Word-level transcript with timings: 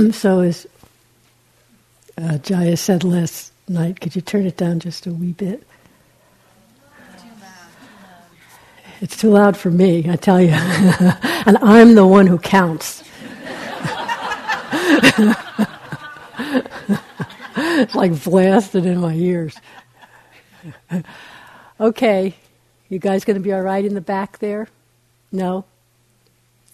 so 0.12 0.40
as 0.40 0.66
uh, 2.16 2.38
Jaya 2.38 2.76
said 2.76 3.04
last 3.04 3.52
night, 3.68 4.00
could 4.00 4.14
you 4.14 4.22
turn 4.22 4.46
it 4.46 4.56
down 4.56 4.80
just 4.80 5.06
a 5.06 5.12
wee 5.12 5.32
bit? 5.32 5.66
It's 9.00 9.16
too 9.16 9.30
loud 9.30 9.56
for 9.56 9.70
me, 9.70 10.10
I 10.10 10.16
tell 10.16 10.40
you. 10.40 10.50
and 10.52 11.56
I'm 11.62 11.94
the 11.94 12.06
one 12.06 12.26
who 12.26 12.38
counts. 12.38 13.02
it's 17.56 17.94
like 17.94 18.22
blasted 18.22 18.84
in 18.84 19.00
my 19.00 19.14
ears. 19.14 19.56
okay, 21.80 22.34
you 22.90 22.98
guys 22.98 23.24
going 23.24 23.36
to 23.36 23.42
be 23.42 23.54
all 23.54 23.62
right 23.62 23.84
in 23.84 23.94
the 23.94 24.02
back 24.02 24.38
there? 24.38 24.68
No? 25.32 25.64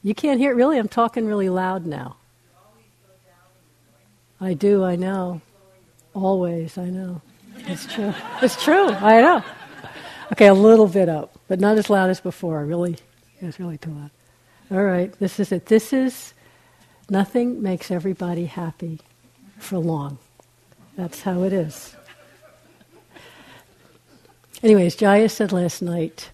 You 0.03 0.17
can't 0.17 0.41
hear 0.41 0.51
it 0.51 0.57
really? 0.57 0.79
I'm 0.79 0.89
talking 0.89 1.27
really 1.27 1.49
loud 1.49 1.87
now. 1.87 2.17
I 4.41 4.55
do, 4.55 4.85
I 4.85 4.97
know. 4.97 5.41
Always, 6.15 6.77
I 6.79 6.87
know. 6.87 7.23
It's 7.67 7.93
true. 7.93 8.15
It's 8.43 8.63
true, 8.63 8.89
I 8.89 9.21
know. 9.21 9.45
Okay, 10.33 10.47
a 10.47 10.55
little 10.55 10.89
bit 10.89 11.09
up, 11.09 11.39
but 11.49 11.61
not 11.61 11.79
as 11.79 11.89
loud 11.89 12.11
as 12.11 12.21
before. 12.21 12.65
Really, 12.65 12.97
it's 13.41 13.59
really 13.59 13.79
too 13.79 13.91
loud. 13.91 14.11
All 14.71 14.83
right, 14.83 15.13
this 15.19 15.39
is 15.39 15.53
it. 15.53 15.67
This 15.67 15.93
is 15.93 16.35
nothing 17.09 17.63
makes 17.63 17.91
everybody 17.91 18.47
happy 18.47 19.01
for 19.59 19.79
long. 19.79 20.19
That's 20.97 21.23
how 21.23 21.43
it 21.43 21.53
is. 21.53 21.95
Anyways, 24.63 24.97
Jaya 24.97 25.29
said 25.29 25.53
last 25.53 25.83
night, 25.83 26.31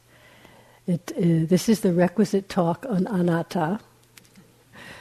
it, 0.87 1.13
uh, 1.17 1.47
this 1.47 1.69
is 1.69 1.81
the 1.81 1.93
requisite 1.93 2.49
talk 2.49 2.87
on 2.89 3.07
anatta. 3.07 3.81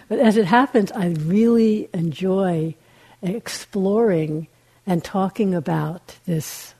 But 0.09 0.19
as 0.19 0.37
it 0.37 0.45
happens, 0.45 0.91
I 0.91 1.09
really 1.19 1.87
enjoy 1.93 2.75
exploring 3.21 4.47
and 4.85 5.03
talking 5.03 5.53
about 5.53 6.17
this. 6.25 6.73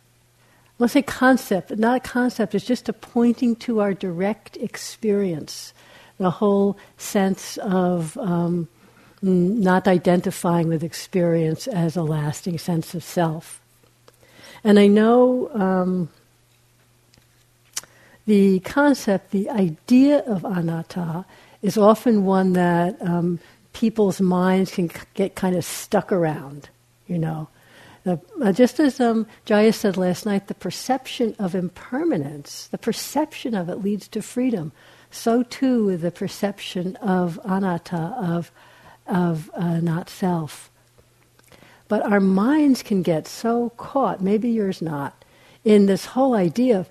To 0.80 0.88
say 0.88 1.04
concept, 1.04 1.70
but 1.70 1.78
not 1.78 1.98
a 1.98 2.00
concept, 2.00 2.56
it's 2.56 2.66
just 2.66 2.90
a 2.90 2.94
pointing 2.94 3.56
to 3.58 3.82
our 3.82 3.94
direct 3.94 4.58
experience. 4.58 5.74
The 6.18 6.32
whole 6.32 6.76
sense 6.98 7.58
of 7.58 8.18
um, 8.18 8.68
not 9.22 9.88
identifying 9.88 10.70
with 10.70 10.84
experience 10.84 11.68
as 11.68 11.96
a 11.96 12.02
lasting 12.02 12.58
sense 12.58 12.96
of 12.96 13.04
self. 13.04 13.62
And 14.64 14.80
I 14.80 14.88
know 14.88 15.50
um, 15.54 16.10
the 18.26 18.60
concept, 18.62 19.32
the 19.32 19.50
idea 19.50 20.20
of 20.20 20.46
anatta, 20.46 21.26
is 21.62 21.78
often 21.78 22.26
one 22.26 22.54
that 22.54 23.00
um, 23.02 23.40
people's 23.74 24.22
minds 24.22 24.72
can 24.72 24.90
get 25.14 25.36
kind 25.36 25.56
of 25.56 25.66
stuck 25.66 26.12
around, 26.12 26.70
you 27.08 27.18
know. 27.18 27.48
Uh, 28.06 28.52
just 28.52 28.80
as 28.80 29.00
um, 29.00 29.28
Jaya 29.46 29.72
said 29.72 29.96
last 29.96 30.26
night, 30.26 30.48
the 30.48 30.56
perception 30.56 31.36
of 31.38 31.54
impermanence, 31.54 32.68
the 32.68 32.78
perception 32.78 33.54
of 33.54 33.70
it 33.70 33.76
leads 33.76 34.08
to 34.10 34.22
freedom. 34.22 34.72
So 35.12 35.44
too 35.44 35.98
the 35.98 36.10
perception 36.10 36.96
of 36.98 37.40
anatta, 37.44 38.16
of, 38.18 38.52
of 39.06 39.52
uh, 39.54 39.80
not 39.82 40.10
self. 40.10 40.72
But 41.88 42.02
our 42.04 42.22
minds 42.22 42.82
can 42.82 43.02
get 43.04 43.28
so 43.28 43.72
caught, 43.72 44.22
maybe 44.22 44.50
yours 44.50 44.82
not, 44.82 45.24
in 45.64 45.86
this 45.86 46.06
whole 46.06 46.34
idea 46.34 46.80
of 46.80 46.90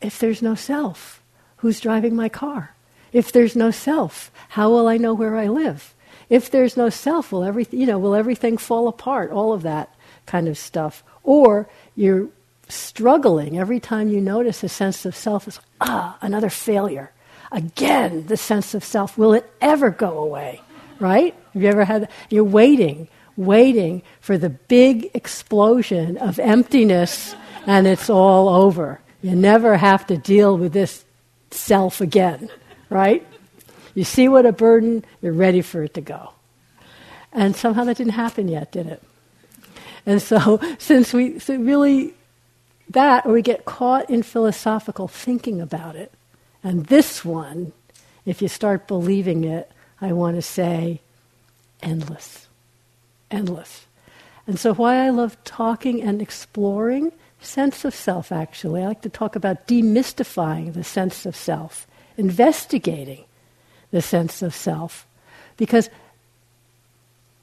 if 0.00 0.18
there's 0.18 0.42
no 0.42 0.54
self, 0.54 1.22
who's 1.56 1.80
driving 1.80 2.14
my 2.14 2.28
car? 2.28 2.76
If 3.12 3.32
there's 3.32 3.56
no 3.56 3.70
self, 3.70 4.30
how 4.50 4.70
will 4.70 4.86
I 4.86 4.98
know 4.98 5.14
where 5.14 5.36
I 5.36 5.48
live? 5.48 5.94
If 6.28 6.50
there's 6.50 6.76
no 6.76 6.90
self, 6.90 7.32
will 7.32 7.44
everything, 7.44 7.80
you 7.80 7.86
know, 7.86 7.98
will 7.98 8.14
everything 8.14 8.58
fall 8.58 8.88
apart? 8.88 9.30
All 9.30 9.52
of 9.52 9.62
that 9.62 9.94
kind 10.26 10.48
of 10.48 10.58
stuff. 10.58 11.04
Or 11.22 11.68
you're 11.94 12.28
struggling 12.68 13.58
every 13.58 13.78
time 13.78 14.08
you 14.08 14.20
notice 14.20 14.64
a 14.64 14.68
sense 14.68 15.06
of 15.06 15.14
self 15.14 15.46
is 15.46 15.60
ah 15.80 16.18
another 16.20 16.50
failure. 16.50 17.12
Again, 17.52 18.26
the 18.26 18.36
sense 18.36 18.74
of 18.74 18.82
self. 18.82 19.16
Will 19.16 19.32
it 19.34 19.48
ever 19.60 19.90
go 19.90 20.18
away? 20.18 20.60
Right? 20.98 21.34
Have 21.52 21.62
you 21.62 21.68
ever 21.68 21.84
had? 21.84 22.08
You're 22.28 22.44
waiting, 22.44 23.08
waiting 23.36 24.02
for 24.20 24.36
the 24.36 24.50
big 24.50 25.10
explosion 25.14 26.16
of 26.18 26.38
emptiness, 26.38 27.36
and 27.66 27.86
it's 27.86 28.10
all 28.10 28.48
over. 28.48 29.00
You 29.22 29.36
never 29.36 29.76
have 29.76 30.06
to 30.08 30.16
deal 30.16 30.58
with 30.58 30.72
this 30.72 31.04
self 31.50 32.00
again, 32.00 32.50
right? 32.90 33.26
You 33.96 34.04
see 34.04 34.28
what 34.28 34.44
a 34.44 34.52
burden, 34.52 35.06
you're 35.22 35.32
ready 35.32 35.62
for 35.62 35.82
it 35.82 35.94
to 35.94 36.02
go. 36.02 36.32
And 37.32 37.56
somehow 37.56 37.84
that 37.84 37.96
didn't 37.96 38.12
happen 38.12 38.46
yet, 38.46 38.70
did 38.70 38.86
it? 38.86 39.02
And 40.04 40.20
so, 40.20 40.60
since 40.78 41.14
we 41.14 41.38
so 41.38 41.56
really, 41.56 42.12
that, 42.90 43.24
or 43.24 43.32
we 43.32 43.40
get 43.40 43.64
caught 43.64 44.10
in 44.10 44.22
philosophical 44.22 45.08
thinking 45.08 45.62
about 45.62 45.96
it. 45.96 46.12
And 46.62 46.86
this 46.86 47.24
one, 47.24 47.72
if 48.26 48.42
you 48.42 48.48
start 48.48 48.86
believing 48.86 49.44
it, 49.44 49.72
I 49.98 50.12
want 50.12 50.36
to 50.36 50.42
say, 50.42 51.00
endless. 51.82 52.48
Endless. 53.30 53.86
And 54.46 54.60
so, 54.60 54.74
why 54.74 55.06
I 55.06 55.08
love 55.08 55.42
talking 55.44 56.02
and 56.02 56.20
exploring 56.20 57.12
sense 57.40 57.82
of 57.86 57.94
self, 57.94 58.30
actually, 58.30 58.82
I 58.82 58.88
like 58.88 59.00
to 59.02 59.08
talk 59.08 59.36
about 59.36 59.66
demystifying 59.66 60.74
the 60.74 60.84
sense 60.84 61.24
of 61.24 61.34
self, 61.34 61.86
investigating 62.18 63.25
the 63.96 64.02
sense 64.02 64.42
of 64.42 64.54
self. 64.54 65.06
Because, 65.56 65.88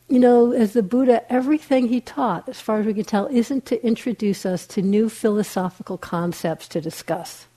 you 0.08 0.20
know, 0.20 0.52
as 0.52 0.74
the 0.74 0.84
Buddha, 0.84 1.26
everything 1.34 1.88
he 1.88 2.00
taught, 2.00 2.48
as 2.48 2.62
far 2.62 2.80
as 2.80 2.86
we 2.86 2.94
can 2.94 3.06
tell, 3.06 3.26
isn't 3.26 3.66
to 3.66 3.84
introduce 3.84 4.46
us 4.46 4.68
to 4.68 4.84
new 4.84 5.10
philosophical 5.10 5.98
concepts 5.98 6.68
to 6.68 6.80
discuss. 6.80 7.48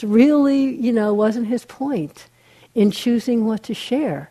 It 0.00 0.06
really, 0.06 0.74
you 0.74 0.90
know, 0.90 1.12
wasn't 1.12 1.48
his 1.48 1.66
point 1.66 2.28
in 2.74 2.90
choosing 2.90 3.44
what 3.44 3.62
to 3.64 3.74
share, 3.74 4.30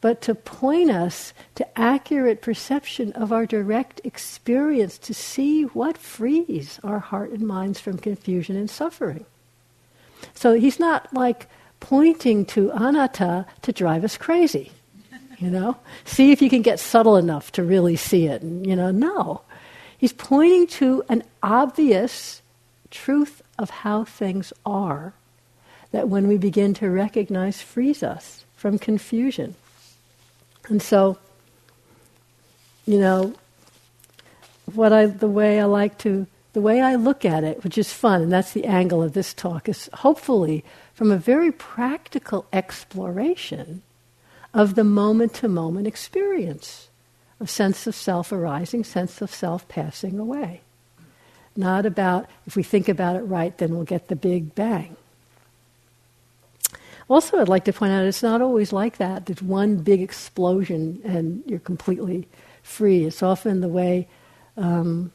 but 0.00 0.22
to 0.22 0.34
point 0.34 0.90
us 0.90 1.34
to 1.56 1.78
accurate 1.78 2.40
perception 2.40 3.12
of 3.12 3.30
our 3.30 3.44
direct 3.44 4.00
experience 4.04 4.96
to 4.96 5.12
see 5.12 5.64
what 5.64 5.98
frees 5.98 6.80
our 6.82 6.98
heart 6.98 7.30
and 7.30 7.46
minds 7.46 7.78
from 7.78 7.98
confusion 7.98 8.56
and 8.56 8.70
suffering. 8.70 9.26
So 10.34 10.54
he's 10.54 10.80
not 10.80 11.12
like 11.12 11.46
pointing 11.82 12.46
to 12.46 12.70
anatta 12.70 13.44
to 13.62 13.72
drive 13.72 14.04
us 14.04 14.16
crazy. 14.16 14.70
You 15.38 15.50
know, 15.50 15.76
see 16.04 16.30
if 16.30 16.40
you 16.40 16.48
can 16.48 16.62
get 16.62 16.78
subtle 16.78 17.16
enough 17.16 17.50
to 17.52 17.64
really 17.64 17.96
see 17.96 18.26
it. 18.28 18.42
And, 18.42 18.64
you 18.64 18.76
know, 18.76 18.92
no. 18.92 19.42
He's 19.98 20.12
pointing 20.12 20.68
to 20.78 21.02
an 21.08 21.24
obvious 21.42 22.40
truth 22.92 23.42
of 23.58 23.70
how 23.70 24.04
things 24.04 24.52
are 24.64 25.12
that 25.90 26.08
when 26.08 26.28
we 26.28 26.38
begin 26.38 26.72
to 26.74 26.88
recognize 26.88 27.60
frees 27.60 28.04
us 28.04 28.44
from 28.54 28.78
confusion. 28.78 29.56
And 30.68 30.80
so, 30.80 31.18
you 32.86 33.00
know, 33.00 33.34
what 34.72 34.92
I 34.92 35.06
the 35.06 35.28
way 35.28 35.60
I 35.60 35.64
like 35.64 35.98
to 35.98 36.26
the 36.52 36.60
way 36.60 36.80
I 36.80 36.96
look 36.96 37.24
at 37.24 37.44
it, 37.44 37.64
which 37.64 37.78
is 37.78 37.92
fun, 37.92 38.22
and 38.22 38.32
that's 38.32 38.52
the 38.52 38.66
angle 38.66 39.02
of 39.02 39.14
this 39.14 39.32
talk, 39.32 39.68
is 39.68 39.88
hopefully 39.94 40.64
from 40.94 41.10
a 41.10 41.16
very 41.16 41.50
practical 41.50 42.46
exploration 42.52 43.82
of 44.52 44.74
the 44.74 44.84
moment 44.84 45.34
to 45.34 45.48
moment 45.48 45.86
experience 45.86 46.88
of 47.40 47.48
sense 47.48 47.86
of 47.86 47.94
self 47.94 48.32
arising, 48.32 48.84
sense 48.84 49.22
of 49.22 49.32
self 49.32 49.66
passing 49.68 50.18
away. 50.18 50.60
Not 51.56 51.86
about, 51.86 52.26
if 52.46 52.56
we 52.56 52.62
think 52.62 52.88
about 52.88 53.16
it 53.16 53.20
right, 53.20 53.56
then 53.58 53.74
we'll 53.74 53.84
get 53.84 54.08
the 54.08 54.16
big 54.16 54.54
bang. 54.54 54.96
Also, 57.08 57.38
I'd 57.38 57.48
like 57.48 57.64
to 57.64 57.72
point 57.72 57.92
out 57.92 58.04
it's 58.04 58.22
not 58.22 58.40
always 58.40 58.72
like 58.72 58.98
that. 58.98 59.26
There's 59.26 59.42
one 59.42 59.76
big 59.76 60.00
explosion 60.00 61.00
and 61.04 61.42
you're 61.46 61.58
completely 61.58 62.26
free. 62.62 63.04
It's 63.04 63.22
often 63.22 63.60
the 63.60 63.68
way 63.68 64.08
um, 64.56 65.12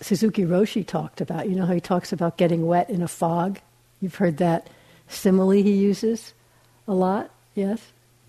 Suzuki 0.00 0.44
Roshi 0.44 0.86
talked 0.86 1.20
about. 1.20 1.48
You 1.48 1.56
know 1.56 1.66
how 1.66 1.74
he 1.74 1.80
talks 1.80 2.12
about 2.12 2.36
getting 2.36 2.66
wet 2.66 2.90
in 2.90 3.02
a 3.02 3.08
fog? 3.08 3.60
You've 4.00 4.16
heard 4.16 4.38
that 4.38 4.68
simile 5.08 5.50
he 5.50 5.72
uses 5.72 6.34
a 6.86 6.94
lot? 6.94 7.30
Yes? 7.54 7.80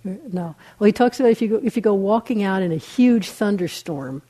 No. 0.04 0.56
Well, 0.78 0.86
he 0.86 0.92
talks 0.92 1.20
about 1.20 1.32
if 1.32 1.42
you 1.42 1.48
go, 1.48 1.62
if 1.64 1.76
you 1.76 1.82
go 1.82 1.94
walking 1.94 2.44
out 2.44 2.62
in 2.62 2.72
a 2.72 2.78
huge 2.78 3.30
thunderstorm, 3.30 4.22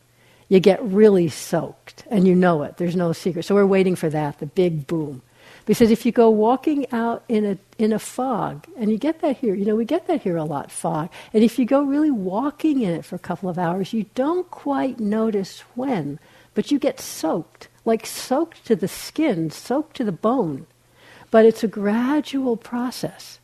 you 0.47 0.59
get 0.59 0.81
really 0.83 1.27
soaked, 1.27 2.05
and 2.09 2.27
you 2.27 2.35
know 2.35 2.63
it. 2.63 2.77
There's 2.77 2.95
no 2.95 3.11
secret. 3.13 3.43
So 3.43 3.55
we're 3.55 3.65
waiting 3.65 3.95
for 3.95 4.09
that, 4.09 4.39
the 4.39 4.45
big 4.45 4.87
boom. 4.87 5.21
Because 5.65 5.89
if 5.89 6.05
you 6.05 6.11
go 6.11 6.29
walking 6.29 6.85
out 6.91 7.23
in 7.27 7.43
a, 7.43 7.57
in 7.79 7.91
a 7.91 7.97
fog, 7.97 8.67
and 8.77 8.91
you 8.91 8.97
get 8.97 9.21
that 9.21 9.37
here, 9.37 9.55
you 9.55 9.65
know, 9.65 9.75
we 9.75 9.85
get 9.85 10.07
that 10.07 10.21
here 10.21 10.37
a 10.37 10.43
lot, 10.43 10.71
fog. 10.71 11.09
And 11.33 11.43
if 11.43 11.57
you 11.57 11.65
go 11.65 11.81
really 11.81 12.11
walking 12.11 12.81
in 12.81 12.93
it 12.93 13.03
for 13.03 13.15
a 13.15 13.19
couple 13.19 13.49
of 13.49 13.57
hours, 13.57 13.91
you 13.91 14.05
don't 14.13 14.49
quite 14.51 14.99
notice 14.99 15.61
when, 15.73 16.19
but 16.55 16.71
you 16.71 16.79
get 16.79 16.99
soaked, 16.99 17.67
like 17.85 18.05
soaked 18.05 18.65
to 18.65 18.75
the 18.75 18.87
skin, 18.87 19.51
soaked 19.51 19.95
to 19.97 20.03
the 20.03 20.11
bone. 20.11 20.65
But 21.29 21.45
it's 21.45 21.63
a 21.63 21.67
gradual 21.67 22.57
process. 22.57 23.39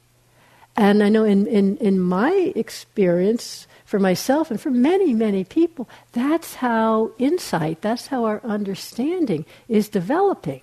And 0.76 1.04
I 1.04 1.10
know 1.10 1.26
in, 1.26 1.46
in, 1.46 1.78
in 1.78 2.00
my 2.00 2.54
experience, 2.56 3.68
for 3.92 4.00
myself 4.00 4.50
and 4.50 4.62
for 4.62 4.72
many, 4.72 5.14
many 5.14 5.44
people, 5.44 5.90
that's 6.14 6.56
how 6.56 7.12
insight, 7.18 7.82
that's 7.82 8.08
how 8.08 8.24
our 8.24 8.40
understanding 8.42 9.46
is 9.68 9.90
developing. 9.90 10.62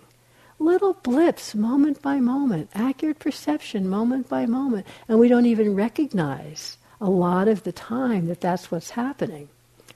Little 0.58 0.94
blips, 0.94 1.54
moment 1.54 2.00
by 2.00 2.20
moment, 2.20 2.70
accurate 2.74 3.18
perception, 3.18 3.86
moment 3.86 4.30
by 4.30 4.46
moment. 4.46 4.86
And 5.08 5.18
we 5.18 5.28
don't 5.28 5.44
even 5.44 5.74
recognize 5.74 6.78
a 7.02 7.10
lot 7.10 7.48
of 7.48 7.64
the 7.64 7.70
time 7.70 8.28
that 8.28 8.40
that's 8.40 8.70
what's 8.70 8.90
happening. 8.90 9.50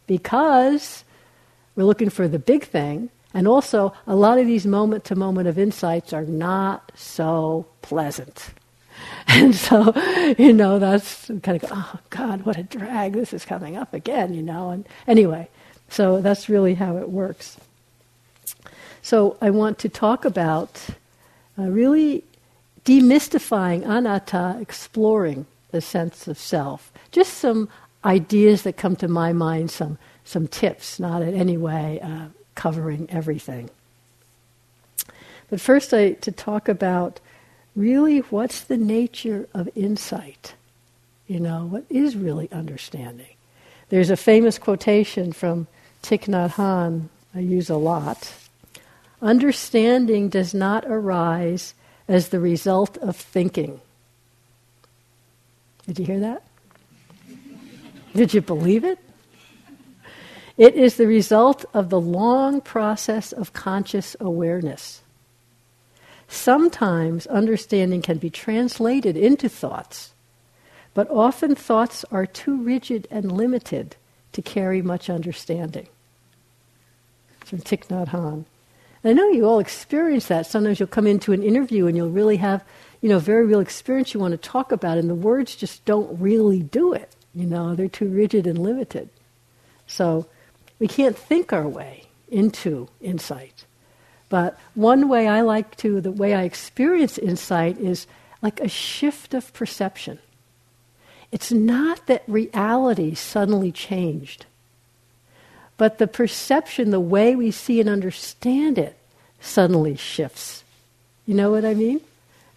Because 0.06 1.02
we're 1.76 1.84
looking 1.84 2.10
for 2.10 2.28
the 2.28 2.38
big 2.38 2.64
thing, 2.64 3.10
and 3.34 3.48
also 3.48 3.92
a 4.06 4.14
lot 4.14 4.38
of 4.38 4.46
these 4.46 4.66
moment 4.66 5.04
to 5.04 5.16
moment 5.16 5.48
of 5.48 5.58
insights 5.58 6.12
are 6.12 6.24
not 6.24 6.92
so 6.94 7.66
pleasant. 7.82 8.50
And 9.28 9.54
so, 9.54 9.92
you 10.38 10.52
know, 10.52 10.78
that's 10.78 11.30
kind 11.42 11.62
of, 11.62 11.70
oh 11.72 11.98
God, 12.10 12.42
what 12.42 12.58
a 12.58 12.62
drag. 12.62 13.14
This 13.14 13.32
is 13.32 13.44
coming 13.44 13.76
up 13.76 13.94
again, 13.94 14.34
you 14.34 14.42
know. 14.42 14.70
And 14.70 14.86
anyway, 15.06 15.48
so 15.88 16.20
that's 16.20 16.48
really 16.48 16.74
how 16.74 16.96
it 16.98 17.08
works. 17.08 17.56
So 19.00 19.36
I 19.40 19.50
want 19.50 19.78
to 19.80 19.88
talk 19.88 20.24
about 20.24 20.86
uh, 21.58 21.62
really 21.62 22.24
demystifying 22.84 23.84
anatta, 23.84 24.58
exploring 24.60 25.46
the 25.70 25.80
sense 25.80 26.28
of 26.28 26.38
self. 26.38 26.92
Just 27.10 27.34
some 27.34 27.68
ideas 28.04 28.62
that 28.62 28.76
come 28.76 28.96
to 28.96 29.08
my 29.08 29.32
mind, 29.32 29.70
some, 29.70 29.98
some 30.24 30.48
tips, 30.48 31.00
not 31.00 31.22
in 31.22 31.34
any 31.34 31.56
way 31.56 32.00
uh, 32.00 32.26
covering 32.54 33.08
everything. 33.10 33.70
But 35.50 35.60
first, 35.60 35.92
I, 35.92 36.12
to 36.12 36.32
talk 36.32 36.68
about 36.68 37.20
really 37.76 38.18
what's 38.18 38.60
the 38.62 38.76
nature 38.76 39.48
of 39.52 39.68
insight? 39.74 40.54
You 41.26 41.40
know, 41.40 41.66
what 41.66 41.84
is 41.90 42.16
really 42.16 42.50
understanding? 42.52 43.34
There's 43.88 44.10
a 44.10 44.16
famous 44.16 44.58
quotation 44.58 45.32
from 45.32 45.66
Thich 46.02 46.26
Nhat 46.26 46.52
Hanh 46.54 47.08
I 47.34 47.40
use 47.40 47.70
a 47.70 47.76
lot. 47.76 48.34
Understanding 49.20 50.28
does 50.28 50.52
not 50.52 50.84
arise 50.86 51.74
as 52.08 52.28
the 52.28 52.40
result 52.40 52.98
of 52.98 53.16
thinking. 53.16 53.80
Did 55.86 55.98
you 55.98 56.04
hear 56.04 56.20
that? 56.20 56.42
Did 58.14 58.34
you 58.34 58.42
believe 58.42 58.84
it? 58.84 58.98
It 60.62 60.76
is 60.76 60.94
the 60.94 61.08
result 61.08 61.64
of 61.74 61.90
the 61.90 62.00
long 62.00 62.60
process 62.60 63.32
of 63.32 63.52
conscious 63.52 64.14
awareness. 64.20 65.00
Sometimes 66.28 67.26
understanding 67.26 68.00
can 68.00 68.18
be 68.18 68.30
translated 68.30 69.16
into 69.16 69.48
thoughts, 69.48 70.12
but 70.94 71.10
often 71.10 71.56
thoughts 71.56 72.04
are 72.12 72.26
too 72.26 72.62
rigid 72.62 73.08
and 73.10 73.32
limited 73.32 73.96
to 74.34 74.40
carry 74.40 74.82
much 74.82 75.10
understanding. 75.10 75.88
It's 77.40 77.50
from 77.50 77.58
Thich 77.58 77.88
Nhat 77.88 78.10
Hanh. 78.10 78.44
I 79.02 79.14
know 79.14 79.30
you 79.30 79.46
all 79.46 79.58
experience 79.58 80.28
that. 80.28 80.46
Sometimes 80.46 80.78
you'll 80.78 80.86
come 80.86 81.08
into 81.08 81.32
an 81.32 81.42
interview 81.42 81.88
and 81.88 81.96
you'll 81.96 82.08
really 82.08 82.36
have, 82.36 82.62
you 83.00 83.08
know, 83.08 83.18
very 83.18 83.44
real 83.46 83.58
experience 83.58 84.14
you 84.14 84.20
want 84.20 84.30
to 84.30 84.38
talk 84.38 84.70
about, 84.70 84.96
and 84.96 85.10
the 85.10 85.16
words 85.16 85.56
just 85.56 85.84
don't 85.86 86.20
really 86.20 86.60
do 86.62 86.92
it. 86.92 87.10
You 87.34 87.46
know, 87.46 87.74
they're 87.74 87.88
too 87.88 88.08
rigid 88.08 88.46
and 88.46 88.60
limited. 88.60 89.08
So 89.88 90.28
we 90.82 90.88
can't 90.88 91.16
think 91.16 91.52
our 91.52 91.68
way 91.68 92.06
into 92.28 92.88
insight. 93.00 93.66
But 94.28 94.58
one 94.74 95.08
way 95.08 95.28
I 95.28 95.42
like 95.42 95.76
to, 95.76 96.00
the 96.00 96.10
way 96.10 96.34
I 96.34 96.42
experience 96.42 97.18
insight 97.18 97.78
is 97.78 98.08
like 98.42 98.58
a 98.58 98.66
shift 98.66 99.32
of 99.32 99.52
perception. 99.52 100.18
It's 101.30 101.52
not 101.52 102.08
that 102.08 102.24
reality 102.26 103.14
suddenly 103.14 103.70
changed, 103.70 104.46
but 105.76 105.98
the 105.98 106.08
perception, 106.08 106.90
the 106.90 106.98
way 106.98 107.36
we 107.36 107.52
see 107.52 107.78
and 107.78 107.88
understand 107.88 108.76
it, 108.76 108.98
suddenly 109.40 109.94
shifts. 109.94 110.64
You 111.26 111.34
know 111.34 111.52
what 111.52 111.64
I 111.64 111.74
mean? 111.74 112.00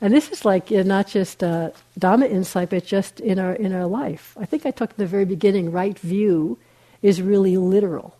And 0.01 0.11
this 0.11 0.31
is 0.31 0.45
like 0.45 0.71
uh, 0.71 0.81
not 0.81 1.05
just 1.05 1.43
uh, 1.43 1.69
Dhamma 1.99 2.27
insight, 2.27 2.71
but 2.71 2.87
just 2.87 3.19
in 3.19 3.37
our 3.37 3.53
in 3.53 3.71
our 3.71 3.85
life. 3.85 4.35
I 4.39 4.45
think 4.45 4.65
I 4.65 4.71
talked 4.71 4.93
at 4.93 4.97
the 4.97 5.05
very 5.05 5.25
beginning. 5.25 5.71
Right 5.71 5.97
view 5.99 6.57
is 7.05 7.21
really 7.21 7.55
literal. 7.55 8.17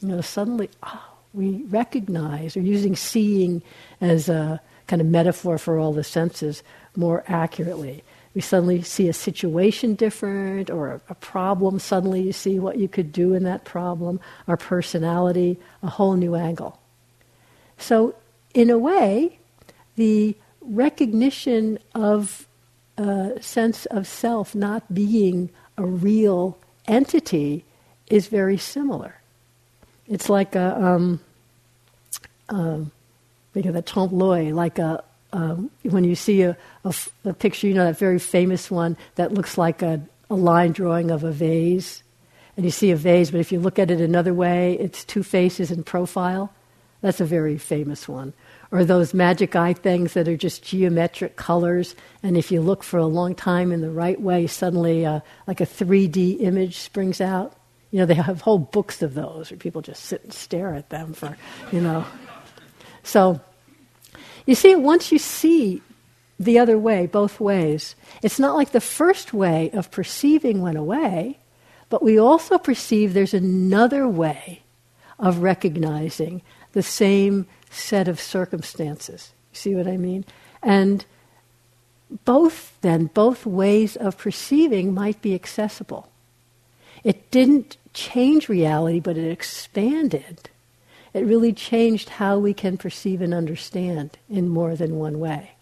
You 0.00 0.08
know, 0.08 0.20
suddenly, 0.20 0.70
oh, 0.84 1.04
we 1.34 1.64
recognize, 1.64 2.56
or 2.56 2.60
using 2.60 2.94
seeing 2.94 3.62
as 4.00 4.28
a 4.28 4.60
kind 4.86 5.02
of 5.02 5.08
metaphor 5.08 5.58
for 5.58 5.76
all 5.76 5.92
the 5.92 6.04
senses 6.04 6.62
more 6.94 7.24
accurately. 7.26 8.04
We 8.34 8.40
suddenly 8.40 8.80
see 8.82 9.08
a 9.08 9.12
situation 9.12 9.96
different 9.96 10.70
or 10.70 10.92
a, 10.92 11.00
a, 11.08 11.16
problem, 11.16 11.80
suddenly 11.80 12.22
you 12.22 12.32
see 12.32 12.60
what 12.60 12.78
you 12.78 12.88
could 12.88 13.10
do 13.10 13.34
in 13.34 13.42
that 13.42 13.64
problem, 13.64 14.20
our 14.46 14.56
personality, 14.56 15.58
a 15.82 15.88
whole 15.88 16.14
new 16.14 16.36
angle. 16.36 16.78
So, 17.76 18.14
in 18.54 18.70
a 18.70 18.78
way, 18.78 19.38
the 19.96 20.36
recognition 20.60 21.80
of 21.92 22.46
a 22.96 23.32
sense 23.40 23.86
of 23.86 24.06
self 24.06 24.54
not 24.54 24.94
being 24.94 25.50
a 25.76 25.84
real 25.84 26.56
entity 26.86 27.64
is 28.12 28.28
very 28.28 28.58
similar. 28.58 29.14
It's 30.06 30.28
like 30.28 30.54
a, 30.54 30.78
um, 30.78 31.20
um, 32.50 32.92
think 33.54 33.64
of 33.64 33.84
trompe 33.86 34.12
l'oeil, 34.12 34.54
like 34.54 34.78
a, 34.78 35.02
um, 35.32 35.70
when 35.82 36.04
you 36.04 36.14
see 36.14 36.42
a, 36.42 36.54
a, 36.84 36.94
a, 37.24 37.32
picture, 37.32 37.66
you 37.66 37.72
know, 37.72 37.86
that 37.86 37.98
very 37.98 38.18
famous 38.18 38.70
one 38.70 38.98
that 39.14 39.32
looks 39.32 39.56
like 39.56 39.80
a, 39.80 40.02
a 40.28 40.34
line 40.34 40.72
drawing 40.72 41.10
of 41.10 41.24
a 41.24 41.32
vase. 41.32 42.02
And 42.54 42.66
you 42.66 42.70
see 42.70 42.90
a 42.90 42.96
vase, 42.96 43.30
but 43.30 43.40
if 43.40 43.50
you 43.50 43.58
look 43.58 43.78
at 43.78 43.90
it 43.90 44.02
another 44.02 44.34
way, 44.34 44.74
it's 44.78 45.04
two 45.04 45.22
faces 45.22 45.70
in 45.70 45.82
profile. 45.82 46.52
That's 47.00 47.20
a 47.20 47.24
very 47.24 47.56
famous 47.56 48.06
one. 48.06 48.34
Or 48.70 48.84
those 48.84 49.14
magic 49.14 49.56
eye 49.56 49.72
things 49.72 50.12
that 50.12 50.28
are 50.28 50.36
just 50.36 50.62
geometric 50.62 51.36
colors, 51.36 51.96
and 52.22 52.36
if 52.36 52.52
you 52.52 52.60
look 52.60 52.84
for 52.84 52.98
a 52.98 53.06
long 53.06 53.34
time 53.34 53.72
in 53.72 53.80
the 53.80 53.90
right 53.90 54.20
way, 54.20 54.46
suddenly 54.46 55.06
uh, 55.06 55.20
like 55.46 55.62
a 55.62 55.66
3D 55.66 56.42
image 56.42 56.76
springs 56.76 57.22
out. 57.22 57.56
You 57.92 58.00
know, 58.00 58.06
they 58.06 58.14
have 58.14 58.40
whole 58.40 58.58
books 58.58 59.02
of 59.02 59.14
those 59.14 59.50
where 59.50 59.58
people 59.58 59.82
just 59.82 60.04
sit 60.04 60.24
and 60.24 60.32
stare 60.32 60.74
at 60.74 60.88
them 60.88 61.12
for, 61.12 61.36
you 61.70 61.80
know. 61.80 62.04
So, 63.04 63.40
you 64.46 64.54
see, 64.54 64.74
once 64.74 65.12
you 65.12 65.18
see 65.18 65.82
the 66.40 66.58
other 66.58 66.78
way, 66.78 67.06
both 67.06 67.38
ways, 67.38 67.94
it's 68.22 68.38
not 68.38 68.56
like 68.56 68.72
the 68.72 68.80
first 68.80 69.32
way 69.32 69.70
of 69.72 69.90
perceiving 69.90 70.62
went 70.62 70.78
away, 70.78 71.38
but 71.90 72.02
we 72.02 72.18
also 72.18 72.56
perceive 72.56 73.12
there's 73.12 73.34
another 73.34 74.08
way 74.08 74.62
of 75.18 75.38
recognizing 75.38 76.40
the 76.72 76.82
same 76.82 77.46
set 77.70 78.08
of 78.08 78.18
circumstances. 78.18 79.32
You 79.52 79.56
see 79.58 79.74
what 79.74 79.86
I 79.86 79.98
mean? 79.98 80.24
And 80.62 81.04
both, 82.24 82.76
then, 82.80 83.06
both 83.12 83.44
ways 83.44 83.96
of 83.96 84.16
perceiving 84.16 84.94
might 84.94 85.20
be 85.20 85.34
accessible. 85.34 86.08
It 87.04 87.30
didn't 87.30 87.76
change 87.94 88.48
reality, 88.48 89.00
but 89.00 89.16
it 89.16 89.30
expanded. 89.30 90.50
It 91.14 91.26
really 91.26 91.52
changed 91.52 92.08
how 92.08 92.38
we 92.38 92.54
can 92.54 92.76
perceive 92.76 93.20
and 93.20 93.34
understand 93.34 94.16
in 94.28 94.48
more 94.48 94.74
than 94.74 94.96
one 94.96 95.20
way. 95.20 95.52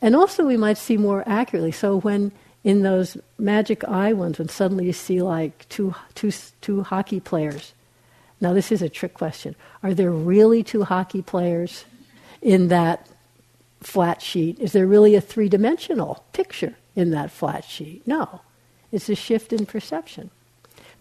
And 0.00 0.16
also, 0.16 0.44
we 0.44 0.56
might 0.56 0.78
see 0.78 0.96
more 0.96 1.22
accurately. 1.26 1.72
So, 1.72 2.00
when 2.00 2.32
in 2.64 2.82
those 2.82 3.16
magic 3.38 3.84
eye 3.84 4.14
ones, 4.14 4.38
when 4.38 4.48
suddenly 4.48 4.86
you 4.86 4.92
see 4.92 5.20
like 5.20 5.68
two, 5.68 5.94
two, 6.14 6.32
two 6.62 6.82
hockey 6.82 7.20
players. 7.20 7.74
Now, 8.40 8.54
this 8.54 8.72
is 8.72 8.82
a 8.82 8.88
trick 8.88 9.14
question. 9.14 9.54
Are 9.82 9.94
there 9.94 10.10
really 10.10 10.62
two 10.62 10.84
hockey 10.84 11.22
players 11.22 11.84
in 12.40 12.68
that 12.68 13.06
flat 13.80 14.22
sheet? 14.22 14.58
Is 14.58 14.72
there 14.72 14.86
really 14.86 15.14
a 15.14 15.20
three 15.20 15.48
dimensional 15.48 16.24
picture 16.32 16.74
in 16.96 17.10
that 17.10 17.30
flat 17.30 17.64
sheet? 17.64 18.06
No. 18.06 18.40
It's 18.90 19.08
a 19.08 19.14
shift 19.14 19.52
in 19.52 19.66
perception. 19.66 20.30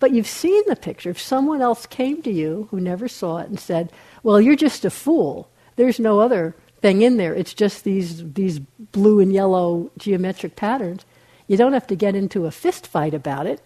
But 0.04 0.12
you've 0.12 0.28
seen 0.28 0.64
the 0.68 0.76
picture. 0.76 1.12
If 1.12 1.22
someone 1.22 1.62
else 1.62 1.86
came 1.86 2.22
to 2.24 2.30
you 2.30 2.68
who 2.72 2.82
never 2.82 3.08
saw 3.08 3.38
it 3.38 3.48
and 3.48 3.58
said, 3.58 3.90
Well, 4.22 4.42
you're 4.42 4.58
just 4.58 4.84
a 4.84 4.90
fool, 4.90 5.48
there's 5.78 5.98
no 5.98 6.20
other 6.20 6.58
thing 6.82 7.02
in 7.02 7.16
there, 7.16 7.34
it's 7.34 7.54
just 7.54 7.86
these, 7.86 8.34
these 8.34 8.60
blue 8.60 9.22
and 9.22 9.32
yellow 9.32 9.92
geometric 9.98 10.58
patterns, 10.58 11.06
you 11.48 11.56
don't 11.56 11.72
have 11.72 11.88
to 11.88 11.96
get 11.96 12.18
into 12.18 12.46
a 12.46 12.52
fist 12.52 12.86
fight 12.86 13.14
about 13.14 13.48
it. 13.48 13.62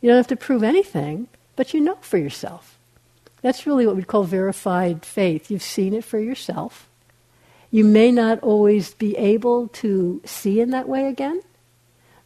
You 0.00 0.08
don't 0.08 0.16
have 0.16 0.26
to 0.28 0.36
prove 0.36 0.62
anything, 0.62 1.28
but 1.54 1.74
you 1.74 1.80
know 1.80 1.98
for 2.00 2.16
yourself. 2.16 2.78
That's 3.42 3.66
really 3.66 3.86
what 3.86 3.96
we 3.96 4.04
call 4.04 4.24
verified 4.24 5.04
faith. 5.04 5.50
You've 5.50 5.62
seen 5.62 5.92
it 5.92 6.04
for 6.04 6.18
yourself. 6.18 6.88
You 7.70 7.84
may 7.84 8.10
not 8.10 8.40
always 8.40 8.94
be 8.94 9.18
able 9.18 9.68
to 9.84 10.22
see 10.24 10.62
in 10.62 10.70
that 10.70 10.88
way 10.88 11.08
again, 11.08 11.42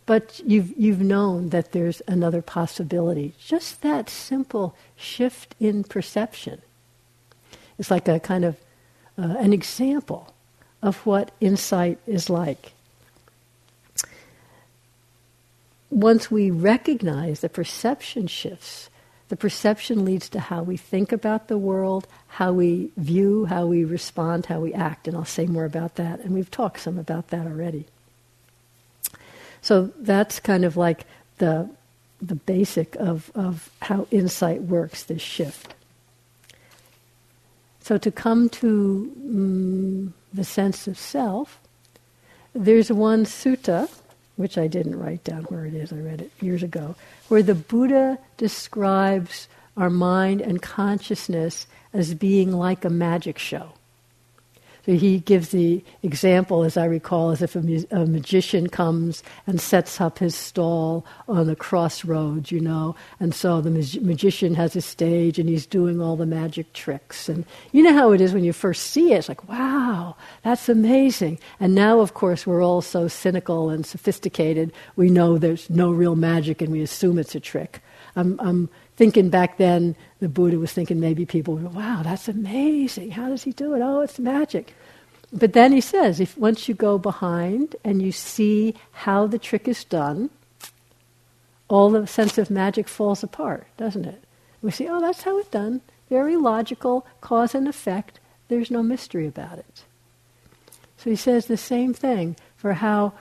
but 0.09 0.41
you've, 0.45 0.73
you've 0.77 1.01
known 1.01 1.51
that 1.51 1.73
there's 1.73 2.01
another 2.09 2.41
possibility. 2.41 3.35
Just 3.39 3.83
that 3.83 4.09
simple 4.09 4.75
shift 4.97 5.55
in 5.61 5.85
perception. 5.85 6.63
It's 7.79 7.91
like 7.91 8.09
a 8.09 8.19
kind 8.19 8.45
of 8.45 8.57
uh, 9.19 9.37
an 9.39 9.53
example 9.53 10.33
of 10.83 11.05
what 11.05 11.31
insight 11.41 11.99
is 12.07 12.31
like. 12.31 12.73
once 15.91 16.31
we 16.31 16.51
recognize 16.51 17.41
the 17.41 17.49
perception 17.49 18.27
shifts, 18.27 18.91
the 19.29 19.37
perception 19.37 20.05
leads 20.05 20.29
to 20.31 20.41
how 20.41 20.63
we 20.63 20.77
think 20.77 21.13
about 21.13 21.49
the 21.49 21.59
world, 21.59 22.07
how 22.29 22.53
we 22.53 22.91
view, 22.97 23.45
how 23.47 23.67
we 23.67 23.85
respond, 23.85 24.47
how 24.47 24.61
we 24.61 24.73
act. 24.73 25.07
And 25.07 25.17
I'll 25.17 25.25
say 25.25 25.47
more 25.47 25.65
about 25.65 25.97
that. 25.97 26.21
And 26.21 26.33
we've 26.33 26.51
talked 26.51 26.81
some 26.81 26.99
about 26.99 27.29
that 27.29 27.47
already. 27.47 27.87
So 29.69 29.93
that's 29.99 30.41
kind 30.41 30.65
of 30.65 30.79
like 30.79 31.05
the, 31.37 31.69
the 32.23 32.37
basic 32.37 32.97
of, 32.97 33.31
of 33.35 33.69
how 33.83 34.07
insight 34.11 34.63
works, 34.63 35.03
this 35.03 35.21
shift. 35.21 35.75
So 37.81 37.99
to 37.99 38.11
come 38.11 38.49
to 38.49 39.13
mm, 39.21 40.13
the 40.33 40.45
sense 40.45 40.89
of 40.89 40.97
self, 40.99 41.61
there's 42.55 42.91
one 42.91 43.27
sutta 43.27 43.91
which 44.37 44.57
I 44.57 44.69
didn't 44.69 44.99
write 44.99 45.23
down 45.25 45.43
where 45.43 45.67
it 45.67 45.75
is, 45.75 45.93
I 45.93 45.97
read 45.97 46.23
it 46.23 46.33
years 46.41 46.63
ago, 46.63 46.95
where 47.29 47.43
the 47.43 47.55
Buddha 47.55 48.17
describes 48.39 49.49
our 49.77 49.91
mind 49.91 50.41
and 50.41 50.63
consciousness 50.63 51.67
as 51.93 52.15
being 52.15 52.53
like 52.53 52.87
a 52.87 52.91
magic 52.91 53.39
show. 53.39 53.73
He 54.97 55.19
gives 55.19 55.51
the 55.51 55.85
example, 56.03 56.65
as 56.65 56.79
I 56.79 56.87
recall, 56.87 57.31
as 57.31 57.43
if 57.43 57.55
a, 57.55 57.61
mu- 57.61 57.85
a, 57.91 58.07
magician 58.07 58.71
comes 58.71 59.23
and 59.47 59.61
sets 59.61 60.01
up 60.01 60.19
his 60.19 60.35
stall 60.35 61.05
on 61.29 61.47
the 61.47 61.55
crossroads, 61.55 62.51
you 62.51 62.59
know, 62.59 62.97
and 63.21 63.35
so 63.35 63.61
the 63.61 63.69
mag- 63.71 64.03
magician 64.03 64.55
has 64.55 64.75
a 64.77 64.81
stage 64.81 65.39
and 65.39 65.47
he's 65.47 65.67
doing 65.67 66.01
all 66.01 66.17
the 66.17 66.25
magic 66.25 66.73
tricks. 66.73 67.29
And 67.29 67.45
you 67.73 67.83
know 67.83 67.93
how 67.93 68.13
it 68.13 68.23
is 68.23 68.33
when 68.33 68.45
you 68.45 68.55
first 68.55 68.85
see 68.85 69.13
it, 69.13 69.19
it's 69.19 69.29
like, 69.29 69.47
wow, 69.47 70.17
that's 70.43 70.71
amazing. 70.71 71.39
And 71.61 71.75
now, 71.75 72.01
of 72.01 72.15
course, 72.15 72.47
we're 72.47 72.65
all 72.65 72.81
so 72.81 73.09
cynical 73.09 73.69
and 73.69 73.85
sophisticated, 73.85 74.73
we 74.97 75.11
know 75.11 75.37
there's 75.37 75.69
no 75.69 75.91
real 75.91 76.17
magic 76.17 76.63
and 76.63 76.73
we 76.73 76.81
assume 76.81 77.19
it's 77.19 77.35
a 77.35 77.41
trick. 77.41 77.83
I'm, 78.17 78.41
I'm 78.41 78.71
thinking 78.99 79.31
back 79.31 79.59
then, 79.59 79.95
the 80.19 80.29
Buddha 80.29 80.59
was 80.59 80.73
thinking 80.73 80.99
maybe 80.99 81.25
people 81.25 81.55
were, 81.55 81.69
wow, 81.69 82.03
that's 82.03 82.27
amazing. 82.27 83.13
How 83.13 83.29
does 83.29 83.45
he 83.45 83.53
do 83.53 83.75
it? 83.75 83.81
Oh, 83.81 84.01
it's 84.01 84.19
magic. 84.19 84.75
But 85.33 85.53
then 85.53 85.71
he 85.71 85.81
says, 85.81 86.19
if 86.19 86.37
once 86.37 86.69
you 86.69 86.75
go 86.75 86.99
behind 86.99 87.77
and 87.85 88.03
you 88.03 88.11
see 88.11 88.75
how 88.91 89.29
the 89.29 89.39
trick 89.39 89.69
is 89.69 89.85
done, 89.85 90.31
all 91.69 91.91
the 91.91 92.09
sense 92.09 92.39
of 92.39 92.51
magic 92.51 92.89
falls 92.89 93.23
apart, 93.23 93.69
doesn't 93.77 94.05
it? 94.05 94.25
We 94.63 94.73
see, 94.73 94.89
oh, 94.89 95.01
that's 95.01 95.23
how 95.23 95.39
it's 95.39 95.49
done. 95.51 95.81
Very 96.09 96.37
logical, 96.37 97.07
cause 97.21 97.55
and 97.55 97.69
effect. 97.69 98.19
There's 98.49 98.71
no 98.71 98.83
mystery 98.83 99.29
about 99.29 99.59
it. 99.59 99.85
So 100.97 101.09
he 101.09 101.17
says 101.17 101.47
the 101.47 101.57
same 101.57 101.95
thing 101.95 102.35
for 102.57 102.73
how 102.73 103.13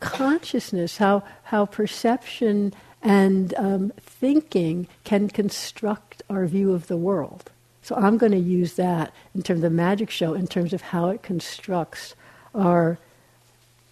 consciousness, 0.00 0.98
how, 0.98 1.22
how 1.44 1.64
perception 1.64 2.74
and 3.04 3.52
um, 3.58 3.92
thinking 4.00 4.88
can 5.04 5.28
construct 5.28 6.22
our 6.30 6.46
view 6.46 6.72
of 6.72 6.86
the 6.86 6.96
world. 6.96 7.50
So 7.82 7.94
I'm 7.94 8.16
going 8.16 8.32
to 8.32 8.38
use 8.38 8.74
that 8.74 9.12
in 9.34 9.42
terms 9.42 9.58
of 9.58 9.62
the 9.62 9.70
magic 9.70 10.10
show, 10.10 10.32
in 10.32 10.46
terms 10.46 10.72
of 10.72 10.80
how 10.80 11.10
it 11.10 11.22
constructs 11.22 12.14
our 12.54 12.98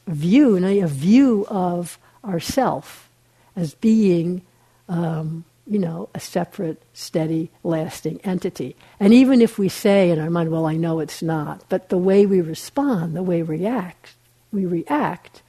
view, 0.06 0.56
a 0.56 0.86
view 0.86 1.46
of 1.48 1.98
ourself 2.24 3.10
as 3.54 3.74
being, 3.74 4.40
um, 4.88 5.44
you 5.66 5.78
know, 5.78 6.08
a 6.14 6.20
separate, 6.20 6.80
steady, 6.94 7.50
lasting 7.62 8.18
entity. 8.24 8.74
And 8.98 9.12
even 9.12 9.42
if 9.42 9.58
we 9.58 9.68
say 9.68 10.10
in 10.10 10.18
our 10.18 10.30
mind, 10.30 10.50
well, 10.50 10.64
I 10.64 10.76
know 10.76 11.00
it's 11.00 11.22
not, 11.22 11.62
but 11.68 11.90
the 11.90 11.98
way 11.98 12.24
we 12.24 12.40
respond, 12.40 13.14
the 13.14 13.22
way 13.22 13.42
we 13.42 13.58
react, 13.58 14.14
we 14.50 14.64
react 14.64 15.42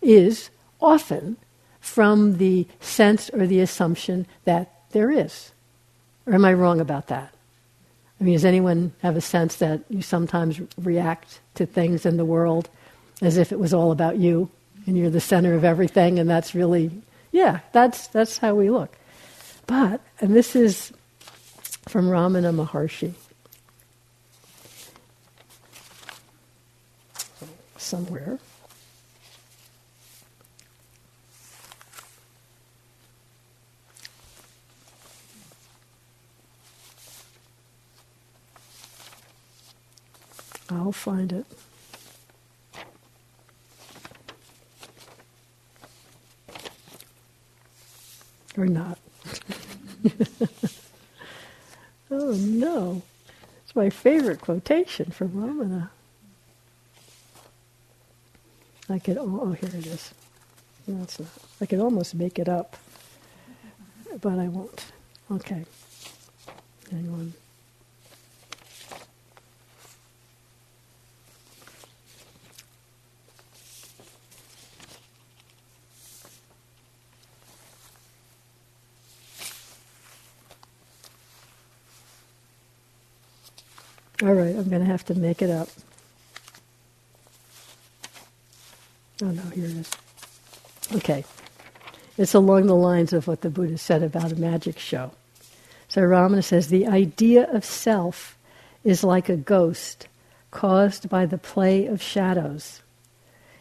is 0.00 0.50
often 0.80 1.36
from 1.88 2.38
the 2.38 2.66
sense 2.80 3.30
or 3.30 3.46
the 3.46 3.60
assumption 3.60 4.26
that 4.44 4.72
there 4.90 5.10
is. 5.10 5.52
Or 6.26 6.34
am 6.34 6.44
I 6.44 6.52
wrong 6.52 6.80
about 6.80 7.08
that? 7.08 7.32
I 8.20 8.24
mean, 8.24 8.34
does 8.34 8.44
anyone 8.44 8.92
have 9.02 9.16
a 9.16 9.20
sense 9.20 9.56
that 9.56 9.82
you 9.88 10.02
sometimes 10.02 10.60
react 10.76 11.40
to 11.54 11.66
things 11.66 12.04
in 12.04 12.16
the 12.16 12.24
world 12.24 12.68
as 13.22 13.36
if 13.36 13.52
it 13.52 13.58
was 13.58 13.72
all 13.72 13.92
about 13.92 14.18
you 14.18 14.50
and 14.86 14.96
you're 14.96 15.10
the 15.10 15.20
center 15.20 15.54
of 15.54 15.64
everything 15.64 16.18
and 16.18 16.28
that's 16.28 16.54
really, 16.54 16.90
yeah, 17.32 17.60
that's, 17.72 18.08
that's 18.08 18.38
how 18.38 18.54
we 18.54 18.70
look. 18.70 18.96
But, 19.66 20.00
and 20.20 20.34
this 20.34 20.56
is 20.56 20.92
from 21.88 22.08
Ramana 22.08 22.54
Maharshi. 22.54 23.12
Somewhere. 27.76 28.38
I'll 40.70 40.92
find 40.92 41.32
it. 41.32 41.46
Or 48.56 48.66
not. 48.66 48.98
oh 52.10 52.32
no. 52.32 53.02
It's 53.64 53.76
my 53.76 53.88
favorite 53.90 54.40
quotation 54.40 55.10
from 55.10 55.30
Ramana. 55.30 55.90
I 58.90 58.98
could, 58.98 59.18
oh, 59.18 59.52
here 59.52 59.68
it 59.68 59.86
is. 59.86 60.12
No, 60.86 61.02
it's 61.02 61.20
not. 61.20 61.28
I 61.60 61.66
could 61.66 61.78
almost 61.80 62.14
make 62.14 62.38
it 62.38 62.48
up, 62.48 62.76
but 64.20 64.38
I 64.38 64.48
won't. 64.48 64.86
Okay. 65.30 65.64
Hang 66.90 67.08
on. 67.10 67.34
All 84.22 84.34
right, 84.34 84.56
I'm 84.56 84.68
going 84.68 84.82
to 84.82 84.90
have 84.90 85.04
to 85.06 85.14
make 85.14 85.42
it 85.42 85.50
up. 85.50 85.68
Oh 89.22 89.26
no, 89.26 89.42
here 89.50 89.64
it 89.64 89.76
is. 89.76 89.90
Okay. 90.96 91.24
It's 92.16 92.34
along 92.34 92.66
the 92.66 92.74
lines 92.74 93.12
of 93.12 93.28
what 93.28 93.42
the 93.42 93.50
Buddha 93.50 93.78
said 93.78 94.02
about 94.02 94.32
a 94.32 94.36
magic 94.36 94.78
show. 94.78 95.12
So 95.88 96.02
Ramana 96.02 96.42
says 96.42 96.68
the 96.68 96.86
idea 96.86 97.48
of 97.50 97.64
self 97.64 98.36
is 98.84 99.04
like 99.04 99.28
a 99.28 99.36
ghost 99.36 100.08
caused 100.50 101.08
by 101.08 101.26
the 101.26 101.38
play 101.38 101.86
of 101.86 102.02
shadows. 102.02 102.82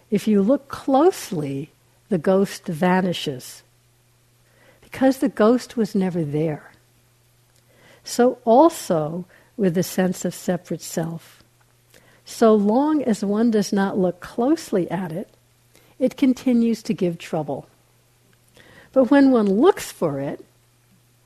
If 0.09 0.27
you 0.27 0.41
look 0.41 0.69
closely, 0.69 1.69
the 2.09 2.17
ghost 2.17 2.65
vanishes 2.65 3.61
because 4.81 5.17
the 5.17 5.29
ghost 5.29 5.75
was 5.75 5.93
never 5.93 6.23
there. 6.23 6.71
So 8.03 8.39
also 8.45 9.25
with 9.57 9.77
a 9.77 9.83
sense 9.83 10.23
of 10.23 10.33
separate 10.33 10.81
self. 10.81 11.43
So 12.23 12.53
long 12.53 13.03
as 13.03 13.23
one 13.23 13.51
does 13.51 13.73
not 13.73 13.97
look 13.97 14.19
closely 14.19 14.89
at 14.91 15.11
it, 15.11 15.29
it 15.97 16.17
continues 16.17 16.83
to 16.83 16.93
give 16.93 17.17
trouble. 17.17 17.67
But 18.93 19.05
when 19.05 19.31
one 19.31 19.47
looks 19.47 19.91
for 19.91 20.19
it, 20.19 20.43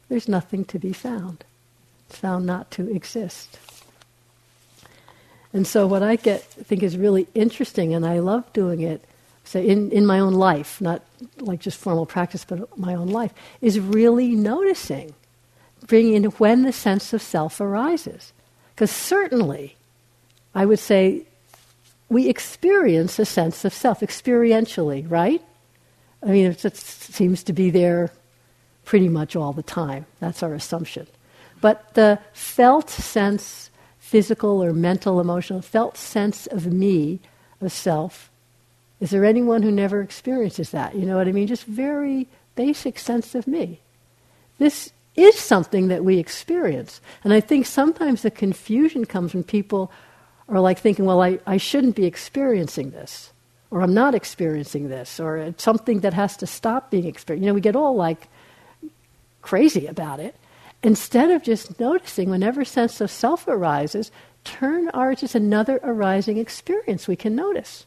there's 0.09 0.27
nothing 0.27 0.65
to 0.65 0.79
be 0.79 0.93
found. 0.93 1.43
Found 2.09 2.45
not 2.45 2.71
to 2.71 2.89
exist. 2.89 3.57
And 5.53 5.67
so 5.67 5.87
what 5.87 6.03
I 6.03 6.15
get 6.15 6.43
think 6.43 6.83
is 6.83 6.97
really 6.97 7.27
interesting, 7.33 7.93
and 7.93 8.05
I 8.05 8.19
love 8.19 8.51
doing 8.53 8.81
it, 8.81 9.03
say 9.43 9.67
in, 9.67 9.91
in 9.91 10.05
my 10.05 10.19
own 10.19 10.33
life, 10.33 10.79
not 10.79 11.01
like 11.39 11.59
just 11.59 11.77
formal 11.77 12.05
practice, 12.05 12.45
but 12.45 12.77
my 12.77 12.93
own 12.93 13.07
life, 13.07 13.33
is 13.61 13.79
really 13.79 14.35
noticing 14.35 15.13
bringing 15.91 16.13
in 16.13 16.23
when 16.23 16.61
the 16.61 16.71
sense 16.71 17.11
of 17.11 17.21
self 17.21 17.59
arises. 17.59 18.31
Because 18.73 18.89
certainly, 18.89 19.75
I 20.55 20.65
would 20.65 20.79
say, 20.79 21.25
we 22.07 22.29
experience 22.29 23.19
a 23.19 23.25
sense 23.25 23.65
of 23.65 23.73
self 23.73 23.99
experientially, 23.99 25.05
right? 25.11 25.41
I 26.23 26.27
mean, 26.27 26.45
it 26.45 26.77
seems 26.77 27.43
to 27.43 27.51
be 27.51 27.69
there 27.71 28.09
pretty 28.85 29.09
much 29.09 29.35
all 29.35 29.51
the 29.51 29.63
time. 29.63 30.05
That's 30.21 30.41
our 30.41 30.53
assumption. 30.53 31.07
But 31.59 31.93
the 31.93 32.19
felt 32.31 32.89
sense, 32.89 33.69
physical 33.99 34.63
or 34.63 34.71
mental, 34.71 35.19
emotional, 35.19 35.61
felt 35.61 35.97
sense 35.97 36.47
of 36.47 36.71
me, 36.71 37.19
of 37.59 37.73
self, 37.73 38.31
is 39.01 39.09
there 39.09 39.25
anyone 39.25 39.61
who 39.61 39.71
never 39.71 40.01
experiences 40.01 40.69
that? 40.69 40.95
You 40.95 41.05
know 41.05 41.17
what 41.17 41.27
I 41.27 41.33
mean? 41.33 41.47
Just 41.47 41.65
very 41.65 42.27
basic 42.55 42.97
sense 42.97 43.35
of 43.35 43.45
me. 43.45 43.81
This 44.57 44.93
is 45.15 45.37
something 45.37 45.89
that 45.89 46.03
we 46.03 46.17
experience. 46.17 47.01
And 47.23 47.33
I 47.33 47.41
think 47.41 47.65
sometimes 47.65 48.21
the 48.21 48.31
confusion 48.31 49.05
comes 49.05 49.33
when 49.33 49.43
people 49.43 49.91
are 50.47 50.59
like 50.59 50.79
thinking, 50.79 51.05
well, 51.05 51.21
I, 51.21 51.39
I 51.45 51.57
shouldn't 51.57 51.95
be 51.95 52.05
experiencing 52.05 52.91
this. 52.91 53.31
or 53.71 53.81
I'm 53.81 53.93
not 53.93 54.13
experiencing 54.13 54.89
this, 54.89 55.19
or 55.19 55.37
it's 55.37 55.63
something 55.63 56.01
that 56.01 56.13
has 56.13 56.35
to 56.37 56.45
stop 56.47 56.91
being 56.91 57.05
experienced. 57.05 57.43
You 57.43 57.47
know, 57.47 57.53
we 57.53 57.61
get 57.61 57.75
all 57.77 57.95
like 57.95 58.27
crazy 59.41 59.87
about 59.87 60.19
it. 60.19 60.35
Instead 60.83 61.31
of 61.31 61.41
just 61.41 61.79
noticing 61.79 62.29
whenever 62.29 62.65
sense 62.65 62.99
of 62.99 63.09
self 63.09 63.47
arises, 63.47 64.11
turn 64.43 64.89
our 64.89 65.15
just 65.15 65.35
another 65.35 65.79
arising 65.83 66.37
experience 66.37 67.07
we 67.07 67.15
can 67.15 67.35
notice. 67.35 67.85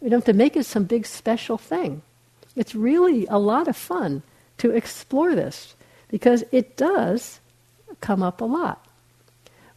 We 0.00 0.08
don't 0.08 0.18
have 0.26 0.34
to 0.34 0.38
make 0.38 0.56
it 0.56 0.66
some 0.66 0.84
big 0.84 1.06
special 1.06 1.56
thing. 1.56 2.02
It's 2.56 2.74
really 2.74 3.26
a 3.26 3.38
lot 3.38 3.68
of 3.68 3.76
fun 3.76 4.22
to 4.58 4.70
explore 4.70 5.34
this 5.34 5.76
because 6.12 6.44
it 6.52 6.76
does 6.76 7.40
come 8.00 8.22
up 8.22 8.40
a 8.40 8.44
lot. 8.44 8.86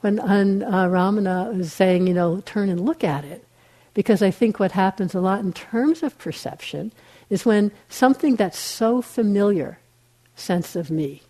When 0.02 0.20
uh, 0.20 0.86
Ramana 0.88 1.58
was 1.58 1.74
saying, 1.74 2.06
you 2.06 2.14
know, 2.14 2.42
turn 2.42 2.70
and 2.70 2.86
look 2.86 3.04
at 3.04 3.26
it, 3.26 3.44
because 3.96 4.22
I 4.22 4.30
think 4.30 4.60
what 4.60 4.74
happens 4.74 5.16
a 5.16 5.22
lot 5.22 5.40
in 5.40 5.54
terms 5.54 6.04
of 6.04 6.16
perception 6.20 6.92
is 7.32 7.46
when 7.46 7.72
something 7.90 8.36
that's 8.36 8.60
so 8.60 9.02
familiar, 9.02 9.80
sense 10.36 10.76
of 10.76 10.92
me, 10.92 11.24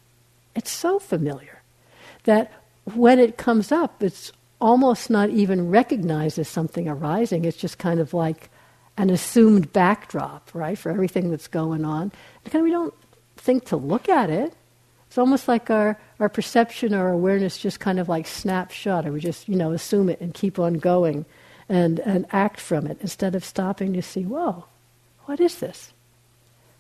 it's 0.56 0.72
so 0.72 1.00
familiar 1.00 1.62
that 2.24 2.52
when 2.96 3.20
it 3.20 3.38
comes 3.38 3.72
up, 3.72 4.04
it's 4.04 4.34
almost 4.60 5.10
not 5.10 5.30
even 5.30 5.70
recognized 5.70 6.40
as 6.40 6.50
something 6.50 6.90
arising. 6.90 7.46
It's 7.46 7.58
just 7.58 7.78
kind 7.78 8.00
of 8.00 8.14
like 8.14 8.50
an 8.98 9.10
assumed 9.10 9.72
backdrop, 9.72 10.50
right, 10.54 10.78
for 10.78 10.90
everything 10.90 11.30
that's 11.30 11.48
going 11.48 11.86
on. 11.86 12.12
And 12.44 12.52
kind 12.52 12.62
of 12.62 12.64
we 12.64 12.72
don't 12.72 12.94
think 13.38 13.66
to 13.66 13.78
look 13.78 14.10
at 14.10 14.30
it. 14.30 14.54
It's 15.16 15.20
almost 15.20 15.48
like 15.48 15.70
our, 15.70 15.98
our 16.20 16.28
perception 16.28 16.94
or 16.94 17.08
awareness 17.08 17.58
just 17.58 17.80
kind 17.80 18.02
of 18.02 18.10
like 18.10 18.28
snaps 18.28 18.76
shut, 18.76 19.08
or 19.08 19.14
we 19.14 19.22
just, 19.22 19.48
you 19.48 19.56
know, 19.56 19.72
assume 19.72 20.10
it 20.10 20.20
and 20.20 20.34
keep 20.34 20.60
on 20.60 20.74
going 20.74 21.24
and, 21.70 22.02
and 22.02 22.26
act 22.32 22.60
from 22.60 22.86
it 22.86 22.98
instead 23.00 23.34
of 23.34 23.46
stopping 23.46 23.94
to 23.94 24.02
see, 24.02 24.24
whoa, 24.24 24.66
what 25.24 25.40
is 25.40 25.60
this? 25.60 25.94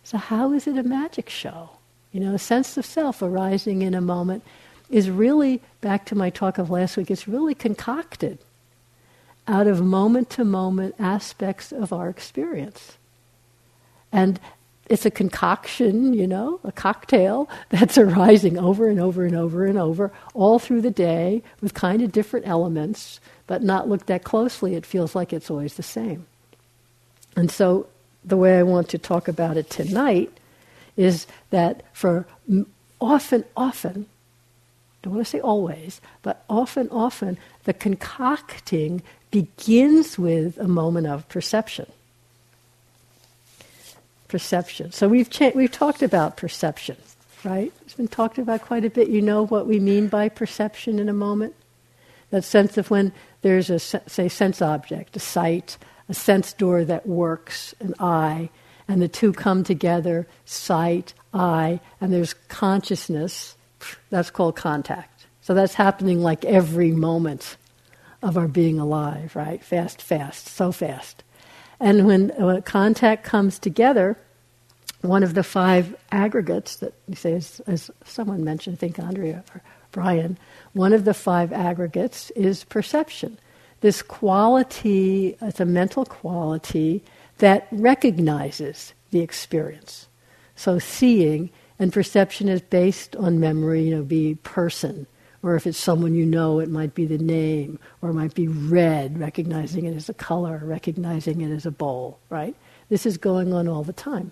So, 0.03 0.17
how 0.17 0.51
is 0.51 0.67
it 0.67 0.77
a 0.77 0.83
magic 0.83 1.29
show? 1.29 1.69
You 2.11 2.19
know, 2.19 2.35
a 2.35 2.37
sense 2.37 2.75
of 2.75 2.85
self 2.85 3.21
arising 3.21 3.83
in 3.83 3.93
a 3.93 4.01
moment 4.01 4.43
is 4.89 5.09
really, 5.09 5.61
back 5.79 6.05
to 6.07 6.15
my 6.15 6.29
talk 6.29 6.57
of 6.57 6.69
last 6.69 6.97
week, 6.97 7.09
it's 7.09 7.29
really 7.29 7.55
concocted 7.55 8.37
out 9.47 9.65
of 9.65 9.81
moment 9.81 10.29
to 10.31 10.43
moment 10.43 10.95
aspects 10.99 11.71
of 11.71 11.93
our 11.93 12.09
experience. 12.09 12.97
And 14.11 14.41
it's 14.87 15.05
a 15.05 15.11
concoction, 15.11 16.13
you 16.13 16.27
know, 16.27 16.59
a 16.63 16.71
cocktail 16.71 17.49
that's 17.69 17.97
arising 17.97 18.57
over 18.57 18.87
and 18.87 18.99
over 18.99 19.25
and 19.25 19.35
over 19.35 19.65
and 19.65 19.77
over 19.77 20.11
all 20.33 20.59
through 20.59 20.81
the 20.81 20.91
day 20.91 21.41
with 21.61 21.73
kind 21.73 22.01
of 22.01 22.11
different 22.11 22.47
elements, 22.47 23.19
but 23.47 23.63
not 23.63 23.89
looked 23.89 24.09
at 24.09 24.23
closely, 24.23 24.75
it 24.75 24.85
feels 24.85 25.15
like 25.15 25.33
it's 25.33 25.49
always 25.49 25.75
the 25.75 25.83
same. 25.83 26.25
And 27.35 27.51
so 27.51 27.87
the 28.23 28.37
way 28.37 28.57
I 28.57 28.63
want 28.63 28.89
to 28.89 28.97
talk 28.97 29.27
about 29.27 29.57
it 29.57 29.69
tonight 29.69 30.31
is 30.97 31.27
that 31.49 31.83
for 31.93 32.25
often, 33.01 33.43
often, 33.55 34.07
don't 35.01 35.13
want 35.13 35.25
to 35.25 35.29
say 35.29 35.39
always, 35.39 36.01
but 36.23 36.43
often, 36.49 36.89
often, 36.89 37.37
the 37.65 37.73
concocting 37.73 39.03
begins 39.29 40.17
with 40.17 40.57
a 40.57 40.67
moment 40.67 41.07
of 41.07 41.27
perception. 41.29 41.85
Perception. 44.35 44.91
So 44.91 45.07
we've 45.07 45.29
cha- 45.29 45.53
we've 45.55 45.71
talked 45.71 46.01
about 46.01 46.35
perception, 46.35 46.97
right? 47.45 47.71
It's 47.85 47.93
been 47.93 48.09
talked 48.09 48.37
about 48.37 48.63
quite 48.63 48.83
a 48.83 48.89
bit. 48.89 49.07
You 49.07 49.21
know 49.21 49.45
what 49.45 49.65
we 49.65 49.79
mean 49.79 50.09
by 50.09 50.27
perception 50.27 50.99
in 50.99 51.07
a 51.07 51.13
moment. 51.13 51.55
That 52.31 52.43
sense 52.43 52.77
of 52.77 52.91
when 52.91 53.13
there's 53.43 53.69
a 53.69 53.79
say 53.79 54.27
sense 54.27 54.61
object, 54.61 55.15
a 55.15 55.21
sight, 55.21 55.77
a 56.09 56.13
sense 56.13 56.51
door 56.51 56.83
that 56.83 57.07
works, 57.07 57.73
an 57.79 57.93
eye, 57.97 58.49
and 58.89 59.01
the 59.01 59.07
two 59.07 59.31
come 59.31 59.63
together, 59.63 60.27
sight, 60.43 61.13
eye, 61.33 61.79
and 62.01 62.11
there's 62.11 62.33
consciousness 62.49 63.55
that's 64.09 64.31
called 64.31 64.57
contact. 64.57 65.27
So 65.39 65.53
that's 65.53 65.75
happening 65.75 66.21
like 66.21 66.43
every 66.43 66.91
moment 66.91 67.55
of 68.21 68.37
our 68.37 68.49
being 68.49 68.81
alive, 68.81 69.33
right? 69.33 69.63
Fast, 69.63 70.01
fast, 70.01 70.49
so 70.49 70.73
fast. 70.73 71.23
And 71.79 72.05
when 72.05 72.31
uh, 72.31 72.59
contact 72.65 73.23
comes 73.23 73.59
together, 73.59 74.17
one 75.05 75.23
of 75.23 75.33
the 75.33 75.43
five 75.43 75.95
aggregates 76.11 76.77
that 76.77 76.93
you 77.07 77.15
say, 77.15 77.33
as, 77.33 77.61
as 77.67 77.91
someone 78.03 78.43
mentioned, 78.43 78.77
I 78.77 78.79
think 78.79 78.99
Andrea 78.99 79.43
or 79.53 79.61
Brian, 79.91 80.37
one 80.73 80.93
of 80.93 81.05
the 81.05 81.13
five 81.13 81.53
aggregates 81.53 82.29
is 82.31 82.63
perception. 82.65 83.37
This 83.81 84.01
quality, 84.01 85.37
it's 85.41 85.59
a 85.59 85.65
mental 85.65 86.05
quality 86.05 87.03
that 87.37 87.67
recognizes 87.71 88.93
the 89.11 89.21
experience. 89.21 90.07
So 90.55 90.79
seeing 90.79 91.49
and 91.79 91.91
perception 91.91 92.47
is 92.47 92.61
based 92.61 93.15
on 93.15 93.39
memory, 93.39 93.83
you 93.83 93.95
know, 93.95 94.03
be 94.03 94.35
person. 94.43 95.07
Or 95.43 95.55
if 95.55 95.67
it's 95.67 95.77
someone 95.77 96.15
you 96.15 96.25
know, 96.25 96.59
it 96.59 96.69
might 96.69 96.95
be 96.95 97.05
the 97.05 97.17
name, 97.17 97.77
or 98.01 98.09
it 98.09 98.13
might 98.13 98.33
be 98.33 98.47
red, 98.47 99.19
recognizing 99.19 99.85
it 99.85 99.95
as 99.95 100.09
a 100.09 100.13
color, 100.13 100.61
recognizing 100.63 101.41
it 101.41 101.51
as 101.51 101.65
a 101.65 101.71
bowl, 101.71 102.19
right? 102.29 102.55
This 102.89 103.05
is 103.05 103.17
going 103.17 103.53
on 103.53 103.67
all 103.67 103.83
the 103.83 103.93
time. 103.93 104.31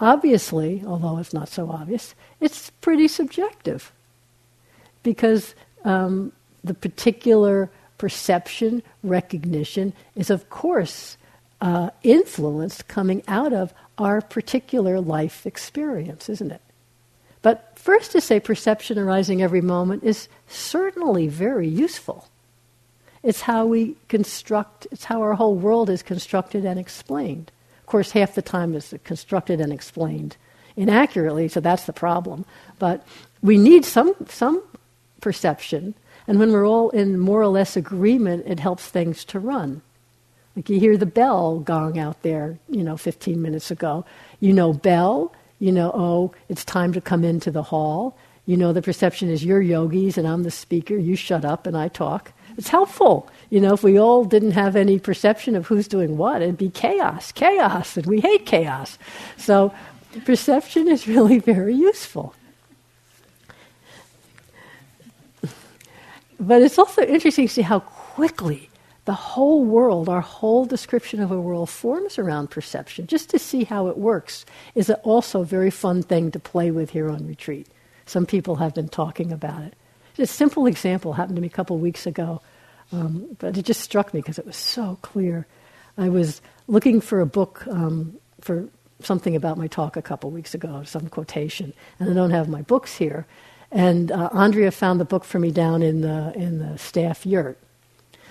Obviously, 0.00 0.82
although 0.86 1.18
it's 1.18 1.32
not 1.32 1.48
so 1.48 1.70
obvious, 1.70 2.14
it's 2.40 2.70
pretty 2.80 3.08
subjective 3.08 3.92
because 5.02 5.54
um, 5.84 6.32
the 6.64 6.74
particular 6.74 7.70
perception, 7.98 8.82
recognition 9.02 9.92
is, 10.16 10.30
of 10.30 10.50
course, 10.50 11.16
uh, 11.60 11.90
influenced 12.02 12.88
coming 12.88 13.22
out 13.28 13.52
of 13.52 13.72
our 13.98 14.20
particular 14.20 15.00
life 15.00 15.46
experience, 15.46 16.28
isn't 16.28 16.50
it? 16.50 16.60
But 17.42 17.72
first, 17.76 18.12
to 18.12 18.20
say 18.20 18.40
perception 18.40 18.98
arising 18.98 19.42
every 19.42 19.60
moment 19.60 20.02
is 20.02 20.28
certainly 20.48 21.28
very 21.28 21.68
useful. 21.68 22.28
It's 23.22 23.42
how 23.42 23.66
we 23.66 23.96
construct, 24.08 24.86
it's 24.90 25.04
how 25.04 25.22
our 25.22 25.34
whole 25.34 25.54
world 25.54 25.88
is 25.88 26.02
constructed 26.02 26.64
and 26.64 26.78
explained. 26.78 27.50
Of 27.84 27.86
course, 27.86 28.12
half 28.12 28.34
the 28.34 28.40
time 28.40 28.74
it's 28.74 28.94
constructed 29.04 29.60
and 29.60 29.70
explained 29.70 30.38
inaccurately, 30.74 31.48
so 31.48 31.60
that's 31.60 31.84
the 31.84 31.92
problem. 31.92 32.46
But 32.78 33.06
we 33.42 33.58
need 33.58 33.84
some, 33.84 34.14
some 34.26 34.62
perception, 35.20 35.92
and 36.26 36.38
when 36.38 36.50
we're 36.50 36.66
all 36.66 36.88
in 36.88 37.18
more 37.18 37.42
or 37.42 37.48
less 37.48 37.76
agreement, 37.76 38.46
it 38.46 38.58
helps 38.58 38.86
things 38.86 39.22
to 39.26 39.38
run. 39.38 39.82
Like 40.56 40.70
you 40.70 40.80
hear 40.80 40.96
the 40.96 41.04
bell 41.04 41.58
gong 41.58 41.98
out 41.98 42.22
there, 42.22 42.58
you 42.70 42.82
know, 42.82 42.96
15 42.96 43.42
minutes 43.42 43.70
ago. 43.70 44.06
You 44.40 44.54
know 44.54 44.72
bell, 44.72 45.30
you 45.58 45.70
know, 45.70 45.92
oh, 45.94 46.32
it's 46.48 46.64
time 46.64 46.94
to 46.94 47.02
come 47.02 47.22
into 47.22 47.50
the 47.50 47.64
hall. 47.64 48.16
You 48.46 48.56
know, 48.56 48.72
the 48.72 48.80
perception 48.80 49.28
is 49.28 49.44
you're 49.44 49.60
yogis 49.60 50.16
and 50.16 50.26
I'm 50.26 50.42
the 50.42 50.50
speaker, 50.50 50.96
you 50.96 51.16
shut 51.16 51.44
up 51.44 51.66
and 51.66 51.76
I 51.76 51.88
talk. 51.88 52.32
It's 52.56 52.68
helpful. 52.68 53.28
You 53.50 53.60
know, 53.60 53.74
if 53.74 53.82
we 53.82 53.98
all 53.98 54.24
didn't 54.24 54.52
have 54.52 54.76
any 54.76 54.98
perception 54.98 55.54
of 55.54 55.66
who's 55.66 55.88
doing 55.88 56.16
what, 56.16 56.42
it'd 56.42 56.58
be 56.58 56.70
chaos, 56.70 57.32
chaos, 57.32 57.96
and 57.96 58.06
we 58.06 58.20
hate 58.20 58.46
chaos. 58.46 58.98
So 59.36 59.72
perception 60.24 60.88
is 60.88 61.06
really 61.06 61.38
very 61.54 61.74
useful. 61.74 62.34
But 66.40 66.62
it's 66.62 66.78
also 66.78 67.02
interesting 67.02 67.46
to 67.46 67.54
see 67.54 67.62
how 67.62 67.80
quickly 67.80 68.68
the 69.04 69.12
whole 69.12 69.64
world, 69.64 70.08
our 70.08 70.20
whole 70.20 70.64
description 70.64 71.20
of 71.20 71.30
a 71.30 71.40
world 71.40 71.68
forms 71.68 72.18
around 72.18 72.50
perception. 72.50 73.06
Just 73.06 73.30
to 73.30 73.38
see 73.38 73.64
how 73.64 73.88
it 73.88 73.98
works 73.98 74.46
is 74.74 74.90
also 75.02 75.42
a 75.42 75.44
very 75.44 75.70
fun 75.70 76.02
thing 76.02 76.30
to 76.30 76.38
play 76.38 76.70
with 76.70 76.90
here 76.90 77.10
on 77.10 77.26
retreat. 77.26 77.68
Some 78.06 78.26
people 78.26 78.56
have 78.56 78.74
been 78.74 78.88
talking 78.88 79.32
about 79.32 79.62
it. 79.62 79.74
A 80.18 80.26
simple 80.26 80.66
example 80.66 81.14
happened 81.14 81.36
to 81.36 81.42
me 81.42 81.48
a 81.48 81.50
couple 81.50 81.76
of 81.76 81.82
weeks 81.82 82.06
ago, 82.06 82.40
um, 82.92 83.36
but 83.38 83.56
it 83.56 83.64
just 83.64 83.80
struck 83.80 84.14
me 84.14 84.20
because 84.20 84.38
it 84.38 84.46
was 84.46 84.56
so 84.56 84.98
clear. 85.02 85.46
I 85.96 86.08
was 86.08 86.40
looking 86.68 87.00
for 87.00 87.20
a 87.20 87.26
book 87.26 87.66
um, 87.68 88.18
for 88.40 88.68
something 89.00 89.36
about 89.36 89.58
my 89.58 89.66
talk 89.66 89.96
a 89.96 90.02
couple 90.02 90.30
weeks 90.30 90.54
ago, 90.54 90.82
some 90.84 91.08
quotation, 91.08 91.72
and 91.98 92.10
I 92.10 92.14
don't 92.14 92.30
have 92.30 92.48
my 92.48 92.62
books 92.62 92.96
here. 92.96 93.26
And 93.70 94.12
uh, 94.12 94.28
Andrea 94.32 94.70
found 94.70 95.00
the 95.00 95.04
book 95.04 95.24
for 95.24 95.38
me 95.38 95.50
down 95.50 95.82
in 95.82 96.00
the 96.00 96.32
in 96.36 96.58
the 96.58 96.78
staff 96.78 97.26
yurt. 97.26 97.58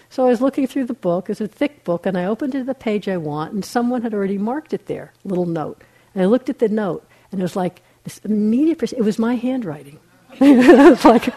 So 0.10 0.26
I 0.26 0.30
was 0.30 0.42
looking 0.42 0.68
through 0.68 0.86
the 0.86 0.94
book. 0.94 1.30
It's 1.30 1.42
a 1.42 1.48
thick 1.48 1.84
book, 1.84 2.06
and 2.06 2.18
I 2.18 2.26
opened 2.26 2.54
to 2.54 2.64
the 2.64 2.76
page 2.76 3.10
I 3.10 3.18
want, 3.18 3.54
and 3.54 3.66
someone 3.66 4.04
had 4.04 4.14
already 4.14 4.38
marked 4.38 4.74
it 4.74 4.86
there, 4.86 5.12
little 5.26 5.48
note. 5.48 5.82
And 6.14 6.24
I 6.24 6.28
looked 6.28 6.50
at 6.50 6.60
the 6.60 6.70
note, 6.70 7.06
and 7.32 7.42
it 7.42 7.44
was 7.44 7.56
like 7.56 7.82
this 8.04 8.20
immediate. 8.20 8.78
Pers- 8.78 8.94
it 8.94 9.02
was 9.02 9.18
my 9.20 9.36
handwriting. 9.36 10.00
It's 10.40 11.06
like, 11.06 11.34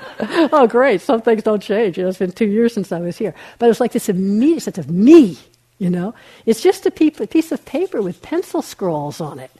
oh, 0.52 0.66
great, 0.66 1.00
some 1.00 1.22
things 1.22 1.42
don't 1.42 1.62
change. 1.62 1.96
You 1.96 2.04
know, 2.04 2.08
it's 2.10 2.18
been 2.18 2.32
two 2.32 2.46
years 2.46 2.74
since 2.74 2.92
I 2.92 3.00
was 3.00 3.18
here. 3.18 3.34
But 3.58 3.70
it's 3.70 3.80
like 3.80 3.92
this 3.92 4.08
immediate 4.08 4.62
sense 4.62 4.78
of 4.78 4.90
me, 4.90 5.38
you 5.78 5.90
know? 5.90 6.14
It's 6.44 6.62
just 6.62 6.86
a 6.86 6.90
piece 6.90 7.52
of 7.52 7.64
paper 7.64 8.02
with 8.02 8.22
pencil 8.22 8.62
scrawls 8.62 9.20
on 9.20 9.38
it. 9.38 9.50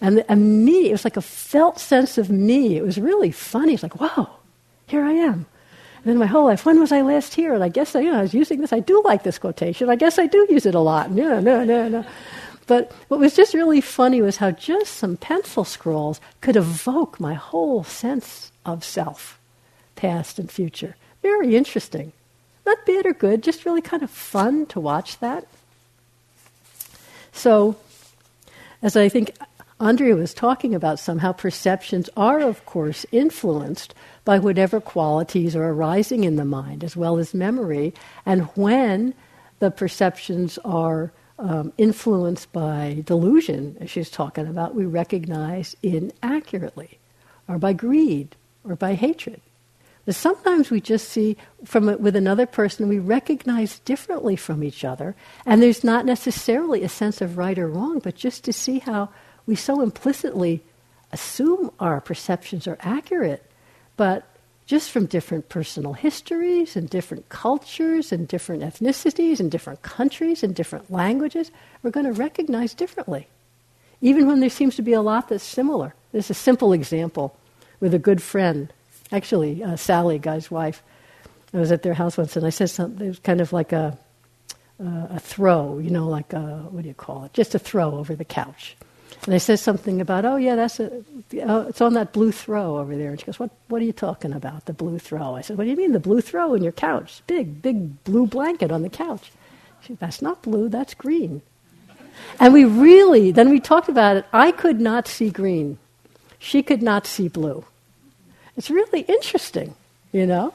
And 0.00 0.18
the 0.18 0.32
immediate, 0.32 0.90
it 0.90 0.92
was 0.92 1.04
like 1.04 1.16
a 1.16 1.22
felt 1.22 1.78
sense 1.78 2.18
of 2.18 2.30
me. 2.30 2.76
It 2.76 2.84
was 2.84 2.98
really 2.98 3.30
funny. 3.30 3.74
It's 3.74 3.82
like, 3.82 4.00
wow, 4.00 4.38
here 4.86 5.04
I 5.04 5.12
am. 5.12 5.46
And 6.04 6.12
then 6.12 6.18
my 6.18 6.26
whole 6.26 6.44
life, 6.44 6.66
when 6.66 6.78
was 6.80 6.92
I 6.92 7.00
last 7.00 7.34
here? 7.34 7.54
And 7.54 7.64
I 7.64 7.70
guess 7.70 7.96
I, 7.96 8.00
you 8.00 8.10
know, 8.10 8.18
I 8.18 8.22
was 8.22 8.34
using 8.34 8.60
this. 8.60 8.72
I 8.72 8.80
do 8.80 9.00
like 9.04 9.22
this 9.22 9.38
quotation. 9.38 9.88
I 9.88 9.96
guess 9.96 10.18
I 10.18 10.26
do 10.26 10.46
use 10.50 10.66
it 10.66 10.74
a 10.74 10.80
lot. 10.80 11.10
No, 11.10 11.40
no, 11.40 11.64
no, 11.64 11.88
no. 11.88 12.04
But 12.66 12.92
what 13.08 13.20
was 13.20 13.34
just 13.34 13.54
really 13.54 13.80
funny 13.80 14.20
was 14.20 14.36
how 14.38 14.50
just 14.50 14.94
some 14.94 15.16
pencil 15.16 15.64
scrawls 15.64 16.20
could 16.40 16.56
evoke 16.56 17.20
my 17.20 17.34
whole 17.34 17.84
sense 17.84 18.52
of 18.64 18.84
self, 18.84 19.38
past 19.96 20.38
and 20.38 20.50
future. 20.50 20.96
Very 21.22 21.56
interesting. 21.56 22.12
Not 22.66 22.86
bad 22.86 23.06
or 23.06 23.12
good, 23.12 23.42
just 23.42 23.64
really 23.64 23.82
kind 23.82 24.02
of 24.02 24.10
fun 24.10 24.66
to 24.66 24.80
watch 24.80 25.18
that. 25.18 25.46
So, 27.32 27.76
as 28.82 28.96
I 28.96 29.08
think 29.08 29.36
Andrea 29.80 30.14
was 30.14 30.32
talking 30.32 30.74
about, 30.74 30.98
somehow 30.98 31.32
perceptions 31.32 32.08
are, 32.16 32.40
of 32.40 32.64
course, 32.64 33.04
influenced 33.12 33.94
by 34.24 34.38
whatever 34.38 34.80
qualities 34.80 35.54
are 35.56 35.68
arising 35.68 36.24
in 36.24 36.36
the 36.36 36.44
mind, 36.44 36.84
as 36.84 36.96
well 36.96 37.18
as 37.18 37.34
memory. 37.34 37.92
And 38.24 38.44
when 38.54 39.14
the 39.58 39.70
perceptions 39.70 40.58
are 40.64 41.12
um, 41.38 41.72
influenced 41.76 42.52
by 42.52 43.02
delusion, 43.04 43.76
as 43.80 43.90
she's 43.90 44.10
talking 44.10 44.46
about, 44.46 44.74
we 44.74 44.86
recognize 44.86 45.76
inaccurately, 45.82 46.98
or 47.48 47.58
by 47.58 47.72
greed, 47.72 48.36
or 48.64 48.76
by 48.76 48.94
hatred. 48.94 49.40
But 50.04 50.14
sometimes 50.14 50.70
we 50.70 50.80
just 50.80 51.08
see 51.08 51.36
from 51.64 51.88
it 51.88 52.00
with 52.00 52.14
another 52.14 52.46
person, 52.46 52.88
we 52.88 52.98
recognize 52.98 53.78
differently 53.80 54.36
from 54.36 54.62
each 54.62 54.84
other, 54.84 55.14
and 55.46 55.62
there's 55.62 55.82
not 55.82 56.04
necessarily 56.04 56.82
a 56.82 56.88
sense 56.88 57.20
of 57.20 57.38
right 57.38 57.58
or 57.58 57.68
wrong, 57.68 58.00
but 58.00 58.14
just 58.14 58.44
to 58.44 58.52
see 58.52 58.80
how 58.80 59.08
we 59.46 59.56
so 59.56 59.80
implicitly 59.80 60.62
assume 61.12 61.70
our 61.80 62.00
perceptions 62.00 62.66
are 62.66 62.76
accurate, 62.80 63.50
but 63.96 64.26
just 64.66 64.90
from 64.90 65.06
different 65.06 65.48
personal 65.48 65.92
histories 65.92 66.76
and 66.76 66.88
different 66.88 67.28
cultures 67.28 68.12
and 68.12 68.26
different 68.26 68.62
ethnicities 68.62 69.38
and 69.38 69.50
different 69.50 69.82
countries 69.82 70.42
and 70.42 70.54
different 70.54 70.90
languages, 70.90 71.50
we're 71.82 71.90
going 71.90 72.06
to 72.06 72.12
recognize 72.12 72.74
differently. 72.74 73.26
Even 74.00 74.26
when 74.26 74.40
there 74.40 74.50
seems 74.50 74.76
to 74.76 74.82
be 74.82 74.92
a 74.92 75.02
lot 75.02 75.28
that's 75.28 75.44
similar. 75.44 75.94
There's 76.12 76.30
a 76.30 76.34
simple 76.34 76.72
example 76.72 77.36
with 77.84 77.92
a 77.92 77.98
good 77.98 78.22
friend, 78.22 78.72
actually, 79.12 79.62
uh, 79.62 79.76
Sally, 79.76 80.18
Guy's 80.18 80.50
wife. 80.50 80.82
I 81.52 81.58
was 81.58 81.70
at 81.70 81.82
their 81.82 81.92
house 81.92 82.16
once 82.16 82.34
and 82.34 82.46
I 82.46 82.48
said 82.48 82.70
something, 82.70 83.04
it 83.04 83.10
was 83.10 83.18
kind 83.18 83.42
of 83.42 83.52
like 83.52 83.72
a, 83.72 83.98
uh, 84.82 85.08
a 85.10 85.20
throw, 85.20 85.78
you 85.78 85.90
know, 85.90 86.08
like 86.08 86.32
a, 86.32 86.66
what 86.70 86.80
do 86.80 86.88
you 86.88 86.94
call 86.94 87.24
it? 87.24 87.34
Just 87.34 87.54
a 87.54 87.58
throw 87.58 87.94
over 87.94 88.16
the 88.16 88.24
couch. 88.24 88.74
And 89.26 89.34
I 89.34 89.38
said 89.38 89.58
something 89.58 90.00
about, 90.00 90.24
oh 90.24 90.36
yeah, 90.36 90.56
that's 90.56 90.80
a, 90.80 91.04
oh, 91.42 91.60
it's 91.68 91.82
on 91.82 91.92
that 91.92 92.14
blue 92.14 92.32
throw 92.32 92.78
over 92.78 92.96
there. 92.96 93.10
And 93.10 93.20
she 93.20 93.26
goes, 93.26 93.38
what, 93.38 93.50
what 93.68 93.82
are 93.82 93.84
you 93.84 93.92
talking 93.92 94.32
about, 94.32 94.64
the 94.64 94.72
blue 94.72 94.98
throw? 94.98 95.36
I 95.36 95.42
said, 95.42 95.58
what 95.58 95.64
do 95.64 95.70
you 95.70 95.76
mean, 95.76 95.92
the 95.92 96.00
blue 96.00 96.22
throw 96.22 96.54
in 96.54 96.62
your 96.62 96.72
couch? 96.72 97.22
Big, 97.26 97.60
big 97.60 98.02
blue 98.04 98.26
blanket 98.26 98.72
on 98.72 98.80
the 98.80 98.88
couch. 98.88 99.30
She 99.82 99.88
said, 99.88 99.98
that's 99.98 100.22
not 100.22 100.40
blue, 100.40 100.70
that's 100.70 100.94
green. 100.94 101.42
And 102.40 102.54
we 102.54 102.64
really, 102.64 103.30
then 103.30 103.50
we 103.50 103.60
talked 103.60 103.90
about 103.90 104.16
it. 104.16 104.24
I 104.32 104.52
could 104.52 104.80
not 104.80 105.06
see 105.06 105.28
green. 105.28 105.76
She 106.38 106.62
could 106.62 106.82
not 106.82 107.06
see 107.06 107.28
blue. 107.28 107.66
It's 108.56 108.70
really 108.70 109.00
interesting, 109.00 109.74
you 110.12 110.26
know? 110.26 110.54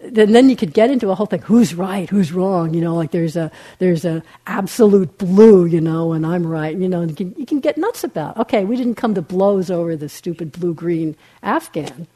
and 0.00 0.34
then 0.34 0.50
you 0.50 0.56
could 0.56 0.74
get 0.74 0.90
into 0.90 1.10
a 1.10 1.14
whole 1.14 1.26
thing 1.26 1.40
who's 1.40 1.74
right 1.74 2.08
who's 2.10 2.32
wrong 2.32 2.74
you 2.74 2.80
know 2.80 2.94
like 2.94 3.10
there's 3.10 3.36
a 3.36 3.50
there's 3.78 4.04
a 4.04 4.22
absolute 4.46 5.16
blue 5.18 5.64
you 5.64 5.80
know 5.80 6.12
and 6.12 6.26
i'm 6.26 6.46
right 6.46 6.76
you 6.76 6.88
know 6.88 7.00
and 7.00 7.10
you 7.10 7.16
can, 7.16 7.34
you 7.38 7.46
can 7.46 7.60
get 7.60 7.78
nuts 7.78 8.04
about 8.04 8.36
okay 8.36 8.64
we 8.64 8.76
didn't 8.76 8.96
come 8.96 9.14
to 9.14 9.22
blows 9.22 9.70
over 9.70 9.96
the 9.96 10.08
stupid 10.08 10.52
blue 10.52 10.74
green 10.74 11.16
afghan 11.42 12.06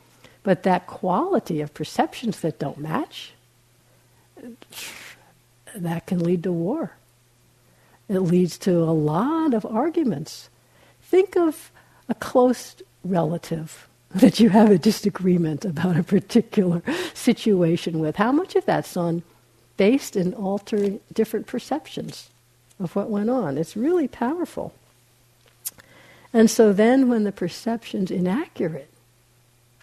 but 0.43 0.63
that 0.63 0.87
quality 0.87 1.61
of 1.61 1.73
perceptions 1.73 2.41
that 2.41 2.59
don't 2.59 2.79
match 2.79 3.33
that 5.75 6.07
can 6.07 6.19
lead 6.19 6.43
to 6.43 6.53
war 6.53 6.93
it 8.09 8.21
leads 8.21 8.59
to 8.59 8.73
a 8.73 8.93
lot 8.93 9.55
of 9.55 9.65
arguments 9.67 10.49
think 11.03 11.37
of 11.37 11.71
a 12.09 12.15
close 12.15 12.77
relative 13.05 13.88
that 14.15 14.41
you 14.41 14.49
have 14.49 14.71
a 14.71 14.79
disagreement 14.79 15.65
about 15.65 15.97
a 15.97 16.03
particular 16.03 16.83
situation 17.15 17.99
with. 17.99 18.17
How 18.17 18.33
much 18.33 18.57
of 18.57 18.65
that's 18.65 18.97
on 18.97 19.23
based 19.77 20.17
in 20.17 20.35
altering 20.35 21.01
different 21.13 21.47
perceptions 21.47 22.31
of 22.81 22.97
what 22.97 23.11
went 23.11 23.29
on? 23.29 23.59
It's 23.59 23.77
really 23.77 24.09
powerful. 24.09 24.73
And 26.33 26.51
so 26.51 26.73
then 26.73 27.09
when 27.09 27.25
the 27.25 27.33
perception's 27.33 28.11
inaccurate, 28.11 28.91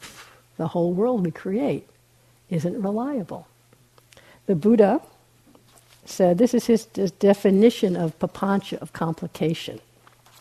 the 0.58 0.70
whole 0.70 0.94
world 0.94 1.24
we 1.24 1.32
create 1.32 1.88
isn't 2.50 2.82
reliable. 2.82 3.48
The 4.48 4.56
Buddha 4.56 5.02
said, 6.06 6.38
this 6.38 6.54
is 6.54 6.66
his 6.66 6.86
definition 6.86 7.96
of 7.96 8.18
papancha, 8.20 8.78
of 8.78 8.94
complication, 8.94 9.80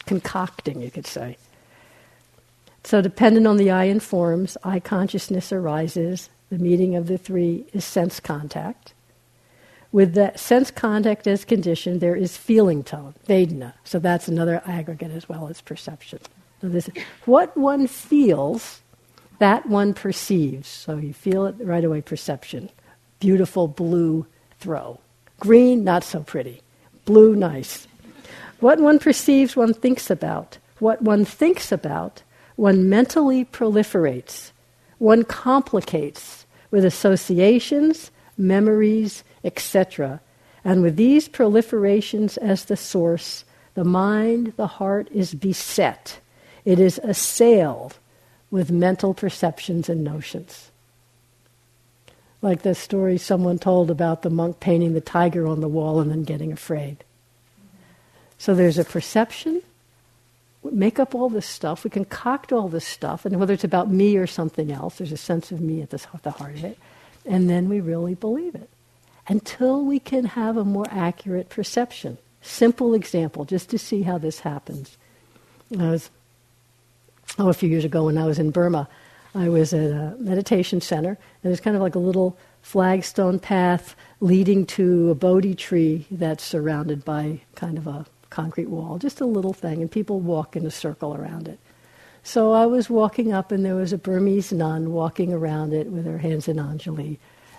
concocting, 0.06 0.82
you 0.82 0.90
could 0.90 1.06
say. 1.06 1.36
So, 2.84 3.00
dependent 3.00 3.46
on 3.46 3.56
the 3.56 3.70
eye 3.70 3.84
and 3.84 4.02
forms, 4.02 4.58
eye 4.62 4.78
consciousness 4.78 5.52
arises. 5.52 6.28
The 6.50 6.58
meeting 6.58 6.94
of 6.96 7.06
the 7.06 7.16
three 7.16 7.64
is 7.72 7.84
sense 7.84 8.20
contact. 8.20 8.92
With 9.90 10.12
that 10.14 10.38
sense 10.38 10.70
contact 10.70 11.26
as 11.26 11.46
condition, 11.46 12.00
there 12.00 12.14
is 12.14 12.36
feeling 12.36 12.84
tone, 12.84 13.14
Vedana. 13.26 13.72
So, 13.84 13.98
that's 13.98 14.28
another 14.28 14.62
aggregate 14.66 15.12
as 15.12 15.28
well 15.28 15.48
as 15.48 15.62
perception. 15.62 16.20
So, 16.60 16.68
this, 16.68 16.90
what 17.24 17.56
one 17.56 17.86
feels, 17.86 18.82
that 19.38 19.66
one 19.66 19.94
perceives. 19.94 20.68
So, 20.68 20.98
you 20.98 21.14
feel 21.14 21.46
it 21.46 21.56
right 21.60 21.84
away, 21.84 22.02
perception. 22.02 22.68
Beautiful 23.18 23.66
blue 23.66 24.26
throw. 24.60 25.00
Green, 25.40 25.84
not 25.84 26.04
so 26.04 26.20
pretty. 26.22 26.60
Blue, 27.06 27.34
nice. 27.34 27.88
What 28.60 28.78
one 28.78 28.98
perceives, 28.98 29.56
one 29.56 29.72
thinks 29.72 30.10
about. 30.10 30.58
What 30.80 31.00
one 31.00 31.24
thinks 31.24 31.72
about, 31.72 32.22
one 32.56 32.88
mentally 32.88 33.44
proliferates, 33.44 34.52
one 34.98 35.24
complicates 35.24 36.46
with 36.70 36.84
associations, 36.84 38.10
memories, 38.36 39.24
etc. 39.42 40.20
And 40.64 40.82
with 40.82 40.96
these 40.96 41.28
proliferations 41.28 42.38
as 42.38 42.64
the 42.64 42.76
source, 42.76 43.44
the 43.74 43.84
mind, 43.84 44.54
the 44.56 44.66
heart 44.66 45.08
is 45.12 45.34
beset. 45.34 46.20
It 46.64 46.78
is 46.78 46.98
assailed 47.02 47.98
with 48.50 48.70
mental 48.70 49.14
perceptions 49.14 49.88
and 49.88 50.04
notions. 50.04 50.70
Like 52.40 52.62
the 52.62 52.74
story 52.74 53.18
someone 53.18 53.58
told 53.58 53.90
about 53.90 54.22
the 54.22 54.30
monk 54.30 54.60
painting 54.60 54.94
the 54.94 55.00
tiger 55.00 55.46
on 55.46 55.60
the 55.60 55.68
wall 55.68 56.00
and 56.00 56.10
then 56.10 56.24
getting 56.24 56.52
afraid. 56.52 57.02
So 58.38 58.54
there's 58.54 58.78
a 58.78 58.84
perception, 58.84 59.62
make 60.72 60.98
up 60.98 61.14
all 61.14 61.28
this 61.28 61.46
stuff, 61.46 61.84
we 61.84 61.90
concoct 61.90 62.52
all 62.52 62.68
this 62.68 62.86
stuff, 62.86 63.24
and 63.24 63.38
whether 63.38 63.54
it's 63.54 63.64
about 63.64 63.90
me 63.90 64.16
or 64.16 64.26
something 64.26 64.72
else, 64.72 64.98
there's 64.98 65.12
a 65.12 65.16
sense 65.16 65.52
of 65.52 65.60
me 65.60 65.82
at 65.82 65.90
the, 65.90 66.04
at 66.12 66.22
the 66.22 66.30
heart 66.30 66.54
of 66.54 66.64
it, 66.64 66.78
and 67.26 67.48
then 67.48 67.68
we 67.68 67.80
really 67.80 68.14
believe 68.14 68.54
it. 68.54 68.70
Until 69.28 69.84
we 69.84 69.98
can 69.98 70.24
have 70.24 70.56
a 70.56 70.64
more 70.64 70.86
accurate 70.90 71.48
perception. 71.48 72.18
Simple 72.42 72.94
example, 72.94 73.44
just 73.44 73.70
to 73.70 73.78
see 73.78 74.02
how 74.02 74.18
this 74.18 74.40
happens. 74.40 74.98
I 75.78 75.90
was, 75.90 76.10
oh, 77.38 77.48
a 77.48 77.54
few 77.54 77.68
years 77.68 77.84
ago 77.84 78.04
when 78.04 78.18
I 78.18 78.26
was 78.26 78.38
in 78.38 78.50
Burma, 78.50 78.88
I 79.34 79.48
was 79.48 79.72
at 79.72 79.90
a 79.90 80.14
meditation 80.18 80.80
center, 80.80 81.10
and 81.10 81.18
there's 81.42 81.60
kind 81.60 81.74
of 81.74 81.82
like 81.82 81.94
a 81.94 82.00
little 82.00 82.36
flagstone 82.62 83.38
path 83.38 83.96
leading 84.20 84.64
to 84.64 85.10
a 85.10 85.14
Bodhi 85.14 85.54
tree 85.54 86.06
that's 86.10 86.44
surrounded 86.44 87.04
by 87.04 87.40
kind 87.54 87.78
of 87.78 87.86
a 87.86 88.06
concrete 88.30 88.68
wall, 88.68 88.98
just 88.98 89.20
a 89.20 89.26
little 89.26 89.52
thing, 89.52 89.80
and 89.80 89.90
people 89.90 90.20
walk 90.20 90.56
in 90.56 90.66
a 90.66 90.70
circle 90.70 91.14
around 91.14 91.48
it. 91.48 91.58
So 92.22 92.52
I 92.52 92.66
was 92.66 92.88
walking 92.88 93.32
up, 93.32 93.52
and 93.52 93.64
there 93.64 93.74
was 93.74 93.92
a 93.92 93.98
Burmese 93.98 94.52
nun 94.52 94.92
walking 94.92 95.32
around 95.32 95.72
it 95.72 95.88
with 95.88 96.06
her 96.06 96.18
hands 96.18 96.48
in 96.48 96.56
Anjali. 96.56 97.18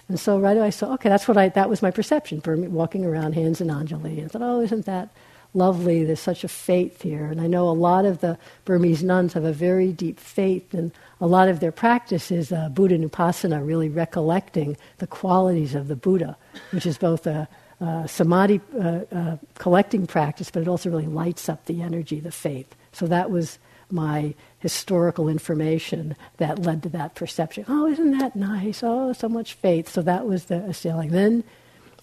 And 0.09 0.19
so 0.19 0.39
right 0.39 0.57
away 0.57 0.67
I 0.67 0.71
saw, 0.71 0.93
okay, 0.93 1.09
that's 1.09 1.27
what 1.27 1.37
I, 1.37 1.49
that 1.49 1.69
was 1.69 1.81
my 1.81 1.91
perception, 1.91 2.39
Burmese, 2.39 2.69
walking 2.69 3.05
around 3.05 3.33
hands 3.33 3.61
in 3.61 3.67
Anjali. 3.67 4.17
And 4.17 4.25
I 4.25 4.27
thought, 4.27 4.41
oh, 4.41 4.61
isn't 4.61 4.85
that 4.85 5.09
lovely? 5.53 6.03
There's 6.03 6.19
such 6.19 6.43
a 6.43 6.47
faith 6.47 7.01
here. 7.01 7.25
And 7.25 7.39
I 7.39 7.47
know 7.47 7.69
a 7.69 7.71
lot 7.71 8.05
of 8.05 8.21
the 8.21 8.37
Burmese 8.65 9.03
nuns 9.03 9.33
have 9.33 9.45
a 9.45 9.53
very 9.53 9.91
deep 9.91 10.19
faith, 10.19 10.73
and 10.73 10.91
a 11.21 11.27
lot 11.27 11.47
of 11.47 11.59
their 11.59 11.71
practice 11.71 12.31
is 12.31 12.51
uh, 12.51 12.69
Buddha 12.69 12.97
Nupassana, 12.97 13.65
really 13.65 13.89
recollecting 13.89 14.77
the 14.97 15.07
qualities 15.07 15.75
of 15.75 15.87
the 15.87 15.95
Buddha, 15.95 16.37
which 16.71 16.85
is 16.85 16.97
both 16.97 17.25
a 17.25 17.47
uh, 17.85 18.07
samadhi 18.07 18.61
uh, 18.79 19.01
uh, 19.11 19.37
collecting 19.55 20.07
practice, 20.07 20.49
but 20.51 20.61
it 20.61 20.67
also 20.67 20.89
really 20.89 21.07
lights 21.07 21.49
up 21.49 21.65
the 21.65 21.81
energy, 21.81 22.19
the 22.19 22.31
faith. 22.31 22.75
So 22.91 23.07
that 23.07 23.29
was 23.29 23.59
my 23.91 24.33
historical 24.59 25.29
information 25.29 26.15
that 26.37 26.59
led 26.59 26.81
to 26.83 26.89
that 26.89 27.13
perception. 27.15 27.65
Oh, 27.67 27.87
isn't 27.87 28.17
that 28.17 28.35
nice? 28.35 28.81
Oh, 28.83 29.13
so 29.13 29.29
much 29.29 29.53
faith. 29.53 29.87
So 29.89 30.01
that 30.01 30.25
was 30.25 30.45
the 30.45 30.63
assailing. 30.63 31.09
Then 31.11 31.43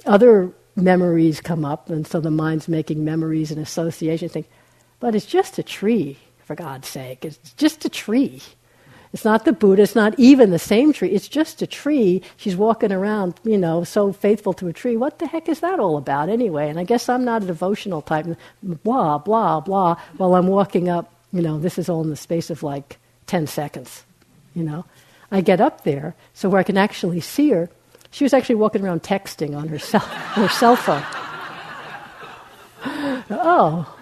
other 0.07 0.53
memories 0.77 1.41
come 1.41 1.65
up, 1.65 1.91
and 1.91 2.07
so 2.07 2.21
the 2.21 2.31
mind's 2.31 2.69
making 2.69 3.05
memories 3.05 3.51
and 3.51 3.61
associations. 3.61 4.33
Think, 4.33 4.49
but 5.01 5.15
it's 5.15 5.27
just 5.27 5.59
a 5.59 5.63
tree, 5.63 6.19
for 6.45 6.55
God's 6.55 6.89
sake. 6.89 7.25
It's 7.25 7.53
just 7.55 7.85
a 7.85 7.89
tree. 7.89 8.43
It's 9.13 9.27
not 9.27 9.45
the 9.45 9.53
Buddha, 9.53 9.83
it's 9.83 9.95
not 9.95 10.15
even 10.19 10.51
the 10.51 10.59
same 10.59 10.93
tree, 10.93 11.11
it's 11.11 11.29
just 11.29 11.61
a 11.61 11.67
tree. 11.67 12.23
She's 12.39 12.57
walking 12.57 12.93
around, 12.93 13.35
you 13.45 13.59
know, 13.59 13.85
so 13.85 14.11
faithful 14.11 14.55
to 14.55 14.69
a 14.69 14.73
tree. 14.73 14.97
What 14.97 15.19
the 15.19 15.27
heck 15.27 15.51
is 15.51 15.61
that 15.61 15.79
all 15.79 15.99
about 15.99 16.31
anyway? 16.31 16.71
And 16.71 16.79
I 16.79 16.85
guess 16.85 17.11
I'm 17.11 17.25
not 17.25 17.43
a 17.43 17.47
devotional 17.47 18.01
type, 18.01 18.27
blah, 18.63 19.19
blah, 19.19 19.61
blah, 19.61 19.97
while 20.17 20.35
I'm 20.35 20.47
walking 20.47 20.89
up, 20.89 21.13
you 21.31 21.43
know, 21.43 21.59
this 21.59 21.79
is 21.79 21.91
all 21.91 22.03
in 22.03 22.09
the 22.09 22.17
space 22.17 22.49
of 22.49 22.63
like 22.63 22.99
10 23.27 23.47
seconds, 23.47 24.05
you 24.55 24.63
know. 24.63 24.85
I 25.31 25.43
get 25.43 25.61
up 25.61 25.85
there 25.85 26.15
so 26.33 26.49
where 26.49 26.61
I 26.61 26.63
can 26.63 26.79
actually 26.79 27.21
see 27.21 27.51
her. 27.51 27.69
She 28.13 28.25
was 28.25 28.33
actually 28.33 28.57
walking 28.57 28.85
around 28.85 29.03
texting 29.03 29.57
on 29.57 29.69
her 29.69 29.79
cell, 29.79 30.01
her 30.41 30.49
cell 30.49 30.77
phone. 30.77 31.05
oh, 33.31 33.95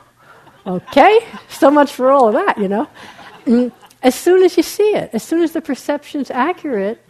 okay. 0.67 1.21
So 1.49 1.69
much 1.71 1.93
for 1.93 2.13
all 2.13 2.29
of 2.29 2.35
that, 2.35 2.59
you 2.59 2.69
know. 2.69 2.89
Mm. 3.45 3.73
As 4.03 4.15
soon 4.15 4.43
as 4.43 4.57
you 4.57 4.63
see 4.63 4.95
it, 4.95 5.11
as 5.13 5.23
soon 5.23 5.43
as 5.43 5.53
the 5.53 5.61
perception's 5.61 6.31
accurate, 6.31 7.03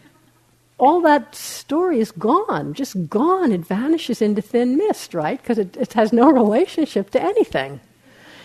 all 0.79 1.01
that 1.03 1.35
story 1.35 2.01
is 2.01 2.11
gone, 2.11 2.75
just 2.75 3.09
gone. 3.09 3.53
It 3.53 3.61
vanishes 3.61 4.23
into 4.23 4.43
thin 4.43 4.77
mist, 4.77 5.15
right? 5.15 5.41
Because 5.41 5.59
it, 5.59 5.77
it, 5.77 5.93
has 5.93 6.13
no 6.13 6.31
relationship 6.31 7.11
to 7.11 7.23
anything. 7.23 7.81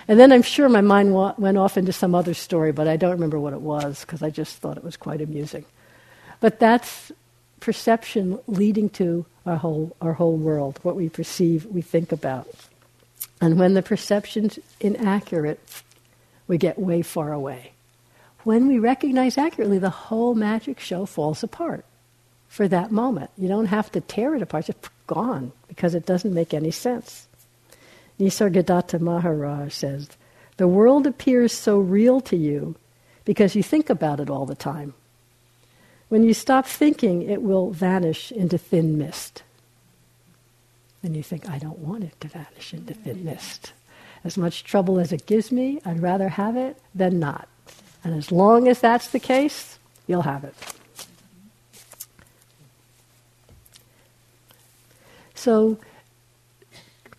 And 0.07 0.19
then 0.19 0.31
I'm 0.31 0.43
sure 0.43 0.69
my 0.69 0.81
mind 0.81 1.13
wa- 1.13 1.33
went 1.37 1.57
off 1.57 1.77
into 1.77 1.93
some 1.93 2.13
other 2.13 2.33
story, 2.33 2.71
but 2.71 2.87
I 2.87 2.97
don't 2.97 3.11
remember 3.11 3.39
what 3.39 3.53
it 3.53 3.61
was 3.61 4.01
because 4.01 4.21
I 4.21 4.29
just 4.29 4.57
thought 4.57 4.77
it 4.77 4.83
was 4.83 4.97
quite 4.97 5.21
amusing. 5.21 5.65
But 6.41 6.59
that's 6.59 7.11
perception 7.61 8.37
leading 8.47 8.89
to 8.89 9.25
our 9.45 9.55
whole, 9.55 9.95
our 10.01 10.13
whole 10.13 10.35
world, 10.35 10.79
what 10.83 10.95
we 10.95 11.09
perceive, 11.09 11.65
we 11.65 11.81
think 11.81 12.11
about. 12.11 12.47
And 13.41 13.57
when 13.57 13.73
the 13.73 13.81
perception's 13.81 14.59
inaccurate, 14.79 15.59
we 16.47 16.57
get 16.57 16.77
way 16.77 17.01
far 17.01 17.31
away. 17.31 17.71
When 18.45 18.67
we 18.67 18.77
recognize 18.77 19.39
accurately, 19.39 19.79
the 19.79 19.89
whole 19.89 20.35
magic 20.35 20.79
show 20.79 21.07
falls 21.07 21.41
apart 21.41 21.83
for 22.47 22.67
that 22.67 22.91
moment. 22.91 23.31
You 23.39 23.47
don't 23.47 23.65
have 23.65 23.91
to 23.93 24.01
tear 24.01 24.35
it 24.35 24.43
apart, 24.43 24.69
it's 24.69 24.87
gone 25.07 25.51
because 25.67 25.95
it 25.95 26.05
doesn't 26.05 26.33
make 26.33 26.53
any 26.53 26.69
sense. 26.69 27.27
Nisargadatta 28.19 29.01
Maharaj 29.01 29.73
says, 29.73 30.09
The 30.57 30.67
world 30.67 31.07
appears 31.07 31.53
so 31.53 31.79
real 31.79 32.21
to 32.21 32.37
you 32.37 32.75
because 33.25 33.55
you 33.55 33.63
think 33.63 33.89
about 33.89 34.19
it 34.19 34.29
all 34.29 34.45
the 34.45 34.53
time. 34.53 34.93
When 36.09 36.23
you 36.23 36.35
stop 36.35 36.67
thinking, 36.67 37.23
it 37.23 37.41
will 37.41 37.71
vanish 37.71 38.31
into 38.31 38.59
thin 38.59 38.95
mist. 38.95 39.41
And 41.01 41.17
you 41.17 41.23
think, 41.23 41.49
I 41.49 41.57
don't 41.57 41.79
want 41.79 42.03
it 42.03 42.21
to 42.21 42.27
vanish 42.27 42.75
into 42.75 42.93
thin 42.93 43.25
mist. 43.25 43.73
As 44.23 44.37
much 44.37 44.63
trouble 44.63 44.99
as 44.99 45.11
it 45.11 45.25
gives 45.25 45.51
me, 45.51 45.81
I'd 45.83 45.99
rather 45.99 46.29
have 46.29 46.55
it 46.55 46.77
than 46.93 47.19
not. 47.19 47.49
And 48.05 48.15
as 48.15 48.31
long 48.31 48.67
as 48.67 48.79
that's 48.79 49.07
the 49.07 49.19
case, 49.19 49.79
you'll 50.05 50.21
have 50.21 50.43
it. 50.43 50.53
So, 55.33 55.79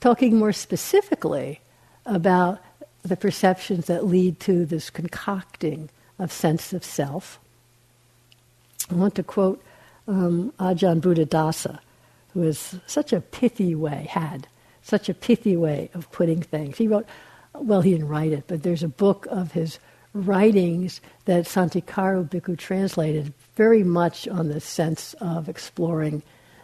talking 0.00 0.36
more 0.36 0.52
specifically 0.52 1.60
about 2.06 2.60
the 3.02 3.16
perceptions 3.16 3.86
that 3.86 4.06
lead 4.06 4.38
to 4.40 4.64
this 4.64 4.88
concocting 4.88 5.90
of 6.20 6.30
sense 6.30 6.72
of 6.72 6.84
self, 6.84 7.40
I 8.88 8.94
want 8.94 9.16
to 9.16 9.24
quote 9.24 9.60
um, 10.06 10.52
Ajahn 10.60 11.00
Buddhadasa, 11.00 11.80
who 12.32 12.42
has 12.42 12.76
such 12.86 13.12
a 13.12 13.20
pithy 13.20 13.74
way, 13.74 14.06
had 14.08 14.46
such 14.82 15.08
a 15.08 15.14
pithy 15.14 15.56
way 15.56 15.90
of 15.94 16.12
putting 16.12 16.42
things. 16.42 16.78
He 16.78 16.86
wrote, 16.86 17.06
well, 17.54 17.80
he 17.80 17.90
didn't 17.90 18.08
write 18.08 18.32
it, 18.32 18.44
but 18.46 18.62
there's 18.62 18.84
a 18.84 18.88
book 18.88 19.26
of 19.30 19.52
his 19.52 19.80
writings 20.16 21.00
that 21.26 21.44
Santikaro 21.44 22.28
Bhikkhu 22.28 22.58
translated 22.58 23.32
very 23.54 23.82
much 23.82 24.26
on 24.28 24.48
the 24.48 24.60
sense 24.60 25.14
of 25.20 25.48
exploring 25.48 26.22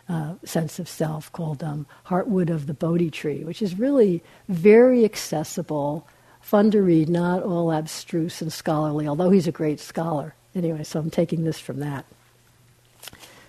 uh, 0.08 0.34
sense 0.44 0.78
of 0.78 0.88
self 0.88 1.30
called 1.32 1.62
um, 1.62 1.86
Heartwood 2.06 2.50
of 2.50 2.66
the 2.66 2.74
Bodhi 2.74 3.10
Tree, 3.10 3.44
which 3.44 3.62
is 3.62 3.78
really 3.78 4.22
very 4.48 5.04
accessible, 5.04 6.06
fun 6.40 6.70
to 6.72 6.82
read, 6.82 7.08
not 7.08 7.42
all 7.42 7.72
abstruse 7.72 8.42
and 8.42 8.52
scholarly, 8.52 9.06
although 9.06 9.30
he's 9.30 9.46
a 9.46 9.52
great 9.52 9.80
scholar. 9.80 10.34
Anyway, 10.54 10.82
so 10.82 11.00
I'm 11.00 11.10
taking 11.10 11.44
this 11.44 11.58
from 11.58 11.80
that. 11.80 12.04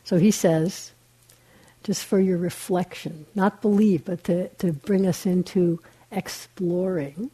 So 0.04 0.18
he 0.18 0.32
says, 0.32 0.92
just 1.84 2.06
for 2.06 2.20
your 2.20 2.38
reflection, 2.38 3.26
not 3.36 3.62
believe, 3.62 4.06
but 4.06 4.24
to, 4.26 4.48
to 4.50 4.72
bring 4.72 5.06
us 5.06 5.26
into 5.26 5.82
exploring, 6.12 7.30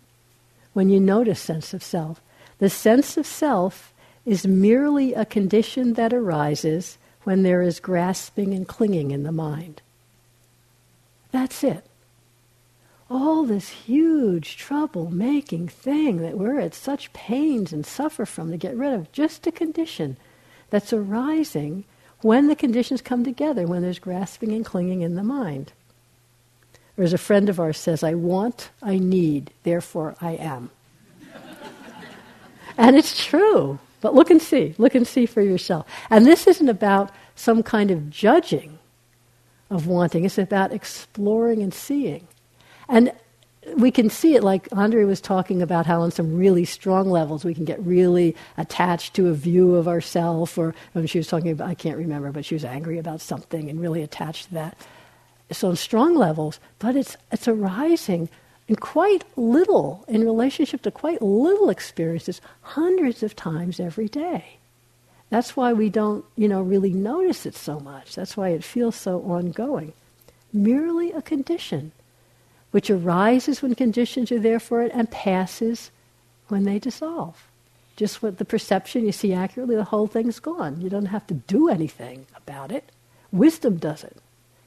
when 0.74 0.90
you 0.90 1.00
notice 1.00 1.40
sense 1.40 1.74
of 1.74 1.84
self, 1.84 2.22
the 2.60 2.70
sense 2.70 3.18
of 3.18 3.26
self 3.26 3.94
is 4.26 4.46
merely 4.46 5.14
a 5.14 5.26
condition 5.26 5.94
that 5.94 6.14
arises 6.14 6.98
when 7.24 7.44
there 7.44 7.62
is 7.62 7.80
grasping 7.80 8.54
and 8.54 8.68
clinging 8.68 9.12
in 9.12 9.24
the 9.24 9.32
mind. 9.32 9.82
That's 11.32 11.64
it. 11.64 11.86
All 13.10 13.44
this 13.44 13.70
huge 13.70 14.58
trouble 14.58 15.10
making 15.10 15.68
thing 15.68 16.18
that 16.22 16.38
we're 16.38 16.60
at 16.60 16.76
such 16.76 17.12
pains 17.14 17.74
and 17.74 17.86
suffer 17.86 18.26
from 18.26 18.52
to 18.52 18.58
get 18.58 18.76
rid 18.76 18.94
of, 18.94 19.12
just 19.12 19.48
a 19.48 19.52
condition 19.52 20.18
that's 20.70 20.94
arising 20.94 21.86
when 22.22 22.48
the 22.48 22.56
conditions 22.56 23.02
come 23.02 23.24
together, 23.24 23.66
when 23.66 23.82
there's 23.82 24.00
grasping 24.00 24.52
and 24.52 24.66
clinging 24.66 25.02
in 25.02 25.16
the 25.16 25.24
mind. 25.24 25.72
Or 26.98 27.04
as 27.04 27.14
a 27.14 27.18
friend 27.18 27.50
of 27.50 27.60
ours 27.60 27.78
says, 27.78 28.04
I 28.04 28.14
want, 28.14 28.70
I 28.82 29.00
need, 29.00 29.52
therefore 29.64 30.16
I 30.22 30.34
am. 30.34 30.70
And 32.80 32.96
it's 32.96 33.26
true. 33.26 33.78
But 34.00 34.16
look 34.16 34.32
and 34.32 34.42
see. 34.42 34.74
Look 34.78 34.96
and 34.96 35.06
see 35.06 35.26
for 35.26 35.42
yourself. 35.42 35.86
And 36.10 36.26
this 36.26 36.48
isn't 36.48 36.70
about 36.70 37.12
some 37.36 37.62
kind 37.62 37.92
of 37.92 38.10
judging 38.10 38.80
of 39.70 39.86
wanting, 39.86 40.26
it's 40.26 40.40
about 40.40 40.74
exploring 40.74 41.62
and 41.62 41.72
seeing. 41.72 42.28
And 42.88 43.12
we 43.76 43.92
can 43.92 44.10
see 44.10 44.34
it 44.34 44.44
like 44.44 44.68
Andrea 44.76 45.06
was 45.06 45.22
talking 45.22 45.62
about 45.62 45.86
how 45.86 46.02
on 46.02 46.10
some 46.10 46.36
really 46.38 46.66
strong 46.66 47.12
levels 47.12 47.46
we 47.46 47.54
can 47.54 47.66
get 47.66 47.80
really 47.86 48.36
attached 48.58 49.14
to 49.16 49.28
a 49.28 49.34
view 49.34 49.76
of 49.76 49.88
ourself 49.88 50.58
or 50.58 50.74
when 50.94 51.06
she 51.06 51.20
was 51.20 51.28
talking 51.28 51.52
about 51.52 51.70
I 51.70 51.76
can't 51.76 51.98
remember 51.98 52.32
but 52.32 52.46
she 52.46 52.56
was 52.56 52.66
angry 52.66 52.98
about 52.98 53.22
something 53.22 53.70
and 53.70 53.80
really 53.80 54.02
attached 54.02 54.48
to 54.48 54.54
that. 54.56 54.78
So 55.52 55.70
on 55.70 55.76
strong 55.76 56.16
levels, 56.16 56.60
but 56.80 56.96
it's 56.96 57.16
it's 57.32 57.48
arising 57.48 58.30
in 58.70 58.76
quite 58.76 59.26
little 59.36 60.06
in 60.08 60.24
relationship 60.24 60.84
to 60.84 60.92
quite 60.92 61.24
little 61.24 61.72
experiences 61.72 62.40
hundreds 62.62 63.24
of 63.24 63.36
times 63.36 63.80
every 63.80 64.08
day. 64.08 64.58
That's 65.32 65.58
why 65.58 65.74
we 65.74 65.90
don't, 65.90 66.24
you 66.36 66.48
know, 66.48 66.62
really 66.62 66.94
notice 66.94 67.48
it 67.48 67.56
so 67.56 67.80
much. 67.80 68.14
That's 68.14 68.38
why 68.38 68.50
it 68.50 68.64
feels 68.64 68.96
so 68.96 69.22
ongoing. 69.22 69.94
Merely 70.54 71.12
a 71.12 71.22
condition 71.22 71.92
which 72.70 72.92
arises 72.92 73.64
when 73.64 73.74
conditions 73.74 74.32
are 74.32 74.40
there 74.40 74.60
for 74.60 74.84
it 74.84 74.92
and 74.94 75.10
passes 75.10 75.90
when 76.48 76.64
they 76.64 76.78
dissolve. 76.78 77.48
Just 77.96 78.22
with 78.22 78.38
the 78.38 78.46
perception 78.46 79.04
you 79.04 79.12
see 79.12 79.34
accurately, 79.34 79.76
the 79.76 79.84
whole 79.84 80.08
thing's 80.08 80.40
gone. 80.40 80.80
You 80.80 80.92
don't 80.92 81.08
have 81.08 81.26
to 81.28 81.34
do 81.34 81.70
anything 81.70 82.28
about 82.36 82.72
it. 82.72 82.92
Wisdom 83.32 83.78
does 83.78 84.04
it. 84.04 84.18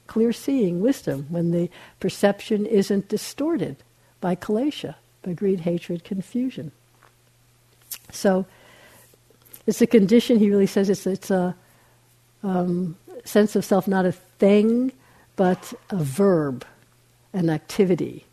Clear 0.07 0.33
seeing 0.33 0.81
wisdom 0.81 1.27
when 1.29 1.51
the 1.51 1.69
perception 2.01 2.65
isn't 2.65 3.07
distorted 3.07 3.77
by 4.23 4.37
kilesha, 4.37 4.95
by 5.21 5.33
greed, 5.33 5.59
hatred, 5.59 6.05
confusion. 6.05 6.71
So 8.09 8.45
it's 9.67 9.81
a 9.81 9.85
condition, 9.85 10.39
he 10.39 10.49
really 10.49 10.65
says 10.65 10.89
it's, 10.89 11.05
it's 11.05 11.29
a 11.29 11.53
um, 12.41 12.95
sense 13.25 13.57
of 13.57 13.65
self, 13.65 13.85
not 13.85 14.05
a 14.05 14.13
thing, 14.13 14.93
but 15.35 15.73
a 15.89 15.97
verb 15.97 16.65
an 17.33 17.49
activity. 17.49 18.25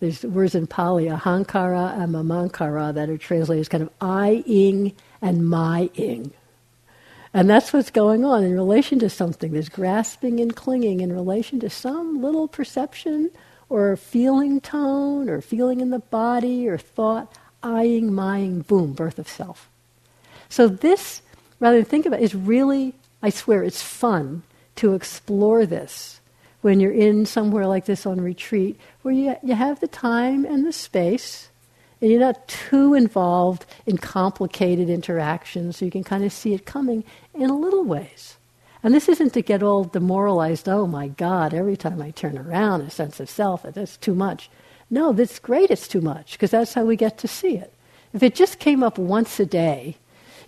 There's 0.00 0.24
words 0.24 0.56
in 0.56 0.66
Pali, 0.66 1.04
ahankara 1.04 1.96
and 1.96 2.12
mamankara, 2.12 2.92
that 2.94 3.08
are 3.08 3.16
translated 3.16 3.60
as 3.60 3.68
kind 3.68 3.84
of 3.84 3.90
I-ing 4.00 4.96
and 5.22 5.48
my-ing. 5.48 6.32
And 7.32 7.48
that's 7.48 7.72
what's 7.72 7.90
going 7.90 8.24
on 8.24 8.42
in 8.42 8.52
relation 8.52 8.98
to 8.98 9.08
something. 9.08 9.52
There's 9.52 9.68
grasping 9.68 10.40
and 10.40 10.56
clinging 10.56 11.02
in 11.02 11.12
relation 11.12 11.60
to 11.60 11.70
some 11.70 12.20
little 12.20 12.48
perception 12.48 13.30
or 13.68 13.96
feeling 13.96 14.60
tone 14.60 15.28
or 15.28 15.40
feeling 15.40 15.80
in 15.80 15.90
the 15.90 15.98
body 15.98 16.68
or 16.68 16.78
thought, 16.78 17.32
I-ing, 17.62 18.12
my-ing, 18.12 18.60
boom, 18.62 18.92
birth 18.92 19.18
of 19.18 19.28
self. 19.28 19.68
So 20.48 20.68
this, 20.68 21.22
rather 21.58 21.78
than 21.78 21.84
think 21.84 22.06
about 22.06 22.20
it, 22.20 22.24
is 22.24 22.34
really, 22.34 22.94
I 23.22 23.30
swear, 23.30 23.62
it's 23.62 23.82
fun 23.82 24.42
to 24.76 24.94
explore 24.94 25.66
this 25.66 26.20
when 26.60 26.80
you're 26.80 26.92
in 26.92 27.26
somewhere 27.26 27.66
like 27.66 27.86
this 27.86 28.06
on 28.06 28.20
retreat, 28.20 28.78
where 29.02 29.14
you, 29.14 29.36
you 29.42 29.54
have 29.54 29.80
the 29.80 29.88
time 29.88 30.44
and 30.44 30.66
the 30.66 30.72
space, 30.72 31.48
and 32.00 32.10
you're 32.10 32.20
not 32.20 32.46
too 32.48 32.94
involved 32.94 33.64
in 33.86 33.96
complicated 33.96 34.90
interactions, 34.90 35.76
so 35.76 35.84
you 35.84 35.90
can 35.90 36.04
kind 36.04 36.24
of 36.24 36.32
see 36.32 36.54
it 36.54 36.66
coming 36.66 37.04
in 37.34 37.48
little 37.60 37.84
ways. 37.84 38.36
And 38.86 38.94
this 38.94 39.10
isn't 39.10 39.34
to 39.34 39.42
get 39.42 39.62
all 39.62 39.84
demoralized, 39.84 40.68
oh 40.68 40.86
my 40.86 41.08
God, 41.08 41.52
every 41.52 41.76
time 41.76 42.00
I 42.00 42.12
turn 42.12 42.38
around, 42.38 42.80
a 42.80 42.90
sense 42.90 43.20
of 43.20 43.28
self, 43.28 43.64
that's 43.64 43.98
too 43.98 44.14
much. 44.14 44.48
No, 44.88 45.12
that's 45.12 45.38
great 45.38 45.70
it's 45.70 45.88
too 45.88 46.00
much, 46.00 46.32
because 46.32 46.52
that's 46.52 46.72
how 46.72 46.84
we 46.84 46.96
get 46.96 47.18
to 47.18 47.28
see 47.28 47.56
it. 47.58 47.74
If 48.14 48.22
it 48.22 48.34
just 48.34 48.58
came 48.58 48.82
up 48.82 48.96
once 48.96 49.38
a 49.38 49.44
day, 49.44 49.96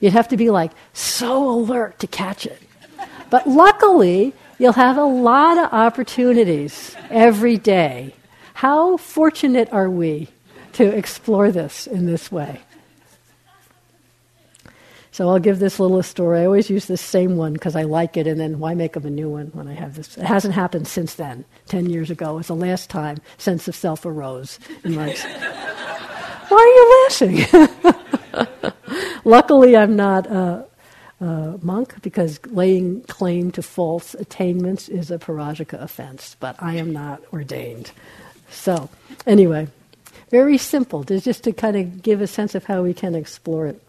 You'd 0.00 0.12
have 0.12 0.28
to 0.28 0.36
be 0.36 0.50
like 0.50 0.72
so 0.92 1.50
alert 1.50 1.98
to 2.00 2.06
catch 2.06 2.46
it. 2.46 2.60
But 3.30 3.46
luckily, 3.46 4.32
you'll 4.58 4.72
have 4.72 4.96
a 4.96 5.04
lot 5.04 5.58
of 5.58 5.72
opportunities 5.72 6.96
every 7.10 7.56
day. 7.56 8.14
How 8.54 8.96
fortunate 8.96 9.72
are 9.72 9.90
we 9.90 10.28
to 10.74 10.84
explore 10.84 11.50
this 11.50 11.86
in 11.86 12.06
this 12.06 12.30
way? 12.30 12.60
So 15.18 15.28
I'll 15.28 15.40
give 15.40 15.58
this 15.58 15.80
little 15.80 16.00
story. 16.04 16.38
I 16.38 16.44
always 16.44 16.70
use 16.70 16.86
this 16.86 17.00
same 17.00 17.36
one 17.36 17.52
because 17.54 17.74
I 17.74 17.82
like 17.82 18.16
it, 18.16 18.28
and 18.28 18.38
then 18.38 18.60
why 18.60 18.74
make 18.74 18.96
up 18.96 19.04
a 19.04 19.10
new 19.10 19.28
one 19.28 19.46
when 19.46 19.66
I 19.66 19.74
have 19.74 19.96
this? 19.96 20.16
It 20.16 20.22
hasn't 20.22 20.54
happened 20.54 20.86
since 20.86 21.14
then. 21.14 21.44
Ten 21.66 21.90
years 21.90 22.08
ago 22.08 22.34
was 22.34 22.46
the 22.46 22.54
last 22.54 22.88
time 22.88 23.18
sense 23.36 23.66
of 23.66 23.74
self 23.74 24.06
arose 24.06 24.60
in 24.84 24.94
my. 24.94 25.12
why 26.48 27.08
are 27.20 27.26
you 27.26 27.42
laughing? 27.42 28.72
Luckily, 29.24 29.76
I'm 29.76 29.96
not 29.96 30.28
a, 30.28 30.64
a, 31.20 31.58
monk 31.62 32.00
because 32.00 32.38
laying 32.46 33.00
claim 33.08 33.50
to 33.50 33.60
false 33.60 34.14
attainments 34.14 34.88
is 34.88 35.10
a 35.10 35.18
parajika 35.18 35.82
offense, 35.82 36.36
but 36.38 36.54
I 36.62 36.76
am 36.76 36.92
not 36.92 37.22
ordained. 37.32 37.90
So, 38.50 38.88
anyway, 39.26 39.66
very 40.30 40.58
simple, 40.58 41.02
just 41.02 41.42
to 41.42 41.52
kind 41.52 41.76
of 41.76 42.02
give 42.02 42.20
a 42.20 42.28
sense 42.28 42.54
of 42.54 42.66
how 42.66 42.84
we 42.84 42.94
can 42.94 43.16
explore 43.16 43.66
it. 43.66 43.82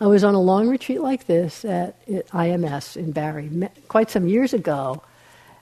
I 0.00 0.06
was 0.06 0.24
on 0.24 0.34
a 0.34 0.40
long 0.40 0.68
retreat 0.68 1.00
like 1.00 1.26
this 1.26 1.64
at 1.64 2.06
IMS 2.06 2.96
in 2.96 3.12
Barre 3.12 3.48
quite 3.88 4.10
some 4.10 4.28
years 4.28 4.52
ago. 4.52 5.02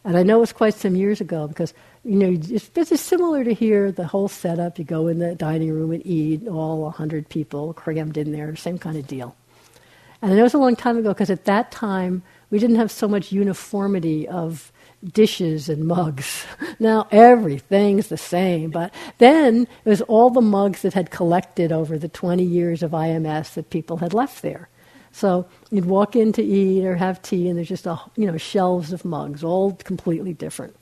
And 0.04 0.18
I 0.18 0.22
know 0.22 0.42
it's 0.42 0.52
quite 0.52 0.74
some 0.74 0.96
years 0.96 1.20
ago 1.20 1.46
because, 1.46 1.72
you 2.04 2.16
know, 2.16 2.36
it's, 2.50 2.70
it's 2.74 3.00
similar 3.00 3.44
to 3.44 3.54
here, 3.54 3.90
the 3.90 4.06
whole 4.06 4.28
setup. 4.28 4.78
You 4.78 4.84
go 4.84 5.06
in 5.06 5.18
the 5.18 5.34
dining 5.34 5.72
room 5.72 5.92
and 5.92 6.04
eat, 6.04 6.46
all 6.48 6.82
100 6.82 7.28
people 7.28 7.72
crammed 7.72 8.18
in 8.18 8.32
there, 8.32 8.54
same 8.56 8.78
kind 8.78 8.98
of 8.98 9.06
deal. 9.06 9.34
And 10.20 10.32
I 10.32 10.36
know 10.36 10.44
it's 10.44 10.54
a 10.54 10.58
long 10.58 10.76
time 10.76 10.98
ago 10.98 11.10
because 11.10 11.30
at 11.30 11.44
that 11.44 11.70
time, 11.70 12.22
we 12.50 12.58
didn't 12.58 12.76
have 12.76 12.90
so 12.90 13.08
much 13.08 13.32
uniformity 13.32 14.28
of 14.28 14.72
dishes 15.12 15.68
and 15.68 15.86
mugs. 15.86 16.44
Now 16.80 17.06
everything's 17.12 18.08
the 18.08 18.16
same. 18.16 18.70
But 18.70 18.92
then 19.18 19.68
it 19.84 19.88
was 19.88 20.02
all 20.02 20.30
the 20.30 20.40
mugs 20.40 20.82
that 20.82 20.94
had 20.94 21.10
collected 21.10 21.70
over 21.70 21.98
the 21.98 22.08
20 22.08 22.42
years 22.42 22.82
of 22.82 22.90
IMS 22.90 23.54
that 23.54 23.70
people 23.70 23.98
had 23.98 24.12
left 24.12 24.42
there. 24.42 24.68
So 25.14 25.46
you'd 25.70 25.84
walk 25.84 26.16
in 26.16 26.32
to 26.32 26.42
eat 26.42 26.84
or 26.84 26.96
have 26.96 27.22
tea, 27.22 27.48
and 27.48 27.56
there's 27.56 27.68
just 27.68 27.86
a, 27.86 28.00
you 28.16 28.26
know 28.26 28.36
shelves 28.36 28.92
of 28.92 29.04
mugs, 29.04 29.44
all 29.44 29.72
completely 29.84 30.32
different. 30.32 30.74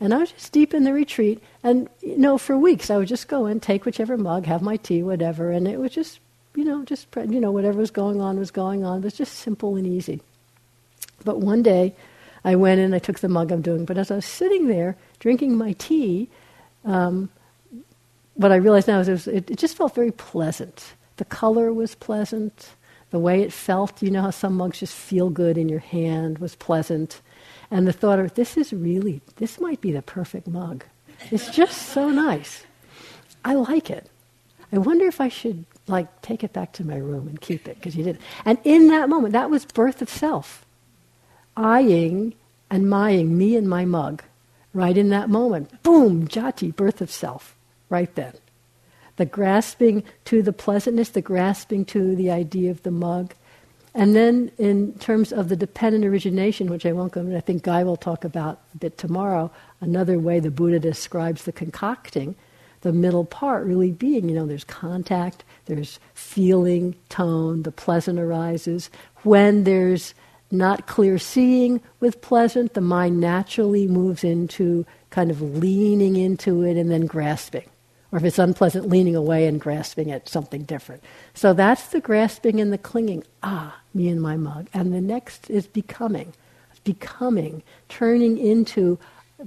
And 0.00 0.14
I 0.14 0.18
was 0.18 0.32
just 0.32 0.52
deep 0.52 0.72
in 0.72 0.84
the 0.84 0.94
retreat, 0.94 1.42
and 1.62 1.86
you 2.00 2.16
know, 2.16 2.38
for 2.38 2.56
weeks 2.56 2.88
I 2.90 2.96
would 2.96 3.08
just 3.08 3.28
go 3.28 3.44
in, 3.44 3.60
take 3.60 3.84
whichever 3.84 4.16
mug, 4.16 4.46
have 4.46 4.62
my 4.62 4.78
tea, 4.78 5.02
whatever, 5.02 5.50
and 5.50 5.68
it 5.68 5.78
was 5.78 5.92
just, 5.92 6.20
you 6.54 6.64
know, 6.64 6.86
just 6.86 7.06
you 7.14 7.38
know, 7.38 7.52
whatever 7.52 7.78
was 7.78 7.90
going 7.90 8.22
on 8.22 8.38
was 8.38 8.50
going 8.50 8.82
on. 8.82 8.98
It 8.98 9.04
was 9.04 9.12
just 9.14 9.34
simple 9.34 9.76
and 9.76 9.86
easy. 9.86 10.22
But 11.22 11.40
one 11.40 11.62
day, 11.62 11.94
I 12.46 12.54
went 12.54 12.80
in, 12.80 12.94
I 12.94 13.00
took 13.00 13.18
the 13.18 13.28
mug 13.28 13.50
I'm 13.50 13.60
doing. 13.60 13.84
But 13.84 13.98
as 13.98 14.12
I 14.12 14.14
was 14.14 14.24
sitting 14.24 14.68
there 14.68 14.96
drinking 15.18 15.58
my 15.58 15.72
tea, 15.72 16.30
um, 16.84 17.28
what 18.34 18.52
I 18.52 18.56
realized 18.56 18.86
now 18.86 19.00
is 19.00 19.08
it, 19.08 19.12
was, 19.12 19.26
it, 19.26 19.50
it, 19.50 19.58
just 19.58 19.76
felt 19.76 19.96
very 19.96 20.12
pleasant. 20.12 20.94
The 21.16 21.24
color 21.24 21.72
was 21.72 21.96
pleasant. 21.96 22.70
The 23.10 23.18
way 23.18 23.42
it 23.42 23.52
felt, 23.52 24.00
you 24.00 24.12
know 24.12 24.22
how 24.22 24.30
some 24.30 24.56
mugs 24.56 24.78
just 24.78 24.94
feel 24.94 25.28
good 25.28 25.58
in 25.58 25.68
your 25.68 25.80
hand, 25.80 26.38
was 26.38 26.54
pleasant. 26.54 27.20
And 27.72 27.86
the 27.86 27.92
thought 27.92 28.20
of 28.20 28.34
this 28.34 28.56
is 28.56 28.72
really, 28.72 29.22
this 29.36 29.58
might 29.58 29.80
be 29.80 29.90
the 29.90 30.02
perfect 30.02 30.46
mug. 30.46 30.84
It's 31.32 31.50
just 31.50 31.88
so 31.88 32.10
nice. 32.10 32.64
I 33.44 33.54
like 33.54 33.90
it. 33.90 34.08
I 34.72 34.78
wonder 34.78 35.06
if 35.06 35.20
I 35.20 35.28
should 35.28 35.64
like 35.88 36.22
take 36.22 36.44
it 36.44 36.52
back 36.52 36.72
to 36.74 36.84
my 36.84 36.96
room 36.96 37.26
and 37.26 37.40
keep 37.40 37.66
it 37.66 37.76
because 37.76 37.96
you 37.96 38.04
did. 38.04 38.18
And 38.44 38.58
in 38.62 38.88
that 38.88 39.08
moment, 39.08 39.32
that 39.32 39.50
was 39.50 39.64
birth 39.64 40.00
of 40.00 40.08
self 40.08 40.65
eyeing 41.56 42.34
and 42.70 42.88
mying 42.88 43.36
me 43.36 43.56
and 43.56 43.68
my 43.68 43.84
mug 43.84 44.22
right 44.76 44.96
in 44.96 45.08
that 45.08 45.30
moment. 45.30 45.82
Boom, 45.82 46.28
jati, 46.28 46.74
birth 46.74 47.00
of 47.00 47.10
self, 47.10 47.56
right 47.88 48.14
then. 48.14 48.34
The 49.16 49.24
grasping 49.24 50.04
to 50.26 50.42
the 50.42 50.52
pleasantness, 50.52 51.08
the 51.08 51.22
grasping 51.22 51.86
to 51.86 52.14
the 52.14 52.30
idea 52.30 52.70
of 52.70 52.82
the 52.82 52.90
mug. 52.90 53.32
And 53.94 54.14
then, 54.14 54.50
in 54.58 54.92
terms 54.98 55.32
of 55.32 55.48
the 55.48 55.56
dependent 55.56 56.04
origination, 56.04 56.68
which 56.68 56.84
I 56.84 56.92
won't 56.92 57.12
go 57.12 57.22
into, 57.22 57.34
I 57.34 57.40
think 57.40 57.62
Guy 57.62 57.82
will 57.82 57.96
talk 57.96 58.24
about 58.24 58.60
a 58.74 58.76
bit 58.76 58.98
tomorrow, 58.98 59.50
another 59.80 60.18
way 60.18 60.38
the 60.38 60.50
Buddha 60.50 60.78
describes 60.78 61.44
the 61.44 61.52
concocting, 61.52 62.34
the 62.82 62.92
middle 62.92 63.24
part 63.24 63.64
really 63.64 63.92
being, 63.92 64.28
you 64.28 64.34
know, 64.34 64.44
there's 64.44 64.64
contact, 64.64 65.44
there's 65.64 65.98
feeling, 66.12 66.94
tone, 67.08 67.62
the 67.62 67.72
pleasant 67.72 68.18
arises. 68.18 68.90
When 69.22 69.64
there's 69.64 70.12
not 70.50 70.86
clear 70.86 71.18
seeing 71.18 71.80
with 72.00 72.20
pleasant, 72.20 72.74
the 72.74 72.80
mind 72.80 73.20
naturally 73.20 73.86
moves 73.86 74.24
into 74.24 74.86
kind 75.10 75.30
of 75.30 75.40
leaning 75.40 76.16
into 76.16 76.62
it 76.62 76.76
and 76.76 76.90
then 76.90 77.06
grasping. 77.06 77.68
Or 78.12 78.18
if 78.18 78.24
it's 78.24 78.38
unpleasant, 78.38 78.88
leaning 78.88 79.16
away 79.16 79.46
and 79.46 79.60
grasping 79.60 80.10
at 80.10 80.28
something 80.28 80.62
different. 80.62 81.02
So 81.34 81.52
that's 81.52 81.88
the 81.88 82.00
grasping 82.00 82.60
and 82.60 82.72
the 82.72 82.78
clinging. 82.78 83.24
Ah, 83.42 83.80
me 83.94 84.08
and 84.08 84.22
my 84.22 84.36
mug. 84.36 84.68
And 84.72 84.92
the 84.92 85.00
next 85.00 85.50
is 85.50 85.66
becoming. 85.66 86.32
Becoming, 86.84 87.64
turning 87.88 88.38
into 88.38 88.98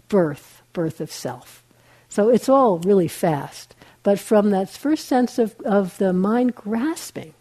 birth, 0.09 0.61
birth 0.73 0.99
of 0.99 1.11
self. 1.11 1.63
So 2.09 2.29
it's 2.29 2.49
all 2.49 2.79
really 2.79 3.07
fast. 3.07 3.75
But 4.03 4.19
from 4.19 4.49
that 4.49 4.69
first 4.69 5.07
sense 5.07 5.39
of, 5.39 5.59
of 5.61 5.97
the 5.97 6.11
mind 6.13 6.55
grasping, 6.55 7.33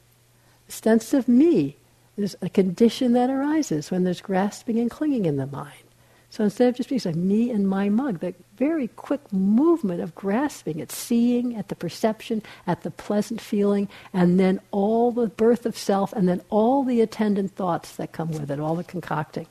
sense 0.69 1.13
of 1.15 1.27
me, 1.27 1.77
there's 2.19 2.35
a 2.43 2.49
condition 2.49 3.13
that 3.13 3.31
arises 3.31 3.93
when 3.93 4.03
there's 4.03 4.21
grasping 4.21 4.79
and 4.81 4.91
clinging 4.91 5.25
in 5.25 5.37
the 5.37 5.47
mind. 5.47 5.85
So 6.31 6.43
instead 6.43 6.69
of 6.69 6.75
just 6.75 6.89
being 6.89 7.01
like 7.05 7.15
me 7.15 7.51
and 7.51 7.69
my 7.69 7.89
mug, 7.89 8.19
that 8.19 8.35
very 8.57 8.89
quick 8.89 9.33
movement 9.33 10.01
of 10.01 10.17
grasping 10.17 10.81
at 10.81 10.91
seeing, 10.91 11.55
at 11.55 11.69
the 11.69 11.77
perception, 11.77 12.43
at 12.67 12.83
the 12.83 12.91
pleasant 12.91 13.41
feeling, 13.41 13.89
and 14.13 14.39
then 14.39 14.61
all 14.73 15.13
the 15.13 15.29
birth 15.29 15.65
of 15.65 15.79
self, 15.79 16.13
and 16.13 16.29
then 16.29 16.43
all 16.51 16.83
the 16.83 17.01
attendant 17.01 17.55
thoughts 17.55 17.95
that 17.97 18.11
come 18.11 18.33
with 18.33 18.51
it, 18.51 18.59
all 18.59 18.75
the 18.75 18.83
concocting. 18.83 19.47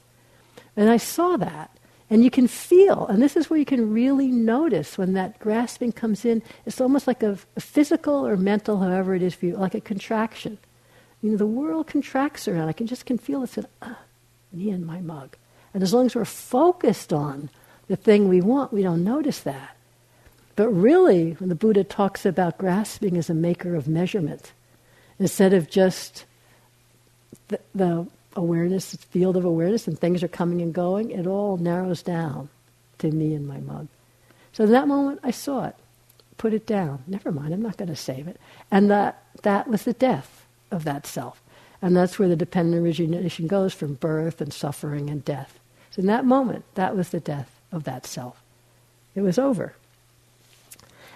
And 0.75 0.89
I 0.89 0.97
saw 0.97 1.37
that. 1.37 1.71
And 2.09 2.23
you 2.23 2.29
can 2.29 2.47
feel, 2.47 3.05
and 3.07 3.21
this 3.21 3.35
is 3.35 3.49
where 3.49 3.59
you 3.59 3.65
can 3.65 3.93
really 3.93 4.27
notice 4.27 4.97
when 4.97 5.13
that 5.13 5.39
grasping 5.39 5.93
comes 5.93 6.25
in. 6.25 6.41
It's 6.65 6.79
almost 6.79 7.07
like 7.07 7.23
a, 7.23 7.37
a 7.55 7.61
physical 7.61 8.27
or 8.27 8.37
mental, 8.37 8.79
however 8.79 9.15
it 9.15 9.21
is 9.23 9.35
for 9.35 9.45
you, 9.45 9.57
like 9.57 9.75
a 9.75 9.81
contraction. 9.81 10.57
You 11.27 11.33
know, 11.33 11.39
the 11.39 11.45
world 11.45 11.87
contracts 11.87 12.47
around. 12.47 12.69
I 12.69 12.71
can 12.71 12.87
just 12.87 13.05
can 13.05 13.17
feel 13.17 13.43
it. 13.43 13.57
Uh, 13.81 13.95
me 14.53 14.69
and 14.69 14.85
my 14.85 15.01
mug. 15.01 15.35
And 15.73 15.83
as 15.83 15.93
long 15.93 16.05
as 16.05 16.15
we're 16.15 16.23
focused 16.23 17.11
on 17.11 17.49
the 17.89 17.97
thing 17.97 18.29
we 18.29 18.39
want, 18.39 18.71
we 18.71 18.81
don't 18.81 19.03
notice 19.03 19.41
that. 19.41 19.75
But 20.55 20.69
really, 20.69 21.31
when 21.31 21.49
the 21.49 21.55
Buddha 21.55 21.83
talks 21.83 22.25
about 22.25 22.57
grasping 22.57 23.17
as 23.17 23.29
a 23.29 23.33
maker 23.33 23.75
of 23.75 23.89
measurement, 23.89 24.53
instead 25.19 25.51
of 25.51 25.69
just 25.69 26.23
the, 27.49 27.59
the 27.75 28.07
awareness, 28.37 28.91
the 28.91 28.97
field 28.97 29.35
of 29.35 29.43
awareness, 29.43 29.85
and 29.85 29.99
things 29.99 30.23
are 30.23 30.29
coming 30.29 30.61
and 30.61 30.73
going, 30.73 31.11
it 31.11 31.27
all 31.27 31.57
narrows 31.57 32.01
down 32.01 32.47
to 32.99 33.11
me 33.11 33.33
and 33.33 33.45
my 33.45 33.57
mug. 33.57 33.89
So 34.53 34.63
in 34.63 34.71
that 34.71 34.87
moment, 34.87 35.19
I 35.23 35.31
saw 35.31 35.65
it. 35.65 35.75
Put 36.37 36.53
it 36.53 36.65
down. 36.65 37.03
Never 37.05 37.33
mind, 37.33 37.53
I'm 37.53 37.61
not 37.61 37.75
going 37.75 37.89
to 37.89 37.97
save 37.97 38.29
it. 38.29 38.39
And 38.71 38.89
that, 38.89 39.25
that 39.41 39.67
was 39.67 39.83
the 39.83 39.91
death 39.91 40.36
of 40.71 40.83
that 40.83 41.05
self. 41.05 41.41
And 41.81 41.95
that's 41.95 42.17
where 42.17 42.27
the 42.27 42.35
dependent 42.35 42.81
origination 42.83 43.47
goes 43.47 43.73
from 43.73 43.95
birth 43.95 44.41
and 44.41 44.51
suffering 44.51 45.09
and 45.09 45.23
death. 45.23 45.59
So 45.91 46.01
in 46.01 46.07
that 46.07 46.25
moment, 46.25 46.65
that 46.75 46.95
was 46.95 47.09
the 47.09 47.19
death 47.19 47.59
of 47.71 47.83
that 47.83 48.05
self. 48.05 48.41
It 49.15 49.21
was 49.21 49.37
over. 49.37 49.73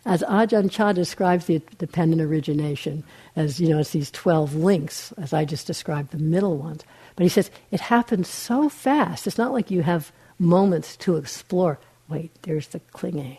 As 0.06 0.24
Ajahn 0.24 0.72
Chah 0.72 0.94
describes 0.94 1.46
the 1.46 1.62
dependent 1.78 2.22
origination, 2.22 3.04
as 3.36 3.60
you 3.60 3.70
know, 3.70 3.80
it's 3.80 3.92
these 3.92 4.10
12 4.10 4.56
links, 4.56 5.14
as 5.18 5.34
I 5.34 5.46
just 5.46 5.68
described 5.68 6.12
the 6.12 6.18
middle 6.18 6.58
ones. 6.58 6.84
But 7.16 7.24
he 7.24 7.30
says 7.30 7.52
it 7.70 7.82
happens 7.82 8.28
so 8.28 8.68
fast. 8.70 9.28
It's 9.28 9.38
not 9.38 9.54
like 9.54 9.70
you 9.70 9.84
have 9.84 10.12
moments 10.40 10.96
to 10.98 11.18
explore. 11.18 11.80
Wait, 12.10 12.32
there's 12.42 12.70
the 12.70 12.80
clinging 12.80 13.38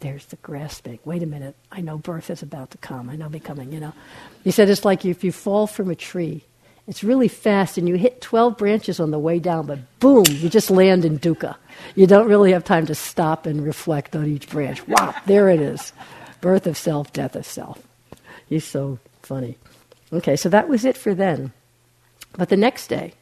there's 0.00 0.26
the 0.26 0.36
grasping. 0.36 0.98
Wait 1.04 1.22
a 1.22 1.26
minute, 1.26 1.54
I 1.70 1.80
know 1.80 1.98
birth 1.98 2.30
is 2.30 2.42
about 2.42 2.70
to 2.72 2.78
come. 2.78 3.08
I 3.08 3.16
know 3.16 3.28
becoming, 3.28 3.72
you 3.72 3.80
know. 3.80 3.92
He 4.44 4.50
said 4.50 4.68
it's 4.68 4.84
like 4.84 5.04
if 5.04 5.22
you 5.22 5.32
fall 5.32 5.66
from 5.66 5.90
a 5.90 5.94
tree, 5.94 6.44
it's 6.86 7.04
really 7.04 7.28
fast 7.28 7.78
and 7.78 7.88
you 7.88 7.94
hit 7.94 8.20
12 8.20 8.56
branches 8.56 8.98
on 8.98 9.10
the 9.10 9.18
way 9.18 9.38
down, 9.38 9.66
but 9.66 9.78
boom, 10.00 10.24
you 10.26 10.48
just 10.48 10.70
land 10.70 11.04
in 11.04 11.18
dukkha. 11.18 11.54
You 11.94 12.06
don't 12.06 12.26
really 12.26 12.52
have 12.52 12.64
time 12.64 12.86
to 12.86 12.94
stop 12.94 13.46
and 13.46 13.64
reflect 13.64 14.16
on 14.16 14.26
each 14.26 14.48
branch. 14.48 14.86
Wow, 14.88 15.14
there 15.26 15.48
it 15.50 15.60
is. 15.60 15.92
Birth 16.40 16.66
of 16.66 16.76
self, 16.76 17.12
death 17.12 17.36
of 17.36 17.46
self. 17.46 17.80
He's 18.48 18.64
so 18.64 18.98
funny. 19.22 19.56
Okay, 20.12 20.34
so 20.34 20.48
that 20.48 20.68
was 20.68 20.84
it 20.84 20.96
for 20.96 21.14
then. 21.14 21.52
But 22.32 22.48
the 22.48 22.56
next 22.56 22.88
day, 22.88 23.14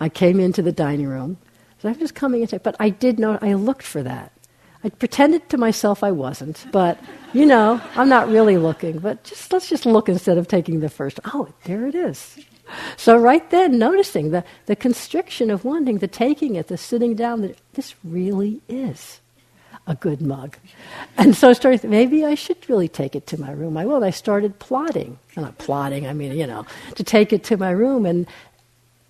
I 0.00 0.08
came 0.08 0.40
into 0.40 0.62
the 0.62 0.72
dining 0.72 1.06
room. 1.06 1.36
So 1.82 1.88
I'm 1.88 1.98
just 1.98 2.14
coming 2.14 2.42
into 2.42 2.58
but 2.60 2.76
I 2.80 2.90
did 2.90 3.18
know, 3.18 3.38
I 3.42 3.54
looked 3.54 3.82
for 3.82 4.02
that. 4.02 4.32
I 4.84 4.88
pretended 4.90 5.48
to 5.50 5.58
myself 5.58 6.04
I 6.04 6.12
wasn't, 6.12 6.66
but 6.72 6.98
you 7.32 7.46
know, 7.46 7.80
I'm 7.96 8.08
not 8.08 8.28
really 8.28 8.56
looking. 8.56 8.98
But 8.98 9.24
just 9.24 9.52
let's 9.52 9.68
just 9.68 9.86
look 9.86 10.08
instead 10.08 10.38
of 10.38 10.48
taking 10.48 10.80
the 10.80 10.88
first. 10.88 11.20
Oh, 11.24 11.48
there 11.64 11.86
it 11.86 11.94
is. 11.94 12.38
So 12.96 13.16
right 13.16 13.48
then, 13.50 13.78
noticing 13.78 14.30
the, 14.30 14.44
the 14.66 14.76
constriction 14.76 15.50
of 15.50 15.64
wanting, 15.64 15.98
the 15.98 16.08
taking 16.08 16.56
it, 16.56 16.66
the 16.68 16.76
sitting 16.76 17.14
down, 17.14 17.42
that 17.42 17.58
this 17.74 17.94
really 18.04 18.60
is 18.68 19.20
a 19.86 19.94
good 19.94 20.20
mug. 20.20 20.56
And 21.16 21.36
so 21.36 21.50
I 21.50 21.52
started, 21.52 21.84
maybe 21.84 22.24
I 22.24 22.34
should 22.34 22.68
really 22.68 22.88
take 22.88 23.14
it 23.14 23.26
to 23.28 23.40
my 23.40 23.52
room. 23.52 23.76
I 23.76 23.86
will. 23.86 24.02
I 24.02 24.10
started 24.10 24.58
plotting. 24.58 25.18
Not 25.36 25.58
plotting, 25.58 26.06
I 26.06 26.12
mean, 26.12 26.32
you 26.32 26.46
know, 26.46 26.66
to 26.96 27.04
take 27.04 27.32
it 27.32 27.44
to 27.44 27.56
my 27.56 27.70
room. 27.70 28.04
And 28.04 28.26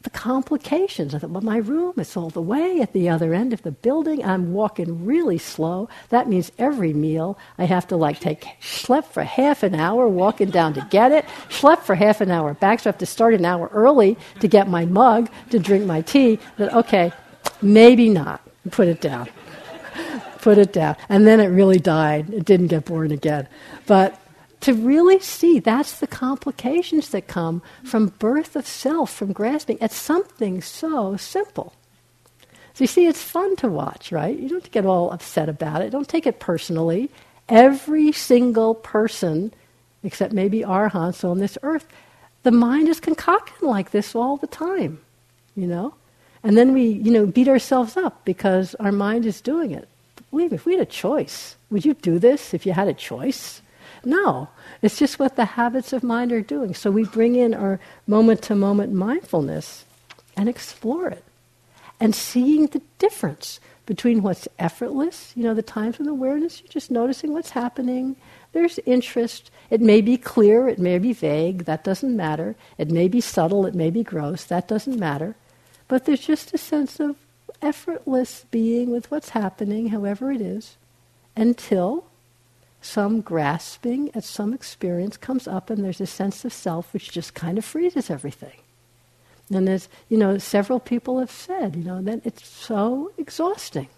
the 0.07 0.11
complications. 0.11 1.17
I 1.17 1.19
thought, 1.19 1.31
well, 1.31 1.43
my 1.43 1.57
room 1.57 1.95
is 1.97 2.17
all 2.17 2.31
the 2.31 2.41
way 2.41 2.81
at 2.81 2.93
the 2.93 3.09
other 3.09 3.35
end 3.35 3.53
of 3.53 3.63
the 3.63 3.73
building. 3.73 4.25
I'm 4.25 4.53
walking 4.53 5.05
really 5.05 5.37
slow. 5.37 5.89
That 6.11 6.29
means 6.29 6.53
every 6.59 6.93
meal 6.93 7.37
I 7.59 7.65
have 7.65 7.89
to 7.89 7.97
like 7.97 8.21
take 8.21 8.47
schlep 8.61 9.07
for 9.07 9.25
half 9.25 9.65
an 9.65 9.75
hour 9.75 10.07
walking 10.07 10.51
down 10.51 10.75
to 10.75 10.87
get 10.91 11.11
it, 11.11 11.25
schlep 11.49 11.81
for 11.81 11.97
half 11.97 12.21
an 12.21 12.31
hour 12.31 12.55
back. 12.55 12.79
So 12.79 12.89
I 12.89 12.93
have 12.93 12.99
to 12.99 13.07
start 13.07 13.35
an 13.35 13.45
hour 13.45 13.69
early 13.73 14.17
to 14.39 14.47
get 14.47 14.69
my 14.69 14.85
mug 14.85 15.29
to 15.51 15.59
drink 15.59 15.85
my 15.87 16.03
tea. 16.03 16.39
That 16.57 16.73
okay, 16.73 17.13
maybe 17.61 18.09
not. 18.09 18.41
Put 18.71 18.87
it 18.87 19.01
down. 19.01 19.29
Put 20.41 20.57
it 20.59 20.73
down. 20.73 20.95
And 21.09 21.27
then 21.27 21.41
it 21.41 21.49
really 21.49 21.81
died. 21.81 22.33
It 22.33 22.45
didn't 22.45 22.69
get 22.69 22.85
born 22.85 23.11
again. 23.11 23.49
But 23.87 24.21
to 24.61 24.75
really 24.75 25.21
see 25.21 25.59
that's 25.59 26.01
the 26.01 26.07
complications 26.07 27.11
that 27.11 27.29
come 27.29 27.63
from 27.85 28.09
birth 28.19 28.57
of 28.57 28.67
self, 28.67 29.13
from 29.13 29.33
grasping 29.33 29.81
at 29.83 29.93
something 29.93 30.63
so 30.63 31.17
simple. 31.17 31.73
So 32.75 32.85
you 32.85 32.89
see, 32.89 33.07
it's 33.07 33.23
fun 33.23 33.57
to 33.57 33.69
watch, 33.69 34.13
right? 34.13 34.39
You 34.39 34.49
don't 34.49 34.71
get 34.71 34.85
all 34.85 35.11
upset 35.11 35.49
about 35.49 35.83
it. 35.83 35.91
Don't 35.91 36.09
take 36.09 36.27
it 36.27 36.41
personally. 36.41 37.11
Every 37.49 38.13
single 38.13 38.75
person, 38.75 39.55
except 40.03 40.33
maybe 40.33 40.61
arhants 40.61 41.25
on 41.25 41.39
this 41.39 41.57
earth, 41.63 41.87
the 42.43 42.51
mind 42.51 42.89
is 42.89 43.01
concocting 43.01 43.69
like 43.69 43.91
this 43.91 44.15
all 44.15 44.37
the 44.37 44.47
time, 44.47 45.01
you 45.55 45.67
know? 45.67 45.95
And 46.43 46.57
then 46.57 46.75
we, 46.75 46.85
you 46.85 47.11
know, 47.11 47.27
beat 47.27 47.49
ourselves 47.49 47.97
up 47.97 48.25
because 48.25 48.75
our 48.77 48.93
mind 48.93 49.27
is 49.27 49.41
doing 49.41 49.73
it. 49.73 49.89
Believe 50.31 50.51
me, 50.51 50.57
if 50.57 50.67
we 50.67 50.75
had 50.75 50.83
a 50.83 50.87
choice, 50.87 51.57
would 51.71 51.85
you 51.85 51.95
do 51.95 52.19
this 52.19 52.53
if 52.53 52.67
you 52.67 52.73
had 52.73 52.89
a 52.89 52.95
choice? 52.95 53.63
No, 54.07 54.49
it's 54.83 55.01
just 55.01 55.19
what 55.19 55.35
the 55.35 55.45
habits 55.45 55.93
of 55.93 56.05
mind 56.05 56.31
are 56.31 56.41
doing. 56.41 56.75
So 56.75 56.93
we 56.93 57.03
bring 57.03 57.35
in 57.35 57.53
our 57.53 57.81
moment 58.07 58.41
to 58.43 58.55
moment 58.55 58.93
mindfulness 58.93 59.85
and 60.37 60.49
explore 60.49 61.09
it. 61.09 61.25
And 61.99 62.15
seeing 62.15 62.67
the 62.69 62.83
difference 62.99 63.59
between 63.85 64.23
what's 64.23 64.47
effortless, 64.61 65.33
you 65.35 65.43
know, 65.43 65.55
the 65.55 65.63
times 65.63 65.99
when 65.99 66.07
awareness, 66.07 66.61
you're 66.61 66.71
just 66.71 66.89
noticing 66.89 67.33
what's 67.33 67.51
happening. 67.51 68.15
There's 68.53 68.79
interest. 68.87 69.51
It 69.71 69.81
may 69.81 70.01
be 70.01 70.17
clear, 70.17 70.69
it 70.69 70.79
may 70.79 70.99
be 70.99 71.13
vague, 71.13 71.65
that 71.65 71.83
doesn't 71.83 72.17
matter. 72.17 72.55
It 72.79 72.93
may 72.93 73.09
be 73.09 73.21
subtle, 73.21 73.67
it 73.67 73.75
may 73.75 73.91
be 73.91 74.05
gross, 74.05 74.45
that 74.45 74.69
doesn't 74.69 75.01
matter. 75.01 75.35
But 75.89 76.05
there's 76.05 76.25
just 76.25 76.55
a 76.55 76.59
sense 76.59 77.01
of 77.01 77.17
effortless 77.61 78.45
being 78.53 78.93
with 78.93 79.11
what's 79.11 79.31
happening, 79.31 79.89
however 79.89 80.31
it 80.31 80.41
is, 80.41 80.77
until 81.35 82.05
some 82.81 83.21
grasping 83.21 84.11
at 84.15 84.25
some 84.25 84.53
experience 84.53 85.17
comes 85.17 85.49
up 85.49 85.71
and 85.71 85.85
there's 85.85 86.01
a 86.01 86.07
sense 86.07 86.45
of 86.45 86.53
self 86.53 86.93
which 86.93 87.11
just 87.11 87.35
kind 87.35 87.59
of 87.59 87.65
freezes 87.65 88.11
everything. 88.11 88.59
And 89.53 89.69
as 89.69 89.89
you 90.09 90.17
know, 90.17 90.39
several 90.39 90.81
people 90.81 91.19
have 91.21 91.31
said, 91.31 91.77
you 91.77 91.85
know, 91.85 92.03
that 92.03 92.21
it's 92.25 92.47
so 92.47 93.13
exhausting. 93.17 93.89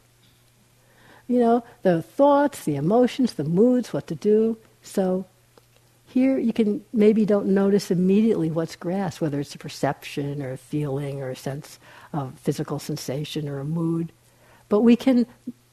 You 1.27 1.41
know, 1.41 1.65
the 1.83 2.03
thoughts, 2.03 2.65
the 2.65 2.77
emotions, 2.77 3.35
the 3.35 3.45
moods, 3.45 3.93
what 3.93 4.07
to 4.07 4.15
do. 4.15 4.57
So 4.83 5.27
here 6.07 6.39
you 6.39 6.53
can 6.53 6.85
maybe 6.93 7.27
don't 7.27 7.49
notice 7.49 7.91
immediately 7.91 8.51
what's 8.51 8.77
grasped, 8.77 9.21
whether 9.21 9.41
it's 9.41 9.55
a 9.55 9.59
perception 9.59 10.43
or 10.43 10.53
a 10.53 10.59
feeling 10.59 11.23
or 11.23 11.31
a 11.31 11.37
sense 11.37 11.79
of 12.13 12.39
physical 12.39 12.79
sensation 12.79 13.49
or 13.49 13.59
a 13.59 13.65
mood. 13.65 14.13
But 14.71 14.81
we 14.81 14.97
can 14.97 15.27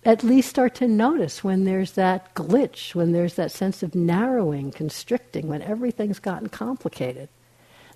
at 0.06 0.24
least 0.24 0.50
start 0.50 0.76
to 0.76 0.88
notice 0.88 1.44
when 1.44 1.64
there's 1.64 1.94
that 1.94 2.34
glitch, 2.36 2.94
when 2.94 3.12
there's 3.12 3.34
that 3.34 3.52
sense 3.52 3.82
of 3.82 3.96
narrowing, 3.96 4.72
constricting, 4.72 5.48
when 5.48 5.64
everything's 5.64 6.20
gotten 6.20 6.48
complicated. 6.48 7.28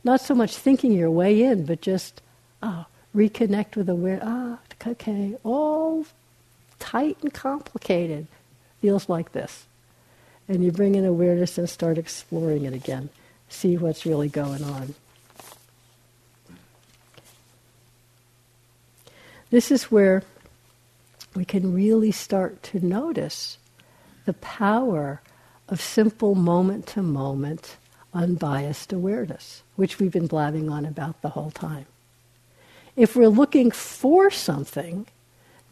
Not 0.03 0.19
so 0.19 0.33
much 0.33 0.57
thinking 0.57 0.91
your 0.91 1.11
way 1.11 1.43
in, 1.43 1.65
but 1.65 1.81
just 1.81 2.21
oh, 2.63 2.87
reconnect 3.15 3.75
with 3.75 3.87
awareness. 3.89 4.27
Ah, 4.27 4.59
okay, 4.87 5.37
all 5.43 6.05
tight 6.79 7.17
and 7.21 7.31
complicated 7.31 8.25
feels 8.81 9.07
like 9.07 9.33
this. 9.33 9.67
And 10.47 10.63
you 10.63 10.71
bring 10.71 10.95
in 10.95 11.05
awareness 11.05 11.59
and 11.59 11.69
start 11.69 11.99
exploring 11.99 12.65
it 12.65 12.73
again. 12.73 13.09
See 13.49 13.77
what's 13.77 14.05
really 14.05 14.29
going 14.29 14.63
on. 14.63 14.95
This 19.51 19.69
is 19.69 19.91
where 19.91 20.23
we 21.35 21.45
can 21.45 21.73
really 21.73 22.11
start 22.11 22.61
to 22.63 22.85
notice 22.85 23.57
the 24.25 24.33
power 24.33 25.21
of 25.67 25.81
simple 25.81 26.35
moment 26.35 26.87
to 26.87 27.01
moment, 27.01 27.77
unbiased 28.13 28.91
awareness, 28.91 29.63
which 29.75 29.99
we've 29.99 30.11
been 30.11 30.27
blabbing 30.27 30.69
on 30.69 30.85
about 30.85 31.21
the 31.21 31.29
whole 31.29 31.51
time. 31.51 31.85
If 32.95 33.15
we're 33.15 33.27
looking 33.27 33.71
for 33.71 34.29
something, 34.31 35.07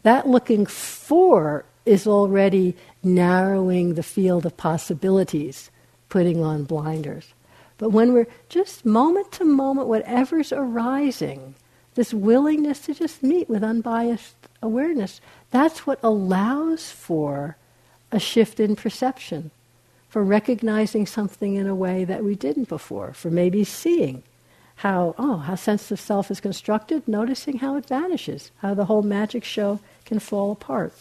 that 0.02 0.26
looking 0.26 0.66
for 0.66 1.64
is 1.84 2.06
already 2.06 2.76
narrowing 3.02 3.94
the 3.94 4.02
field 4.02 4.46
of 4.46 4.56
possibilities, 4.56 5.70
putting 6.08 6.42
on 6.42 6.64
blinders. 6.64 7.32
But 7.78 7.90
when 7.90 8.12
we're 8.12 8.28
just 8.48 8.84
moment 8.84 9.32
to 9.32 9.44
moment, 9.44 9.88
whatever's 9.88 10.52
arising, 10.52 11.54
this 11.94 12.12
willingness 12.12 12.80
to 12.80 12.94
just 12.94 13.22
meet 13.22 13.48
with 13.48 13.64
unbiased 13.64 14.36
awareness, 14.62 15.20
that's 15.50 15.86
what 15.86 15.98
allows 16.02 16.90
for 16.90 17.56
a 18.12 18.20
shift 18.20 18.60
in 18.60 18.76
perception, 18.76 19.50
for 20.08 20.22
recognizing 20.22 21.06
something 21.06 21.54
in 21.54 21.66
a 21.66 21.74
way 21.74 22.04
that 22.04 22.24
we 22.24 22.34
didn't 22.34 22.68
before, 22.68 23.12
for 23.12 23.30
maybe 23.30 23.64
seeing 23.64 24.22
how, 24.76 25.14
oh, 25.18 25.38
how 25.38 25.54
sense 25.54 25.90
of 25.90 25.98
self 25.98 26.30
is 26.30 26.40
constructed, 26.40 27.06
noticing 27.08 27.58
how 27.58 27.76
it 27.76 27.86
vanishes, 27.86 28.50
how 28.58 28.74
the 28.74 28.84
whole 28.84 29.02
magic 29.02 29.44
show 29.44 29.80
can 30.04 30.18
fall 30.18 30.52
apart. 30.52 30.92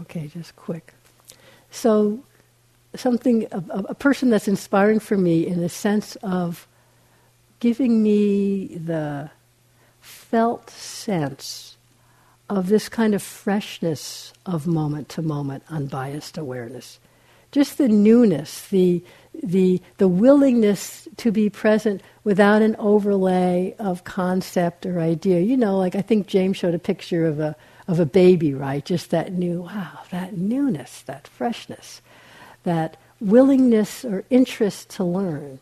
Okay, 0.00 0.26
just 0.26 0.56
quick. 0.56 0.94
So 1.70 2.24
something, 2.94 3.46
a, 3.52 3.62
a 3.88 3.94
person 3.94 4.30
that's 4.30 4.48
inspiring 4.48 5.00
for 5.00 5.16
me 5.16 5.46
in 5.46 5.60
the 5.60 5.68
sense 5.68 6.16
of 6.16 6.66
giving 7.60 8.02
me 8.02 8.76
the 8.76 9.30
felt 10.00 10.68
sense 10.70 11.76
of 12.50 12.68
this 12.68 12.88
kind 12.88 13.14
of 13.14 13.22
freshness 13.22 14.32
of 14.44 14.66
moment 14.66 15.08
to 15.08 15.22
moment 15.22 15.62
unbiased 15.70 16.36
awareness. 16.36 16.98
Just 17.50 17.78
the 17.78 17.88
newness, 17.88 18.68
the, 18.68 19.02
the, 19.42 19.80
the 19.98 20.08
willingness 20.08 21.06
to 21.18 21.30
be 21.30 21.48
present 21.48 22.02
without 22.24 22.62
an 22.62 22.76
overlay 22.78 23.74
of 23.78 24.04
concept 24.04 24.84
or 24.84 25.00
idea. 25.00 25.40
You 25.40 25.56
know, 25.56 25.78
like 25.78 25.94
I 25.94 26.02
think 26.02 26.26
James 26.26 26.56
showed 26.56 26.74
a 26.74 26.78
picture 26.78 27.26
of 27.26 27.40
a, 27.40 27.54
of 27.88 28.00
a 28.00 28.06
baby, 28.06 28.54
right? 28.54 28.84
Just 28.84 29.10
that 29.10 29.32
new, 29.32 29.62
wow, 29.62 30.00
that 30.10 30.36
newness, 30.36 31.02
that 31.02 31.28
freshness 31.28 32.00
that 32.64 32.96
willingness 33.20 34.04
or 34.04 34.24
interest 34.30 34.90
to 34.90 35.04
learn. 35.04 35.58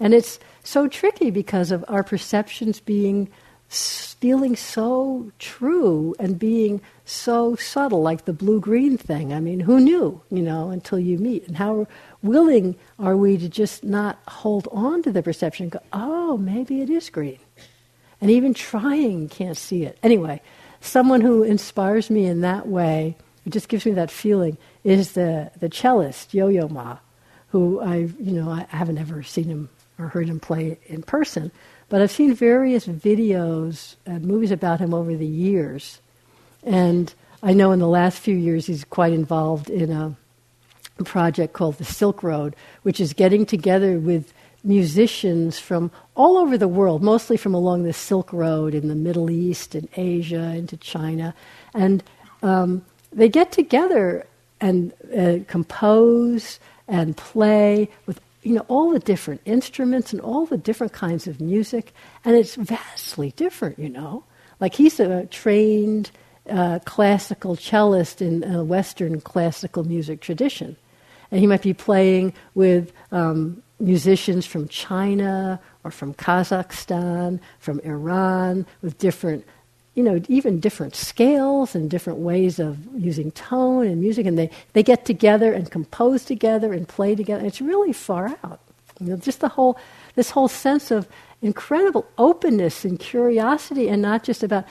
And 0.00 0.14
it's 0.14 0.38
so 0.62 0.88
tricky 0.88 1.30
because 1.30 1.70
of 1.70 1.84
our 1.88 2.02
perceptions 2.02 2.80
being 2.80 3.28
feeling 3.68 4.56
so 4.56 5.30
true 5.38 6.14
and 6.18 6.38
being 6.38 6.80
so 7.04 7.56
subtle, 7.56 8.02
like 8.02 8.24
the 8.24 8.32
blue 8.32 8.60
green 8.60 8.96
thing. 8.96 9.32
I 9.32 9.40
mean, 9.40 9.60
who 9.60 9.80
knew, 9.80 10.20
you 10.30 10.42
know, 10.42 10.70
until 10.70 10.98
you 10.98 11.18
meet? 11.18 11.46
And 11.46 11.56
how 11.56 11.86
willing 12.22 12.76
are 12.98 13.16
we 13.16 13.36
to 13.38 13.48
just 13.48 13.84
not 13.84 14.18
hold 14.28 14.68
on 14.70 15.02
to 15.02 15.12
the 15.12 15.22
perception 15.22 15.68
go, 15.68 15.80
oh, 15.92 16.36
maybe 16.36 16.80
it 16.80 16.90
is 16.90 17.10
green? 17.10 17.38
And 18.20 18.30
even 18.30 18.54
trying 18.54 19.28
can't 19.28 19.56
see 19.56 19.84
it. 19.84 19.98
Anyway, 20.02 20.40
someone 20.80 21.20
who 21.20 21.42
inspires 21.42 22.08
me 22.08 22.26
in 22.26 22.40
that 22.42 22.66
way, 22.66 23.16
it 23.44 23.50
just 23.52 23.68
gives 23.68 23.86
me 23.86 23.92
that 23.92 24.10
feeling, 24.10 24.56
is 24.82 25.12
the, 25.12 25.50
the 25.60 25.68
cellist 25.68 26.34
Yo-Yo 26.34 26.68
Ma, 26.68 26.98
who 27.48 27.80
I 27.80 27.96
you 28.18 28.32
know 28.32 28.50
I 28.50 28.66
haven't 28.68 28.98
ever 28.98 29.22
seen 29.22 29.44
him 29.44 29.68
or 29.98 30.08
heard 30.08 30.28
him 30.28 30.40
play 30.40 30.78
in 30.86 31.02
person, 31.02 31.50
but 31.88 32.02
I've 32.02 32.10
seen 32.10 32.34
various 32.34 32.86
videos 32.86 33.96
and 34.06 34.24
movies 34.24 34.50
about 34.50 34.80
him 34.80 34.92
over 34.92 35.14
the 35.16 35.26
years, 35.26 36.00
and 36.62 37.12
I 37.42 37.52
know 37.52 37.72
in 37.72 37.78
the 37.78 37.88
last 37.88 38.18
few 38.18 38.36
years 38.36 38.66
he's 38.66 38.84
quite 38.84 39.12
involved 39.12 39.68
in 39.68 39.92
a 39.92 40.16
project 41.04 41.52
called 41.52 41.78
the 41.78 41.84
Silk 41.84 42.22
Road, 42.22 42.56
which 42.82 43.00
is 43.00 43.12
getting 43.12 43.44
together 43.46 43.98
with 43.98 44.32
musicians 44.62 45.58
from 45.58 45.90
all 46.16 46.38
over 46.38 46.56
the 46.56 46.68
world, 46.68 47.02
mostly 47.02 47.36
from 47.36 47.54
along 47.54 47.82
the 47.82 47.92
Silk 47.92 48.32
Road 48.32 48.74
in 48.74 48.88
the 48.88 48.94
Middle 48.94 49.30
East 49.30 49.74
and 49.74 49.88
Asia 49.96 50.54
into 50.54 50.76
China. 50.76 51.34
And 51.74 52.02
um, 52.42 52.84
they 53.14 53.28
get 53.28 53.52
together 53.52 54.26
and 54.60 54.92
uh, 55.16 55.38
compose 55.46 56.58
and 56.88 57.16
play 57.16 57.88
with 58.06 58.20
you 58.42 58.54
know 58.54 58.64
all 58.68 58.92
the 58.92 58.98
different 58.98 59.40
instruments 59.44 60.12
and 60.12 60.20
all 60.20 60.46
the 60.46 60.58
different 60.58 60.92
kinds 60.92 61.26
of 61.26 61.40
music 61.40 61.92
and 62.24 62.36
it's 62.36 62.54
vastly 62.56 63.32
different 63.32 63.78
you 63.78 63.88
know. 63.88 64.24
Like 64.60 64.74
he's 64.74 65.00
a 65.00 65.26
trained 65.26 66.10
uh, 66.48 66.78
classical 66.84 67.56
cellist 67.56 68.20
in 68.20 68.44
a 68.44 68.62
western 68.64 69.20
classical 69.20 69.84
music 69.84 70.20
tradition. 70.20 70.76
And 71.30 71.40
he 71.40 71.46
might 71.46 71.62
be 71.62 71.74
playing 71.74 72.34
with 72.54 72.92
um, 73.10 73.62
musicians 73.80 74.46
from 74.46 74.68
China 74.68 75.60
or 75.82 75.90
from 75.90 76.14
Kazakhstan, 76.14 77.40
from 77.58 77.80
Iran, 77.80 78.66
with 78.82 78.98
different, 78.98 79.44
you 79.94 80.02
know, 80.02 80.20
even 80.28 80.60
different 80.60 80.94
scales 80.94 81.74
and 81.74 81.90
different 81.90 82.18
ways 82.18 82.58
of 82.58 82.78
using 82.96 83.30
tone 83.32 83.86
and 83.86 84.00
music. 84.00 84.26
And 84.26 84.38
they, 84.38 84.50
they 84.72 84.82
get 84.82 85.04
together 85.04 85.52
and 85.52 85.70
compose 85.70 86.24
together 86.24 86.72
and 86.72 86.88
play 86.88 87.14
together. 87.14 87.44
It's 87.44 87.60
really 87.60 87.92
far 87.92 88.36
out. 88.42 88.60
You 89.00 89.10
know, 89.10 89.16
just 89.16 89.40
the 89.40 89.48
whole, 89.48 89.78
this 90.14 90.30
whole 90.30 90.48
sense 90.48 90.90
of 90.90 91.08
incredible 91.42 92.06
openness 92.18 92.84
and 92.84 92.98
curiosity, 92.98 93.88
and 93.88 94.00
not 94.00 94.24
just 94.24 94.42
about 94.42 94.64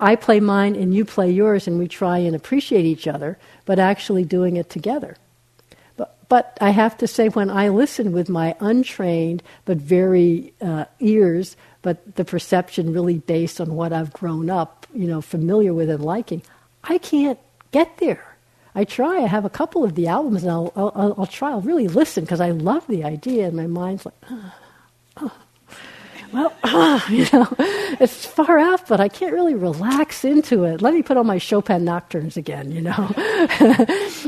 I 0.00 0.14
play 0.14 0.38
mine 0.38 0.76
and 0.76 0.94
you 0.94 1.04
play 1.04 1.30
yours 1.30 1.66
and 1.66 1.78
we 1.78 1.88
try 1.88 2.18
and 2.18 2.36
appreciate 2.36 2.84
each 2.84 3.08
other, 3.08 3.36
but 3.64 3.80
actually 3.80 4.24
doing 4.24 4.56
it 4.56 4.70
together. 4.70 5.16
But 6.28 6.58
I 6.60 6.70
have 6.70 6.96
to 6.98 7.06
say, 7.06 7.28
when 7.28 7.48
I 7.48 7.70
listen 7.70 8.12
with 8.12 8.28
my 8.28 8.54
untrained 8.60 9.42
but 9.64 9.78
very 9.78 10.52
uh, 10.60 10.84
ears, 11.00 11.56
but 11.88 12.16
the 12.16 12.24
perception 12.26 12.92
really 12.92 13.16
based 13.16 13.62
on 13.62 13.74
what 13.74 13.94
I've 13.94 14.12
grown 14.12 14.50
up, 14.50 14.86
you 14.92 15.06
know, 15.06 15.22
familiar 15.22 15.72
with 15.72 15.88
and 15.88 16.04
liking, 16.04 16.42
I 16.84 16.98
can't 16.98 17.38
get 17.70 17.96
there. 17.96 18.36
I 18.74 18.84
try. 18.84 19.22
I 19.22 19.26
have 19.26 19.46
a 19.46 19.48
couple 19.48 19.84
of 19.84 19.94
the 19.94 20.06
albums, 20.06 20.42
and 20.42 20.52
I'll, 20.52 20.70
I'll, 20.76 21.14
I'll 21.16 21.26
try. 21.26 21.50
I'll 21.50 21.62
really 21.62 21.88
listen 21.88 22.24
because 22.24 22.42
I 22.42 22.50
love 22.50 22.86
the 22.88 23.04
idea, 23.04 23.46
and 23.46 23.56
my 23.56 23.66
mind's 23.66 24.04
like, 24.04 24.14
oh, 24.30 24.54
oh 25.16 25.32
well, 26.30 26.52
ah, 26.64 27.08
you 27.08 27.26
know, 27.32 27.48
it's 27.58 28.26
far 28.26 28.58
out, 28.58 28.86
but 28.86 29.00
I 29.00 29.08
can't 29.08 29.32
really 29.32 29.54
relax 29.54 30.26
into 30.26 30.64
it. 30.64 30.82
Let 30.82 30.92
me 30.92 31.02
put 31.02 31.16
on 31.16 31.26
my 31.26 31.38
Chopin 31.38 31.86
nocturnes 31.86 32.36
again, 32.36 32.70
you 32.70 32.82
know. 32.82 33.14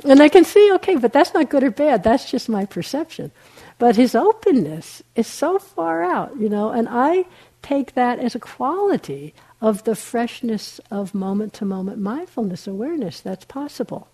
and 0.09 0.23
I 0.23 0.31
can 0.33 0.47
see, 0.47 0.73
okay, 0.77 0.97
but 0.97 1.13
that's 1.13 1.35
not 1.35 1.51
good 1.51 1.63
or 1.63 1.71
bad. 1.71 2.05
That's 2.05 2.31
just 2.31 2.49
my 2.49 2.65
perception. 2.65 3.31
But 3.79 3.97
his 3.97 4.15
openness 4.15 5.03
is 5.15 5.27
so 5.27 5.59
far 5.59 6.03
out, 6.03 6.39
you 6.39 6.49
know, 6.49 6.71
and 6.71 6.87
I 6.91 7.25
take 7.63 7.95
that 7.95 8.19
as 8.19 8.35
a 8.35 8.41
quality 8.41 9.35
of 9.61 9.85
the 9.85 9.95
freshness 9.95 10.81
of 10.91 11.15
moment 11.15 11.53
to 11.55 11.65
moment 11.65 11.99
mindfulness 11.99 12.67
awareness 12.67 13.21
that's 13.21 13.45
possible. 13.45 14.09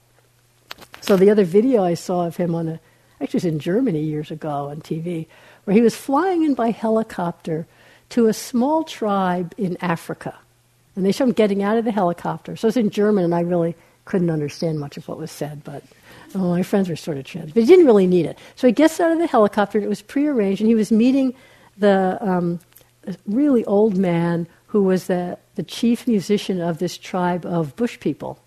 So 1.01 1.17
the 1.17 1.31
other 1.31 1.45
video 1.45 1.85
I 1.85 1.95
saw 1.95 2.27
of 2.27 2.37
him 2.37 2.55
on 2.55 2.69
a, 2.69 2.81
actually 3.21 3.39
it 3.39 3.45
was 3.45 3.45
in 3.45 3.59
Germany 3.61 4.01
years 4.01 4.31
ago 4.31 4.69
on 4.69 4.81
TV, 4.81 5.27
where 5.65 5.75
he 5.75 5.81
was 5.81 5.95
flying 5.95 6.43
in 6.43 6.55
by 6.55 6.71
helicopter 6.71 7.67
to 8.11 8.27
a 8.27 8.33
small 8.33 8.85
tribe 8.85 9.55
in 9.57 9.77
Africa. 9.81 10.37
And 10.95 11.05
they 11.05 11.13
show 11.13 11.25
him 11.25 11.33
getting 11.33 11.63
out 11.63 11.77
of 11.77 11.85
the 11.85 11.93
helicopter. 11.93 12.57
So 12.57 12.69
it's 12.69 12.77
in 12.77 12.91
German, 12.91 13.25
and 13.25 13.35
I 13.35 13.41
really 13.41 13.75
couldn't 14.05 14.31
understand 14.31 14.81
much 14.81 14.97
of 14.97 15.07
what 15.09 15.19
was 15.19 15.31
said, 15.31 15.63
but 15.65 15.83
oh, 16.35 16.51
my 16.51 16.63
friends 16.63 16.89
were 16.89 16.97
sort 16.97 17.19
of 17.19 17.25
trans. 17.25 17.53
But 17.53 17.63
he 17.65 17.67
didn't 17.67 17.87
really 17.87 18.07
need 18.07 18.27
it. 18.27 18.39
So 18.55 18.67
he 18.67 18.73
gets 18.73 18.99
out 19.01 19.13
of 19.13 19.19
the 19.19 19.27
helicopter, 19.27 19.79
and 19.79 19.85
it 19.85 19.89
was 19.89 20.03
prearranged, 20.03 20.61
and 20.61 20.69
he 20.69 20.75
was 20.75 20.91
meeting 20.91 21.35
the 21.77 22.17
um, 22.21 22.61
really 23.27 23.65
old 23.65 23.97
man 23.97 24.47
who 24.67 24.83
was 24.83 25.07
the, 25.07 25.39
the 25.55 25.63
chief 25.63 26.07
musician 26.07 26.61
of 26.61 26.79
this 26.79 26.99
tribe 26.99 27.47
of 27.47 27.77
bush 27.77 27.99
people. 28.01 28.39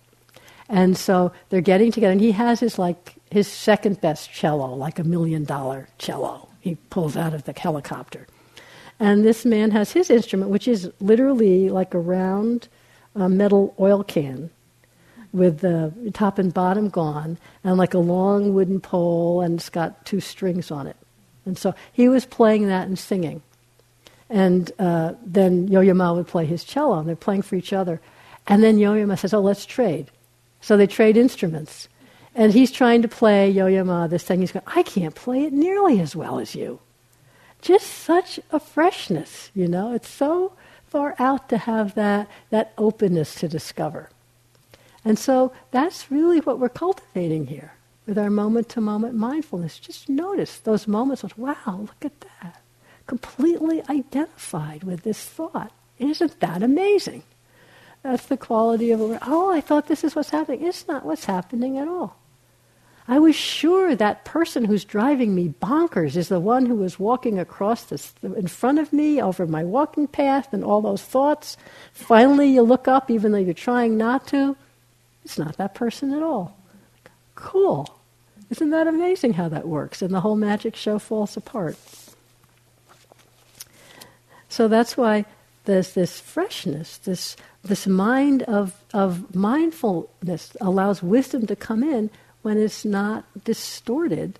And 0.68 0.96
so 0.96 1.32
they're 1.48 1.60
getting 1.60 1.90
together, 1.90 2.12
and 2.12 2.20
he 2.20 2.32
has 2.32 2.60
his 2.60 2.78
like 2.78 3.14
his 3.30 3.48
second 3.48 4.00
best 4.00 4.32
cello, 4.32 4.74
like 4.74 4.98
a 4.98 5.04
million 5.04 5.44
dollar 5.44 5.88
cello. 5.98 6.48
He 6.60 6.76
pulls 6.90 7.16
out 7.16 7.34
of 7.34 7.44
the 7.44 7.52
helicopter. 7.52 8.26
And 9.00 9.24
this 9.24 9.44
man 9.44 9.70
has 9.70 9.92
his 9.92 10.10
instrument, 10.10 10.50
which 10.50 10.68
is 10.68 10.90
literally 11.00 11.70
like 11.70 11.94
a 11.94 11.98
round 11.98 12.68
uh, 13.16 13.28
metal 13.28 13.74
oil 13.80 14.04
can 14.04 14.50
with 15.32 15.60
the 15.60 15.92
top 16.12 16.38
and 16.38 16.52
bottom 16.52 16.88
gone, 16.88 17.38
and 17.64 17.76
like 17.76 17.94
a 17.94 17.98
long 17.98 18.52
wooden 18.52 18.80
pole, 18.80 19.40
and 19.40 19.58
it's 19.58 19.70
got 19.70 20.04
two 20.04 20.20
strings 20.20 20.70
on 20.70 20.86
it. 20.86 20.96
And 21.46 21.56
so 21.56 21.74
he 21.92 22.08
was 22.08 22.26
playing 22.26 22.66
that 22.66 22.86
and 22.86 22.98
singing. 22.98 23.42
And 24.30 24.72
uh, 24.78 25.14
then 25.26 25.68
Yo-Yo 25.68 25.92
Ma 25.92 26.12
would 26.12 26.28
play 26.28 26.46
his 26.46 26.64
cello, 26.64 26.98
and 26.98 27.08
they're 27.08 27.16
playing 27.16 27.42
for 27.42 27.56
each 27.56 27.72
other. 27.72 28.00
And 28.46 28.62
then 28.62 28.78
Yo-Yo 28.78 29.04
Ma 29.04 29.16
says, 29.16 29.34
oh, 29.34 29.40
let's 29.40 29.66
trade. 29.66 30.10
So 30.60 30.76
they 30.76 30.86
trade 30.86 31.16
instruments. 31.16 31.88
And 32.34 32.52
he's 32.52 32.70
trying 32.70 33.02
to 33.02 33.08
play 33.08 33.50
Yo-Yo 33.50 33.84
Ma 33.84 34.06
this 34.06 34.22
thing. 34.22 34.40
He's 34.40 34.52
going, 34.52 34.64
I 34.66 34.82
can't 34.84 35.14
play 35.14 35.44
it 35.44 35.52
nearly 35.52 36.00
as 36.00 36.14
well 36.14 36.38
as 36.38 36.54
you 36.54 36.80
just 37.60 37.86
such 37.86 38.40
a 38.50 38.60
freshness, 38.60 39.50
you 39.54 39.68
know. 39.68 39.92
It's 39.92 40.08
so 40.08 40.52
far 40.86 41.14
out 41.18 41.48
to 41.50 41.58
have 41.58 41.94
that, 41.94 42.28
that 42.50 42.72
openness 42.78 43.34
to 43.36 43.48
discover. 43.48 44.10
And 45.04 45.18
so 45.18 45.52
that's 45.70 46.10
really 46.10 46.40
what 46.40 46.58
we're 46.58 46.68
cultivating 46.68 47.46
here 47.46 47.74
with 48.06 48.18
our 48.18 48.30
moment 48.30 48.68
to 48.70 48.80
moment 48.80 49.14
mindfulness. 49.14 49.78
Just 49.78 50.08
notice 50.08 50.58
those 50.58 50.88
moments 50.88 51.22
of, 51.22 51.36
wow, 51.38 51.56
look 51.66 52.04
at 52.04 52.20
that. 52.20 52.59
Completely 53.10 53.82
identified 53.90 54.84
with 54.84 55.02
this 55.02 55.18
thought. 55.18 55.72
Isn't 55.98 56.38
that 56.38 56.62
amazing? 56.62 57.24
That's 58.04 58.26
the 58.26 58.36
quality 58.36 58.92
of, 58.92 59.00
oh, 59.26 59.50
I 59.50 59.60
thought 59.60 59.88
this 59.88 60.04
is 60.04 60.14
what's 60.14 60.30
happening. 60.30 60.64
It's 60.64 60.86
not 60.86 61.04
what's 61.04 61.24
happening 61.24 61.76
at 61.76 61.88
all. 61.88 62.14
I 63.08 63.18
was 63.18 63.34
sure 63.34 63.96
that 63.96 64.24
person 64.24 64.64
who's 64.64 64.84
driving 64.84 65.34
me 65.34 65.52
bonkers 65.60 66.14
is 66.14 66.28
the 66.28 66.38
one 66.38 66.66
who 66.66 66.76
was 66.76 67.00
walking 67.00 67.40
across 67.40 67.82
this 67.82 68.14
in 68.22 68.46
front 68.46 68.78
of 68.78 68.92
me 68.92 69.20
over 69.20 69.44
my 69.44 69.64
walking 69.64 70.06
path 70.06 70.52
and 70.52 70.62
all 70.62 70.80
those 70.80 71.02
thoughts. 71.02 71.56
Finally, 71.92 72.50
you 72.50 72.62
look 72.62 72.86
up, 72.86 73.10
even 73.10 73.32
though 73.32 73.38
you're 73.38 73.54
trying 73.54 73.96
not 73.96 74.28
to. 74.28 74.56
It's 75.24 75.36
not 75.36 75.56
that 75.56 75.74
person 75.74 76.14
at 76.14 76.22
all. 76.22 76.56
Cool. 77.34 77.92
Isn't 78.50 78.70
that 78.70 78.86
amazing 78.86 79.32
how 79.32 79.48
that 79.48 79.66
works? 79.66 80.00
And 80.00 80.14
the 80.14 80.20
whole 80.20 80.36
magic 80.36 80.76
show 80.76 81.00
falls 81.00 81.36
apart. 81.36 81.76
So 84.50 84.68
that's 84.68 84.96
why 84.96 85.24
there's 85.64 85.94
this 85.94 86.18
freshness, 86.18 86.98
this, 86.98 87.36
this 87.62 87.86
mind 87.86 88.42
of, 88.42 88.74
of 88.92 89.34
mindfulness 89.34 90.56
allows 90.60 91.02
wisdom 91.02 91.46
to 91.46 91.56
come 91.56 91.82
in 91.82 92.10
when 92.42 92.58
it's 92.58 92.84
not 92.84 93.24
distorted 93.44 94.38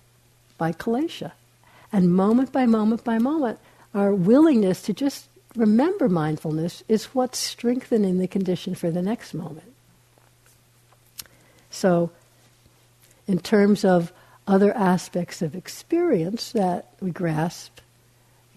by 0.58 0.72
kilesha. 0.72 1.32
And 1.92 2.12
moment 2.12 2.52
by 2.52 2.66
moment 2.66 3.04
by 3.04 3.18
moment, 3.18 3.60
our 3.94 4.12
willingness 4.12 4.82
to 4.82 4.92
just 4.92 5.28
remember 5.54 6.08
mindfulness 6.08 6.82
is 6.88 7.06
what's 7.06 7.38
strengthening 7.38 8.18
the 8.18 8.28
condition 8.28 8.74
for 8.74 8.90
the 8.90 9.02
next 9.02 9.32
moment. 9.32 9.72
So, 11.70 12.10
in 13.28 13.38
terms 13.38 13.84
of 13.84 14.12
other 14.46 14.72
aspects 14.76 15.40
of 15.40 15.54
experience 15.54 16.50
that 16.52 16.92
we 17.00 17.12
grasp, 17.12 17.78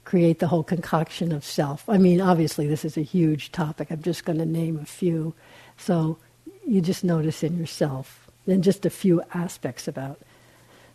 create 0.06 0.40
the 0.40 0.48
whole 0.48 0.64
concoction 0.64 1.32
of 1.32 1.46
self. 1.46 1.88
I 1.88 1.98
mean, 1.98 2.22
obviously, 2.22 2.68
this 2.68 2.86
is 2.86 2.98
a 2.98 3.02
huge 3.02 3.52
topic. 3.52 3.90
I'm 3.90 4.02
just 4.02 4.26
going 4.26 4.40
to 4.40 4.46
name 4.46 4.78
a 4.78 4.86
few. 4.86 5.34
So, 5.78 6.18
you 6.66 6.82
just 6.82 7.04
notice 7.04 7.44
in 7.44 7.58
yourself 7.58 8.30
than 8.46 8.62
just 8.62 8.86
a 8.86 8.90
few 8.90 9.22
aspects 9.34 9.88
about. 9.88 10.20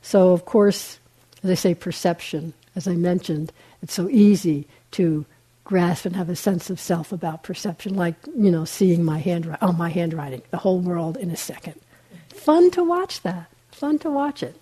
So, 0.02 0.32
of 0.32 0.44
course, 0.44 0.98
as 1.42 1.50
I 1.50 1.54
say, 1.54 1.74
perception, 1.74 2.52
as 2.76 2.86
I 2.86 2.94
mentioned, 2.94 3.52
it's 3.82 3.94
so 3.94 4.09
easy 4.09 4.66
to 4.92 5.24
grasp 5.64 6.06
and 6.06 6.16
have 6.16 6.30
a 6.30 6.36
sense 6.36 6.70
of 6.70 6.80
self 6.80 7.12
about 7.12 7.42
perception, 7.42 7.94
like, 7.94 8.14
you 8.34 8.50
know, 8.50 8.64
seeing 8.64 9.04
my 9.04 9.18
handwriting, 9.18 9.68
oh, 9.68 9.72
my 9.72 9.90
handwriting, 9.90 10.42
the 10.50 10.56
whole 10.56 10.80
world 10.80 11.16
in 11.16 11.30
a 11.30 11.36
second. 11.36 11.74
Fun 12.28 12.70
to 12.70 12.82
watch 12.82 13.20
that. 13.22 13.50
Fun 13.70 13.98
to 13.98 14.11
watch 14.11 14.42
it. 14.42 14.61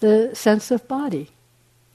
The 0.00 0.30
sense 0.34 0.70
of 0.70 0.86
body. 0.86 1.30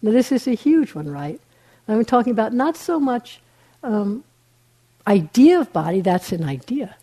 Now, 0.02 0.12
this 0.12 0.32
is 0.32 0.48
a 0.48 0.54
huge 0.54 0.96
one, 0.96 1.10
right? 1.10 1.40
I'm 1.88 2.06
talking 2.06 2.32
about 2.32 2.54
not 2.54 2.78
so 2.78 3.00
much 3.00 3.42
um, 3.84 4.24
idea 5.08 5.60
of 5.60 5.74
body, 5.74 6.02
that's 6.02 6.32
an 6.32 6.44
idea. 6.44 6.96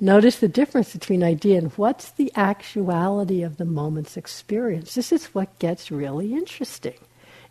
Notice 0.00 0.38
the 0.38 0.48
difference 0.48 0.92
between 0.92 1.22
idea 1.22 1.58
and 1.58 1.72
what's 1.72 2.10
the 2.12 2.32
actuality 2.34 3.42
of 3.42 3.58
the 3.58 3.66
moment's 3.66 4.16
experience. 4.16 4.94
This 4.94 5.12
is 5.12 5.26
what 5.26 5.58
gets 5.58 5.90
really 5.90 6.32
interesting 6.32 6.94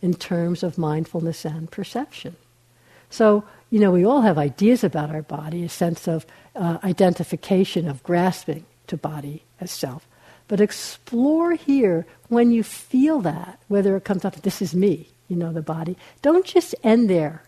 in 0.01 0.15
terms 0.15 0.63
of 0.63 0.77
mindfulness 0.77 1.45
and 1.45 1.69
perception. 1.69 2.35
So, 3.11 3.43
you 3.69 3.79
know, 3.79 3.91
we 3.91 4.03
all 4.03 4.21
have 4.21 4.37
ideas 4.37 4.83
about 4.83 5.11
our 5.11 5.21
body, 5.21 5.63
a 5.63 5.69
sense 5.69 6.07
of 6.07 6.25
uh, 6.55 6.79
identification, 6.83 7.87
of 7.87 8.01
grasping 8.03 8.65
to 8.87 8.97
body 8.97 9.43
as 9.61 9.69
self. 9.69 10.07
But 10.49 10.59
explore 10.59 11.53
here 11.53 12.05
when 12.27 12.51
you 12.51 12.63
feel 12.63 13.21
that, 13.21 13.59
whether 13.69 13.95
it 13.95 14.03
comes 14.03 14.25
up, 14.25 14.35
this 14.41 14.61
is 14.61 14.75
me, 14.75 15.07
you 15.29 15.37
know, 15.37 15.53
the 15.53 15.61
body. 15.61 15.95
Don't 16.21 16.45
just 16.45 16.75
end 16.83 17.09
there. 17.09 17.43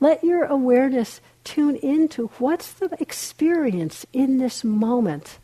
Let 0.00 0.24
your 0.24 0.44
awareness 0.44 1.20
tune 1.44 1.76
into 1.76 2.28
what's 2.38 2.72
the 2.72 2.88
experience 3.00 4.06
in 4.12 4.38
this 4.38 4.64
moment 4.64 5.38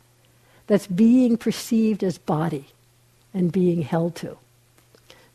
that's 0.69 0.87
being 0.87 1.37
perceived 1.37 2.05
as 2.05 2.19
body 2.19 2.67
and 3.35 3.53
being 3.53 3.83
held 3.83 4.15
to. 4.17 4.39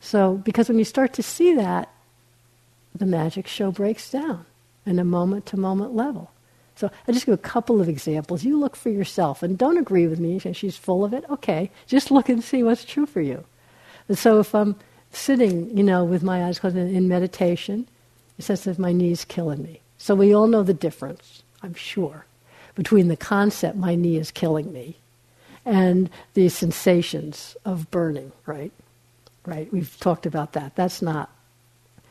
So, 0.00 0.34
because 0.36 0.68
when 0.68 0.78
you 0.78 0.84
start 0.84 1.12
to 1.14 1.22
see 1.22 1.54
that, 1.54 1.88
the 2.94 3.06
magic 3.06 3.46
show 3.46 3.70
breaks 3.70 4.10
down 4.10 4.46
in 4.86 4.98
a 4.98 5.04
moment 5.04 5.46
to 5.46 5.56
moment 5.56 5.94
level. 5.94 6.30
So 6.82 6.90
I'll 7.06 7.14
just 7.14 7.26
give 7.26 7.34
a 7.34 7.38
couple 7.38 7.80
of 7.80 7.88
examples. 7.88 8.42
You 8.42 8.58
look 8.58 8.74
for 8.74 8.90
yourself 8.90 9.44
and 9.44 9.56
don't 9.56 9.78
agree 9.78 10.08
with 10.08 10.18
me. 10.18 10.40
She's 10.40 10.76
full 10.76 11.04
of 11.04 11.14
it. 11.14 11.24
Okay, 11.30 11.70
just 11.86 12.10
look 12.10 12.28
and 12.28 12.42
see 12.42 12.64
what's 12.64 12.84
true 12.84 13.06
for 13.06 13.20
you. 13.20 13.44
And 14.08 14.18
so 14.18 14.40
if 14.40 14.52
I'm 14.52 14.74
sitting, 15.12 15.76
you 15.76 15.84
know, 15.84 16.02
with 16.04 16.24
my 16.24 16.44
eyes 16.44 16.58
closed 16.58 16.76
in 16.76 17.06
meditation, 17.06 17.86
it 18.36 18.42
says 18.42 18.64
that 18.64 18.80
my 18.80 18.90
knee's 18.90 19.24
killing 19.24 19.62
me. 19.62 19.80
So 19.96 20.16
we 20.16 20.34
all 20.34 20.48
know 20.48 20.64
the 20.64 20.74
difference, 20.74 21.44
I'm 21.62 21.74
sure, 21.74 22.26
between 22.74 23.06
the 23.06 23.16
concept 23.16 23.76
my 23.76 23.94
knee 23.94 24.16
is 24.16 24.32
killing 24.32 24.72
me 24.72 24.96
and 25.64 26.10
the 26.34 26.48
sensations 26.48 27.56
of 27.64 27.92
burning, 27.92 28.32
right? 28.44 28.72
Right? 29.46 29.72
We've 29.72 29.96
talked 30.00 30.26
about 30.26 30.54
that. 30.54 30.74
That's 30.74 31.00
not, 31.00 31.30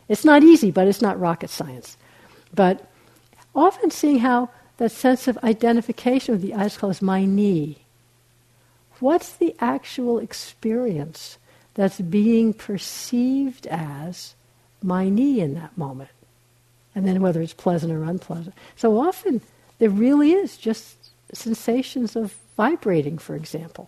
it's 0.07 0.24
not 0.24 0.43
easy, 0.43 0.72
but 0.72 0.88
it's 0.88 1.01
not 1.01 1.19
rocket 1.19 1.49
science. 1.49 1.97
But 2.53 2.89
often 3.53 3.91
seeing 3.91 4.19
how 4.19 4.49
that 4.82 4.90
sense 4.90 5.28
of 5.28 5.38
identification 5.44 6.34
with 6.34 6.42
the 6.42 6.56
eyes 6.56 6.76
closed, 6.76 7.04
my 7.04 7.24
knee, 7.24 7.78
what's 9.00 9.34
the 9.34 9.56
actual 9.60 10.18
experience 10.18 11.38
that's 11.76 12.02
being 12.02 12.52
perceived 12.52 13.68
as 13.68 14.34
my 14.82 15.08
knee 15.08 15.40
in 15.40 15.54
that 15.54 15.78
moment? 15.78 16.10
And 16.96 17.06
then 17.06 17.22
whether 17.22 17.44
it's 17.44 17.54
pleasant 17.54 17.94
or 17.94 18.04
unpleasant. 18.04 18.56
So 18.76 19.00
often 19.00 19.42
there 19.78 19.92
really 19.92 20.32
is 20.32 20.58
just 20.58 20.96
sensations 21.32 22.16
of 22.16 22.36
vibrating, 22.58 23.20
for 23.20 23.36
example. 23.36 23.88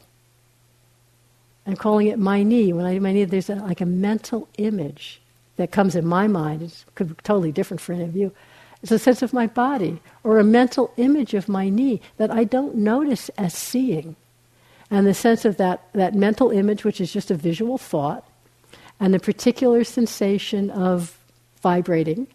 And 1.65 1.79
calling 1.79 2.05
it 2.05 2.19
my 2.19 2.43
knee. 2.43 2.71
When 2.71 2.85
I 2.85 2.99
my 2.99 3.13
knee, 3.13 3.23
there's 3.25 3.49
a, 3.49 3.55
like 3.55 3.81
a 3.81 3.87
mental 3.87 4.47
image 4.59 5.19
that 5.55 5.71
comes 5.71 5.95
in 5.95 6.05
my 6.05 6.27
mind. 6.27 6.61
It 6.61 6.83
could 6.93 7.07
be 7.07 7.15
totally 7.23 7.51
different 7.51 7.81
for 7.81 7.93
any 7.93 8.03
of 8.03 8.15
you. 8.15 8.31
It's 8.83 8.91
a 8.91 8.99
sense 8.99 9.21
of 9.21 9.31
my 9.31 9.47
body 9.47 10.01
or 10.25 10.37
a 10.37 10.43
mental 10.43 10.93
image 10.97 11.33
of 11.33 11.47
my 11.47 11.69
knee 11.69 12.01
that 12.17 12.29
I 12.29 12.43
don't 12.43 12.75
notice 12.75 13.29
as 13.37 13.53
seeing. 13.53 14.17
And 14.91 15.07
the 15.07 15.13
sense 15.13 15.45
of 15.45 15.55
that, 15.55 15.87
that 15.93 16.13
mental 16.13 16.51
image, 16.51 16.83
which 16.83 16.99
is 16.99 17.11
just 17.11 17.31
a 17.31 17.35
visual 17.35 17.77
thought, 17.77 18.27
and 18.99 19.13
the 19.13 19.19
particular 19.19 19.85
sensation 19.85 20.69
of 20.69 21.17
vibrating, 21.61 22.27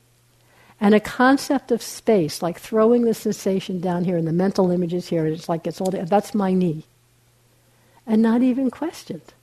and 0.80 0.94
a 0.94 1.00
concept 1.00 1.70
of 1.70 1.82
space, 1.82 2.40
like 2.40 2.58
throwing 2.58 3.02
the 3.02 3.14
sensation 3.14 3.78
down 3.78 4.04
here 4.04 4.16
and 4.16 4.26
the 4.26 4.32
mental 4.32 4.70
images 4.70 5.06
here, 5.06 5.26
and 5.26 5.34
it's 5.34 5.50
like 5.50 5.66
it's 5.66 5.82
all, 5.82 5.90
that's 5.90 6.34
my 6.34 6.54
knee. 6.54 6.84
And 8.06 8.22
not 8.22 8.40
even 8.40 8.70
questioned, 8.70 9.34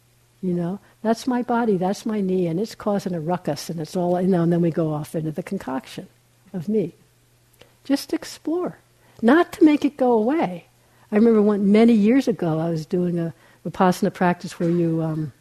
you 0.42 0.54
know. 0.54 0.80
That's 1.04 1.28
my 1.28 1.44
body, 1.44 1.78
that's 1.78 2.04
my 2.04 2.20
knee, 2.20 2.48
and 2.48 2.60
it's 2.60 2.74
causing 2.74 3.14
a 3.14 3.20
ruckus, 3.20 3.70
and 3.70 3.80
it's 3.80 3.96
all, 3.96 4.20
you 4.20 4.28
know, 4.28 4.42
and 4.42 4.52
then 4.52 4.62
we 4.62 4.72
go 4.72 4.92
off 4.92 5.14
into 5.14 5.32
the 5.32 5.44
concoction 5.44 6.08
of 6.56 6.70
me. 6.70 6.94
Just 7.84 8.14
explore. 8.14 8.80
Not 9.22 9.52
to 9.54 9.66
make 9.66 9.86
it 9.86 9.98
go 9.98 10.14
away. 10.14 10.66
I 11.12 11.16
remember 11.16 11.42
one, 11.42 11.72
many 11.72 11.94
years 11.94 12.28
ago, 12.28 12.60
I 12.60 12.70
was 12.70 12.86
doing 12.86 13.20
a 13.20 13.34
Vipassana 13.66 14.14
practice 14.14 14.60
where 14.60 14.70
you, 14.70 15.02
um, 15.02 15.34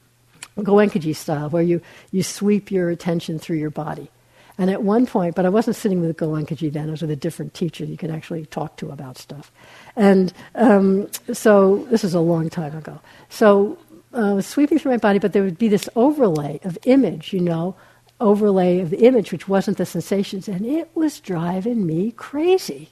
Goenkaji 0.58 1.16
style, 1.16 1.48
where 1.50 1.62
you, 1.62 1.80
you 2.12 2.22
sweep 2.22 2.70
your 2.70 2.90
attention 2.90 3.38
through 3.38 3.56
your 3.56 3.70
body. 3.70 4.10
And 4.56 4.70
at 4.70 4.82
one 4.82 5.06
point, 5.06 5.34
but 5.34 5.44
I 5.44 5.48
wasn't 5.48 5.76
sitting 5.76 6.00
with 6.00 6.16
Goenkaji 6.16 6.72
then, 6.72 6.88
I 6.88 6.92
was 6.92 7.02
with 7.02 7.10
a 7.10 7.16
different 7.16 7.54
teacher 7.54 7.84
you 7.84 7.96
could 7.96 8.10
actually 8.10 8.46
talk 8.46 8.76
to 8.76 8.90
about 8.90 9.18
stuff. 9.18 9.50
And 9.96 10.32
um, 10.54 11.08
so 11.32 11.84
this 11.90 12.04
is 12.04 12.14
a 12.14 12.20
long 12.20 12.50
time 12.50 12.76
ago. 12.76 13.00
So 13.30 13.78
uh, 14.12 14.30
I 14.30 14.32
was 14.34 14.46
sweeping 14.46 14.78
through 14.78 14.92
my 14.92 14.98
body, 14.98 15.18
but 15.18 15.32
there 15.32 15.42
would 15.42 15.58
be 15.58 15.68
this 15.68 15.88
overlay 15.96 16.60
of 16.62 16.78
image, 16.84 17.32
you 17.32 17.40
know, 17.40 17.74
overlay 18.20 18.80
of 18.80 18.90
the 18.90 19.04
image, 19.04 19.32
which 19.32 19.48
wasn't 19.48 19.78
the 19.78 19.86
sensations, 19.86 20.48
and 20.48 20.64
it 20.64 20.88
was 20.94 21.20
driving 21.20 21.86
me 21.86 22.12
crazy. 22.12 22.90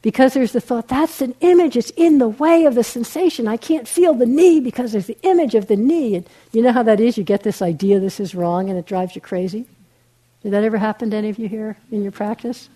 Because 0.00 0.34
there's 0.34 0.52
the 0.52 0.60
thought, 0.60 0.88
that's 0.88 1.20
an 1.20 1.34
image, 1.40 1.76
it's 1.76 1.90
in 1.90 2.18
the 2.18 2.28
way 2.28 2.64
of 2.66 2.76
the 2.76 2.84
sensation. 2.84 3.48
I 3.48 3.56
can't 3.56 3.88
feel 3.88 4.14
the 4.14 4.26
knee 4.26 4.60
because 4.60 4.92
there's 4.92 5.08
the 5.08 5.18
image 5.22 5.56
of 5.56 5.66
the 5.66 5.76
knee. 5.76 6.14
And 6.14 6.26
you 6.52 6.62
know 6.62 6.72
how 6.72 6.84
that 6.84 7.00
is? 7.00 7.18
You 7.18 7.24
get 7.24 7.42
this 7.42 7.60
idea 7.60 7.98
this 7.98 8.20
is 8.20 8.34
wrong 8.34 8.70
and 8.70 8.78
it 8.78 8.86
drives 8.86 9.16
you 9.16 9.20
crazy. 9.20 9.66
Did 10.42 10.52
that 10.52 10.62
ever 10.62 10.78
happen 10.78 11.10
to 11.10 11.16
any 11.16 11.30
of 11.30 11.38
you 11.38 11.48
here 11.48 11.76
in 11.90 12.02
your 12.02 12.12
practice? 12.12 12.68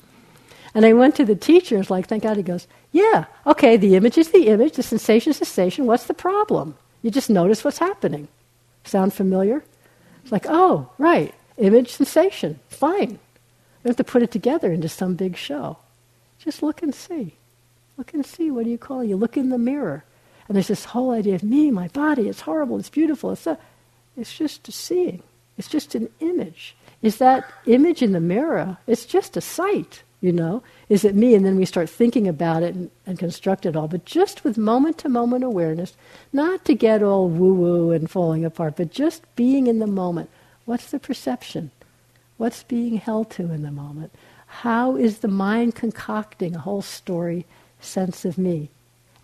And 0.75 0.85
I 0.85 0.95
went 0.95 1.15
to 1.17 1.25
the 1.25 1.37
teacher, 1.37 1.77
and 1.77 1.89
like, 1.91 2.07
thank 2.07 2.23
God, 2.23 2.39
he 2.39 2.43
goes, 2.43 2.67
Yeah, 2.93 3.27
okay, 3.47 3.77
the 3.77 3.95
image 3.95 4.19
is 4.19 4.31
the 4.31 4.49
image, 4.49 4.75
the 4.75 4.83
sensation 4.83 5.31
is 5.31 5.39
the 5.39 5.45
sensation. 5.45 5.87
What's 5.87 6.07
the 6.07 6.15
problem? 6.15 6.77
You 7.03 7.11
just 7.11 7.31
notice 7.31 7.63
what's 7.63 7.79
happening. 7.79 8.29
Sound 8.85 9.13
familiar? 9.13 9.63
It's 10.23 10.33
like, 10.33 10.47
oh, 10.49 10.89
right, 10.99 11.35
image, 11.63 11.91
sensation, 11.91 12.61
fine. 12.69 13.19
Don't 13.83 13.91
have 13.91 13.97
to 13.97 14.05
put 14.05 14.23
it 14.23 14.31
together 14.31 14.73
into 14.73 14.89
some 14.89 15.15
big 15.15 15.37
show. 15.37 15.79
Just 16.39 16.63
look 16.63 16.83
and 16.83 16.95
see. 16.95 17.35
Look 17.97 18.15
and 18.15 18.25
see. 18.25 18.51
What 18.51 18.65
do 18.65 18.71
you 18.71 18.79
call 18.79 19.01
it? 19.01 19.09
You 19.09 19.17
look 19.17 19.37
in 19.37 19.49
the 19.49 19.59
mirror. 19.59 20.05
And 20.49 20.57
there's 20.57 20.69
this 20.69 20.87
whole 20.87 21.13
idea 21.13 21.35
of 21.35 21.43
me, 21.43 21.71
my 21.71 21.89
body, 21.89 22.29
it's 22.29 22.43
horrible, 22.43 22.79
it's 22.79 22.91
beautiful. 22.91 23.31
It's, 23.31 23.47
a, 23.47 23.57
it's 24.17 24.37
just 24.37 24.69
a 24.69 24.73
seeing. 24.73 25.23
It's 25.57 25.69
just 25.69 25.95
an 25.95 26.09
image 26.21 26.75
is 27.03 27.19
that 27.19 27.45
image 27.67 28.01
in 28.01 28.13
the 28.13 28.21
mirror. 28.21 28.79
It's 28.87 29.05
just 29.05 29.37
a 29.37 29.41
sight, 29.41 30.03
you 30.21 30.33
know. 30.33 30.63
Is 30.89 31.05
it 31.05 31.17
me? 31.17 31.35
And 31.35 31.45
then 31.45 31.57
we 31.57 31.65
start 31.65 31.91
thinking 31.91 32.29
about 32.29 32.63
it 32.63 32.75
and, 32.75 32.91
and 33.07 33.19
construct 33.19 33.67
it 33.67 33.75
all. 33.75 33.89
But 33.89 34.05
just 34.05 34.45
with 34.45 34.57
moment 34.57 34.99
to 34.99 35.09
moment 35.09 35.43
awareness, 35.43 35.95
not 36.33 36.65
to 36.67 36.75
get 36.75 37.03
all 37.03 37.29
woo 37.29 37.55
woo 37.55 37.91
and 37.91 38.09
falling 38.09 38.45
apart, 38.45 38.77
but 38.77 38.93
just 38.93 39.23
being 39.35 39.67
in 39.67 39.81
the 39.81 39.87
moment. 39.87 40.31
What's 40.65 40.91
the 40.91 40.99
perception? 40.99 41.71
What's 42.37 42.63
being 42.63 42.97
held 42.97 43.31
to 43.33 43.53
in 43.53 43.63
the 43.63 43.71
moment? 43.71 44.13
How 44.47 44.97
is 44.97 45.19
the 45.19 45.29
mind 45.29 45.75
concocting 45.75 46.55
a 46.55 46.61
whole 46.61 46.83
story, 46.83 47.47
sense 47.81 48.25
of 48.25 48.39
me? 48.39 48.71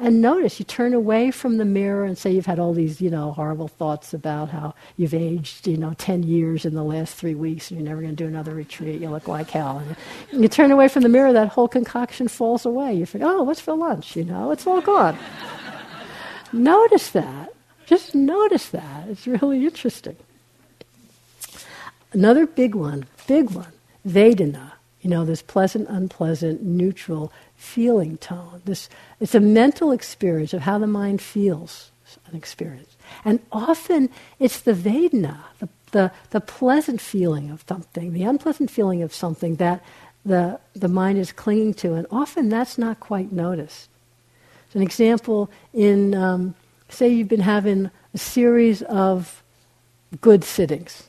And 0.01 0.23
notice, 0.23 0.61
you 0.61 0.65
turn 0.65 0.95
away 0.95 1.33
from 1.33 1.57
the 1.57 1.65
mirror 1.65 2.05
and 2.05 2.17
say 2.17 2.31
you've 2.31 2.47
had 2.47 2.61
all 2.61 2.73
these, 2.73 3.01
you 3.01 3.11
know, 3.11 3.33
horrible 3.33 3.67
thoughts 3.67 4.15
about 4.15 4.49
how 4.49 4.75
you've 4.97 5.15
aged, 5.15 5.67
you 5.67 5.77
know, 5.77 5.93
10 5.99 6.23
years 6.23 6.65
in 6.65 6.75
the 6.75 6.85
last 6.85 7.17
three 7.17 7.35
weeks 7.35 7.71
and 7.71 7.81
you're 7.81 7.89
never 7.89 8.01
going 8.01 8.15
to 8.15 8.25
do 8.25 8.29
another 8.29 8.55
retreat. 8.55 9.01
You 9.01 9.11
look 9.11 9.27
like 9.27 9.51
hell. 9.51 9.83
And 10.31 10.43
you 10.43 10.49
turn 10.49 10.71
away 10.71 10.87
from 10.87 11.03
the 11.03 11.09
mirror, 11.09 11.33
that 11.33 11.49
whole 11.49 11.67
concoction 11.67 12.29
falls 12.29 12.65
away. 12.65 12.95
You 12.95 13.07
think, 13.07 13.25
oh, 13.25 13.43
what's 13.43 13.61
for 13.61 13.75
lunch? 13.75 14.15
You 14.15 14.25
know, 14.25 14.53
it's 14.53 14.69
all 14.69 14.81
gone. 14.81 15.19
notice 16.53 17.11
that. 17.11 17.53
Just 17.87 18.15
notice 18.15 18.69
that. 18.69 19.09
It's 19.09 19.27
really 19.27 19.65
interesting. 19.65 20.17
Another 22.13 22.47
big 22.47 22.75
one, 22.75 23.07
big 23.27 23.51
one, 23.51 23.73
Vedana. 24.07 24.73
You 25.01 25.11
know, 25.11 25.25
this 25.25 25.43
pleasant, 25.43 25.89
unpleasant, 25.89 26.63
neutral 26.63 27.33
feeling 27.57 28.19
tone. 28.19 28.63
This, 28.65 28.89
it's 29.21 29.35
a 29.35 29.41
mental 29.41 29.93
experience 29.93 30.53
of 30.53 30.63
how 30.63 30.79
the 30.79 30.87
mind 30.87 31.23
feels 31.23 31.91
an 32.27 32.37
experience. 32.37 32.97
And 33.25 33.41
often 33.53 34.11
it's 34.39 34.61
the 34.61 34.73
Vedana, 34.73 35.39
the, 35.61 35.69
the, 35.93 36.13
the 36.31 36.41
pleasant 36.41 37.01
feeling 37.01 37.51
of 37.51 37.65
something, 37.69 38.13
the 38.13 38.25
unpleasant 38.25 38.71
feeling 38.71 39.03
of 39.03 39.15
something 39.15 39.57
that 39.57 39.85
the, 40.25 40.59
the 40.75 40.89
mind 40.89 41.19
is 41.19 41.33
clinging 41.33 41.75
to. 41.75 41.95
And 41.95 42.07
often 42.11 42.49
that's 42.49 42.79
not 42.79 43.01
quite 43.01 43.33
noticed. 43.33 43.89
So 44.73 44.79
an 44.79 44.83
example 44.83 45.51
in, 45.73 46.15
um, 46.15 46.55
say 46.89 47.09
you've 47.09 47.29
been 47.29 47.41
having 47.41 47.91
a 48.15 48.19
series 48.19 48.83
of 48.83 49.43
good 50.21 50.45
sittings, 50.45 51.08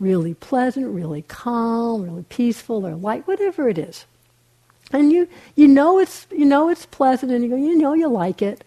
really 0.00 0.34
pleasant, 0.34 0.86
really 0.88 1.22
calm, 1.22 2.02
really 2.02 2.24
peaceful, 2.24 2.86
or 2.86 2.94
light, 2.94 3.26
whatever 3.26 3.68
it 3.68 3.78
is. 3.78 4.06
And 4.92 5.12
you, 5.12 5.28
you 5.54 5.68
know 5.68 5.98
it's 5.98 6.26
you 6.30 6.44
know 6.44 6.68
it's 6.68 6.86
pleasant 6.86 7.30
and 7.30 7.44
you 7.44 7.50
go, 7.50 7.56
you 7.56 7.76
know 7.76 7.94
you 7.94 8.08
like 8.08 8.42
it. 8.42 8.64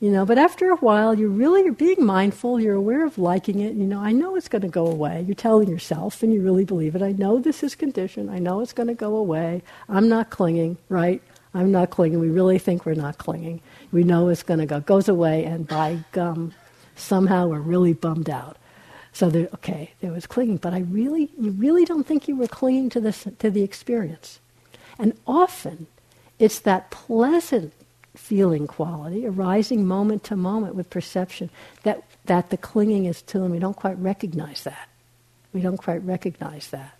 You 0.00 0.10
know, 0.10 0.24
but 0.24 0.38
after 0.38 0.70
a 0.70 0.76
while 0.76 1.14
you're 1.14 1.28
really 1.28 1.62
you're 1.62 1.74
being 1.74 2.04
mindful, 2.04 2.58
you're 2.58 2.74
aware 2.74 3.04
of 3.04 3.18
liking 3.18 3.60
it, 3.60 3.74
you 3.74 3.84
know, 3.84 4.00
I 4.00 4.12
know 4.12 4.34
it's 4.34 4.48
gonna 4.48 4.68
go 4.68 4.86
away. 4.86 5.22
You're 5.26 5.34
telling 5.34 5.68
yourself 5.68 6.22
and 6.22 6.32
you 6.32 6.40
really 6.40 6.64
believe 6.64 6.96
it. 6.96 7.02
I 7.02 7.12
know 7.12 7.38
this 7.38 7.62
is 7.62 7.74
conditioned, 7.74 8.30
I 8.30 8.38
know 8.38 8.60
it's 8.60 8.72
gonna 8.72 8.94
go 8.94 9.16
away. 9.16 9.62
I'm 9.88 10.08
not 10.08 10.30
clinging, 10.30 10.78
right? 10.88 11.22
I'm 11.52 11.70
not 11.70 11.90
clinging. 11.90 12.18
We 12.18 12.30
really 12.30 12.58
think 12.58 12.86
we're 12.86 12.94
not 12.94 13.18
clinging. 13.18 13.60
We 13.92 14.02
know 14.04 14.28
it's 14.28 14.42
gonna 14.42 14.66
go. 14.66 14.80
Goes 14.80 15.08
away 15.08 15.44
and 15.44 15.68
by 15.68 15.98
gum, 16.12 16.54
somehow 16.96 17.48
we're 17.48 17.60
really 17.60 17.92
bummed 17.92 18.30
out. 18.30 18.56
So 19.20 19.28
there, 19.28 19.50
okay, 19.52 19.90
there 20.00 20.12
was 20.12 20.26
clinging, 20.26 20.56
but 20.56 20.72
I 20.72 20.78
really, 20.78 21.28
you 21.38 21.50
really 21.50 21.84
don't 21.84 22.06
think 22.06 22.26
you 22.26 22.36
were 22.36 22.46
clinging 22.46 22.88
to 22.88 23.00
this, 23.02 23.26
to 23.40 23.50
the 23.50 23.62
experience. 23.62 24.40
And 24.98 25.12
often 25.26 25.88
it's 26.38 26.60
that 26.60 26.90
pleasant 26.90 27.74
feeling 28.16 28.66
quality, 28.66 29.26
arising 29.26 29.86
moment 29.86 30.24
to 30.24 30.36
moment 30.36 30.74
with 30.74 30.88
perception, 30.88 31.50
that, 31.82 32.02
that 32.24 32.48
the 32.48 32.56
clinging 32.56 33.04
is 33.04 33.20
to 33.20 33.42
and 33.42 33.52
We 33.52 33.58
don't 33.58 33.76
quite 33.76 33.98
recognize 33.98 34.64
that. 34.64 34.88
We 35.52 35.60
don't 35.60 35.76
quite 35.76 36.02
recognize 36.02 36.70
that. 36.70 36.98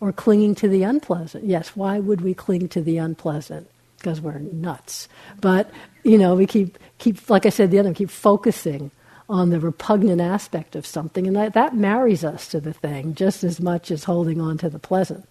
Or 0.00 0.12
clinging 0.12 0.54
to 0.54 0.68
the 0.68 0.84
unpleasant. 0.84 1.44
Yes, 1.44 1.76
why 1.76 1.98
would 1.98 2.22
we 2.22 2.32
cling 2.32 2.70
to 2.70 2.80
the 2.80 2.96
unpleasant? 2.96 3.68
Because 3.98 4.22
we're 4.22 4.38
nuts. 4.38 5.06
But, 5.42 5.70
you 6.02 6.16
know, 6.16 6.34
we 6.34 6.46
keep, 6.46 6.78
keep 6.96 7.28
like 7.28 7.44
I 7.44 7.50
said 7.50 7.70
the 7.70 7.78
other, 7.78 7.92
keep 7.92 8.08
focusing 8.08 8.90
on 9.28 9.50
the 9.50 9.60
repugnant 9.60 10.20
aspect 10.20 10.76
of 10.76 10.86
something, 10.86 11.26
and 11.26 11.34
that, 11.34 11.54
that 11.54 11.74
marries 11.74 12.24
us 12.24 12.48
to 12.48 12.60
the 12.60 12.72
thing 12.72 13.14
just 13.14 13.42
as 13.42 13.60
much 13.60 13.90
as 13.90 14.04
holding 14.04 14.40
on 14.40 14.56
to 14.58 14.70
the 14.70 14.78
pleasant. 14.78 15.26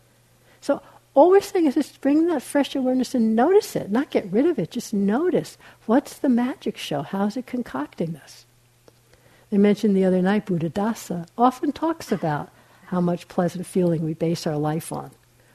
So 0.60 0.82
all 1.14 1.30
we're 1.30 1.42
saying 1.42 1.66
is 1.66 1.76
just 1.76 2.02
bring 2.02 2.28
that 2.28 2.42
fresh 2.42 2.76
awareness 2.76 3.16
and 3.16 3.36
notice 3.36 3.76
it, 3.76 3.90
not 3.90 4.10
get 4.10 4.32
rid 4.32 4.46
of 4.46 4.60
it. 4.60 4.72
Just 4.72 4.94
notice 4.94 5.58
what's 5.86 6.18
the 6.18 6.28
magic 6.28 6.76
show? 6.78 7.04
How's 7.04 7.38
it 7.38 7.46
concocting 7.46 8.12
this? 8.14 8.46
They 9.50 9.58
mentioned 9.58 9.96
the 9.96 10.06
other 10.06 10.22
night, 10.22 10.46
Buddhadasa 10.46 11.28
often 11.38 11.72
talks 11.72 12.12
about 12.12 12.50
how 12.88 13.00
much 13.00 13.30
pleasant 13.30 13.66
feeling 13.66 14.04
we 14.04 14.14
base 14.14 14.46
our 14.46 14.58
life 14.58 14.92
on. 14.92 15.12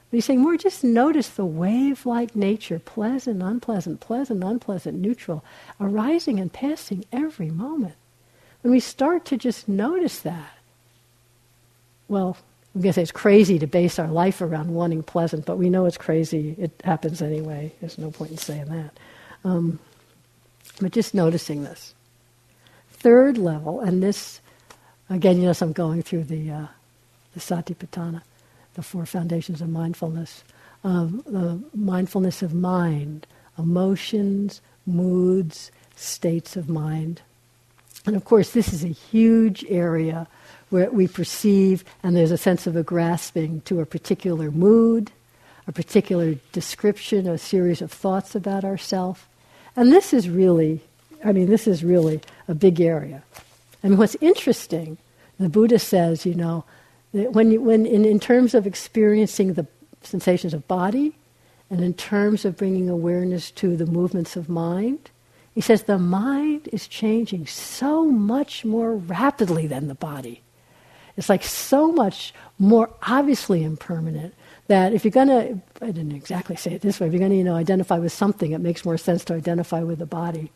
But 0.09 0.17
he's 0.17 0.25
saying 0.25 0.41
more 0.41 0.57
just 0.57 0.83
notice 0.83 1.29
the 1.29 1.45
wave 1.45 2.05
like 2.05 2.35
nature, 2.35 2.79
pleasant, 2.79 3.43
unpleasant, 3.43 3.99
pleasant, 3.99 4.43
unpleasant, 4.43 4.97
neutral, 4.97 5.45
arising 5.79 6.39
and 6.39 6.51
passing 6.51 7.05
every 7.11 7.51
moment. 7.51 7.95
When 8.61 8.71
we 8.71 8.79
start 8.79 9.25
to 9.25 9.37
just 9.37 9.67
notice 9.67 10.19
that, 10.19 10.57
well, 12.07 12.37
I'm 12.75 12.81
going 12.81 12.91
to 12.91 12.93
say 12.93 13.01
it's 13.01 13.11
crazy 13.11 13.59
to 13.59 13.67
base 13.67 13.99
our 13.99 14.07
life 14.07 14.41
around 14.41 14.73
wanting 14.73 15.03
pleasant, 15.03 15.45
but 15.45 15.57
we 15.57 15.69
know 15.69 15.85
it's 15.85 15.97
crazy. 15.97 16.55
It 16.57 16.71
happens 16.83 17.21
anyway. 17.21 17.73
There's 17.81 17.97
no 17.97 18.11
point 18.11 18.31
in 18.31 18.37
saying 18.37 18.65
that. 18.65 18.91
Um, 19.43 19.79
but 20.79 20.91
just 20.91 21.13
noticing 21.13 21.63
this. 21.63 21.93
Third 22.91 23.37
level, 23.37 23.79
and 23.81 24.01
this, 24.01 24.39
again, 25.09 25.37
you 25.37 25.43
notice 25.43 25.61
I'm 25.61 25.73
going 25.73 26.03
through 26.03 26.25
the, 26.25 26.51
uh, 26.51 26.67
the 27.33 27.39
Satipatthana, 27.39 28.21
the 28.75 28.83
four 28.83 29.05
foundations 29.05 29.61
of 29.61 29.69
mindfulness. 29.69 30.43
Um, 30.83 31.23
the 31.25 31.61
mindfulness 31.77 32.41
of 32.41 32.53
mind, 32.53 33.27
emotions, 33.57 34.61
moods, 34.85 35.71
states 35.95 36.55
of 36.55 36.69
mind. 36.69 37.21
And 38.05 38.15
of 38.15 38.25
course, 38.25 38.51
this 38.51 38.73
is 38.73 38.83
a 38.83 38.87
huge 38.87 39.65
area 39.69 40.27
where 40.69 40.89
we 40.89 41.07
perceive, 41.07 41.83
and 42.01 42.15
there's 42.15 42.31
a 42.31 42.37
sense 42.37 42.65
of 42.65 42.75
a 42.75 42.83
grasping 42.83 43.61
to 43.61 43.81
a 43.81 43.85
particular 43.85 44.49
mood, 44.51 45.11
a 45.67 45.71
particular 45.71 46.35
description, 46.51 47.27
a 47.27 47.37
series 47.37 47.81
of 47.81 47.91
thoughts 47.91 48.35
about 48.35 48.63
ourselves. 48.63 49.21
And 49.75 49.91
this 49.91 50.13
is 50.13 50.29
really, 50.29 50.81
I 51.23 51.31
mean, 51.31 51.47
this 51.47 51.67
is 51.67 51.83
really 51.83 52.21
a 52.47 52.55
big 52.55 52.81
area. 52.81 53.23
Mean, 53.83 53.97
what's 53.97 54.15
interesting, 54.21 54.97
the 55.39 55.49
Buddha 55.49 55.79
says, 55.79 56.25
you 56.25 56.35
know, 56.35 56.63
that 57.13 57.33
when, 57.33 57.51
you, 57.51 57.61
when 57.61 57.85
in, 57.85 58.05
in 58.05 58.19
terms 58.19 58.53
of 58.53 58.67
experiencing 58.67 59.53
the 59.53 59.65
sensations 60.03 60.53
of 60.53 60.67
body, 60.67 61.15
and 61.69 61.81
in 61.81 61.93
terms 61.93 62.45
of 62.45 62.57
bringing 62.57 62.89
awareness 62.89 63.49
to 63.51 63.77
the 63.77 63.85
movements 63.85 64.35
of 64.35 64.49
mind, 64.49 65.09
he 65.53 65.61
says 65.61 65.83
the 65.83 65.97
mind 65.97 66.69
is 66.71 66.87
changing 66.87 67.45
so 67.47 68.05
much 68.05 68.63
more 68.63 68.95
rapidly 68.95 69.67
than 69.67 69.87
the 69.87 69.95
body. 69.95 70.41
It's 71.17 71.29
like 71.29 71.43
so 71.43 71.91
much 71.91 72.33
more 72.57 72.89
obviously 73.03 73.63
impermanent 73.63 74.33
that 74.67 74.93
if 74.93 75.03
you're 75.03 75.11
going 75.11 75.27
to, 75.27 75.61
I 75.81 75.87
didn't 75.87 76.13
exactly 76.13 76.55
say 76.55 76.73
it 76.73 76.81
this 76.81 76.99
way, 76.99 77.07
if 77.07 77.13
you're 77.13 77.19
going 77.19 77.31
to 77.31 77.37
you 77.37 77.43
know, 77.43 77.55
identify 77.55 77.97
with 77.99 78.13
something, 78.13 78.51
it 78.51 78.61
makes 78.61 78.85
more 78.85 78.97
sense 78.97 79.25
to 79.25 79.33
identify 79.33 79.81
with 79.81 79.99
the 79.99 80.05
body. 80.05 80.51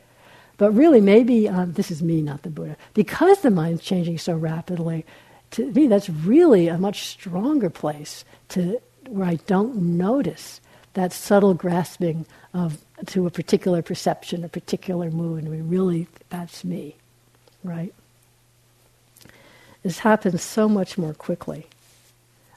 But 0.57 0.71
really, 0.71 1.01
maybe, 1.01 1.49
um, 1.49 1.73
this 1.73 1.91
is 1.91 2.01
me, 2.01 2.21
not 2.21 2.43
the 2.43 2.49
Buddha, 2.49 2.77
because 2.93 3.41
the 3.41 3.51
mind's 3.51 3.81
changing 3.81 4.17
so 4.17 4.33
rapidly, 4.33 5.05
to 5.51 5.69
me, 5.73 5.87
that's 5.87 6.09
really 6.09 6.69
a 6.69 6.77
much 6.77 7.03
stronger 7.07 7.69
place 7.69 8.23
to, 8.49 8.79
where 9.09 9.27
I 9.27 9.35
don't 9.47 9.75
notice 9.75 10.61
that 10.93 11.11
subtle 11.11 11.53
grasping 11.53 12.25
of, 12.53 12.84
to 13.07 13.27
a 13.27 13.31
particular 13.31 13.81
perception, 13.81 14.43
a 14.43 14.49
particular 14.49 15.11
mood, 15.11 15.43
and 15.43 15.51
we 15.51 15.61
really, 15.61 16.07
that's 16.29 16.63
me, 16.63 16.95
right? 17.63 17.93
This 19.83 19.99
happens 19.99 20.41
so 20.41 20.67
much 20.67 20.97
more 20.97 21.13
quickly. 21.13 21.67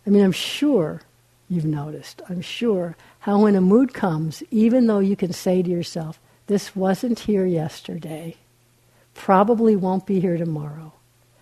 I 0.06 0.10
mean, 0.10 0.24
I'm 0.24 0.32
sure 0.32 1.02
you've 1.50 1.64
noticed, 1.64 2.22
I'm 2.28 2.40
sure 2.40 2.96
how 3.20 3.40
when 3.42 3.56
a 3.56 3.60
mood 3.60 3.92
comes, 3.92 4.42
even 4.50 4.86
though 4.86 5.00
you 5.00 5.16
can 5.16 5.32
say 5.32 5.62
to 5.62 5.70
yourself, 5.70 6.18
this 6.46 6.74
wasn't 6.74 7.18
here 7.18 7.44
yesterday, 7.44 8.36
probably 9.14 9.76
won't 9.76 10.06
be 10.06 10.20
here 10.20 10.38
tomorrow, 10.38 10.92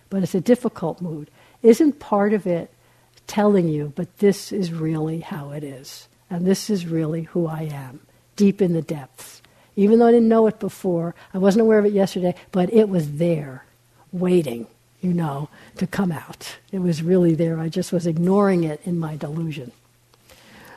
but 0.09 0.23
it's 0.23 0.35
a 0.35 0.41
difficult 0.41 1.01
mood, 1.01 1.29
isn't 1.61 1.99
part 1.99 2.33
of 2.33 2.47
it 2.47 2.71
telling 3.27 3.67
you, 3.67 3.93
but 3.95 4.17
this 4.17 4.51
is 4.51 4.73
really 4.73 5.19
how 5.19 5.51
it 5.51 5.63
is, 5.63 6.07
and 6.29 6.45
this 6.45 6.69
is 6.69 6.85
really 6.85 7.23
who 7.23 7.47
I 7.47 7.63
am, 7.63 7.99
deep 8.37 8.61
in 8.61 8.71
the 8.71 8.81
depths. 8.81 9.41
Even 9.75 9.99
though 9.99 10.07
I 10.07 10.11
didn't 10.11 10.29
know 10.29 10.47
it 10.47 10.59
before, 10.59 11.13
I 11.33 11.37
wasn't 11.37 11.63
aware 11.63 11.79
of 11.79 11.85
it 11.85 11.91
yesterday, 11.91 12.33
but 12.53 12.73
it 12.73 12.87
was 12.87 13.17
there, 13.17 13.65
waiting 14.13 14.67
you 15.01 15.13
know, 15.13 15.49
to 15.77 15.87
come 15.87 16.11
out. 16.11 16.57
It 16.71 16.79
was 16.79 17.03
really 17.03 17.35
there. 17.35 17.59
I 17.59 17.69
just 17.69 17.91
was 17.91 18.07
ignoring 18.07 18.63
it 18.63 18.81
in 18.83 18.97
my 18.97 19.15
delusion. 19.15 19.71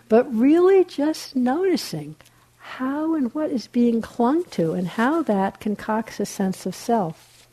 But 0.09 0.33
really 0.35 0.85
just 0.85 1.35
noticing 1.35 2.17
how 2.59 3.15
and 3.15 3.35
what 3.35 3.51
is 3.51 3.67
being 3.67 4.03
clung 4.03 4.45
to 4.45 4.73
and 4.73 4.87
how 4.87 5.23
that 5.23 5.61
concocts 5.61 6.21
a 6.21 6.27
sense 6.27 6.67
of 6.67 6.75
self. 6.75 7.49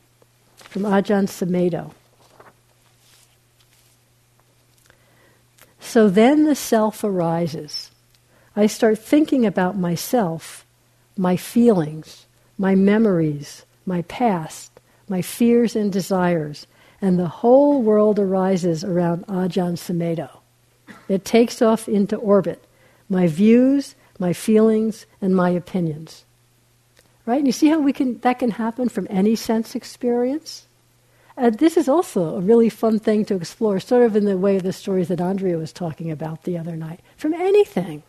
From 0.56 0.82
Ajahn 0.82 1.26
Sumedho. 1.26 1.92
So 5.80 6.10
then 6.10 6.44
the 6.44 6.54
self 6.54 7.02
arises. 7.02 7.90
I 8.56 8.66
start 8.66 8.98
thinking 8.98 9.46
about 9.46 9.76
myself, 9.76 10.66
my 11.16 11.36
feelings, 11.36 12.26
my 12.58 12.74
memories, 12.74 13.64
my 13.86 14.02
past, 14.02 14.70
my 15.08 15.22
fears 15.22 15.76
and 15.76 15.92
desires, 15.92 16.66
and 17.00 17.18
the 17.18 17.28
whole 17.28 17.82
world 17.82 18.18
arises 18.18 18.84
around 18.84 19.26
Ajahn 19.26 19.76
Sumedho. 19.76 20.30
It 21.08 21.24
takes 21.24 21.62
off 21.62 21.88
into 21.88 22.16
orbit, 22.16 22.64
my 23.08 23.26
views, 23.26 23.94
my 24.18 24.32
feelings, 24.32 25.06
and 25.20 25.34
my 25.34 25.50
opinions. 25.50 26.24
Right? 27.24 27.38
And 27.38 27.46
you 27.46 27.52
see 27.52 27.68
how 27.68 27.78
we 27.78 27.92
can, 27.92 28.18
that 28.20 28.38
can 28.38 28.52
happen 28.52 28.88
from 28.88 29.06
any 29.10 29.36
sense 29.36 29.74
experience? 29.74 30.66
And 31.36 31.56
this 31.58 31.76
is 31.76 31.88
also 31.88 32.36
a 32.36 32.40
really 32.40 32.68
fun 32.68 32.98
thing 32.98 33.24
to 33.26 33.36
explore, 33.36 33.78
sort 33.78 34.02
of 34.02 34.16
in 34.16 34.24
the 34.24 34.36
way 34.36 34.56
of 34.56 34.64
the 34.64 34.72
stories 34.72 35.08
that 35.08 35.20
Andrea 35.20 35.56
was 35.56 35.72
talking 35.72 36.10
about 36.10 36.42
the 36.42 36.58
other 36.58 36.74
night. 36.74 37.00
From 37.16 37.32
anything. 37.32 38.02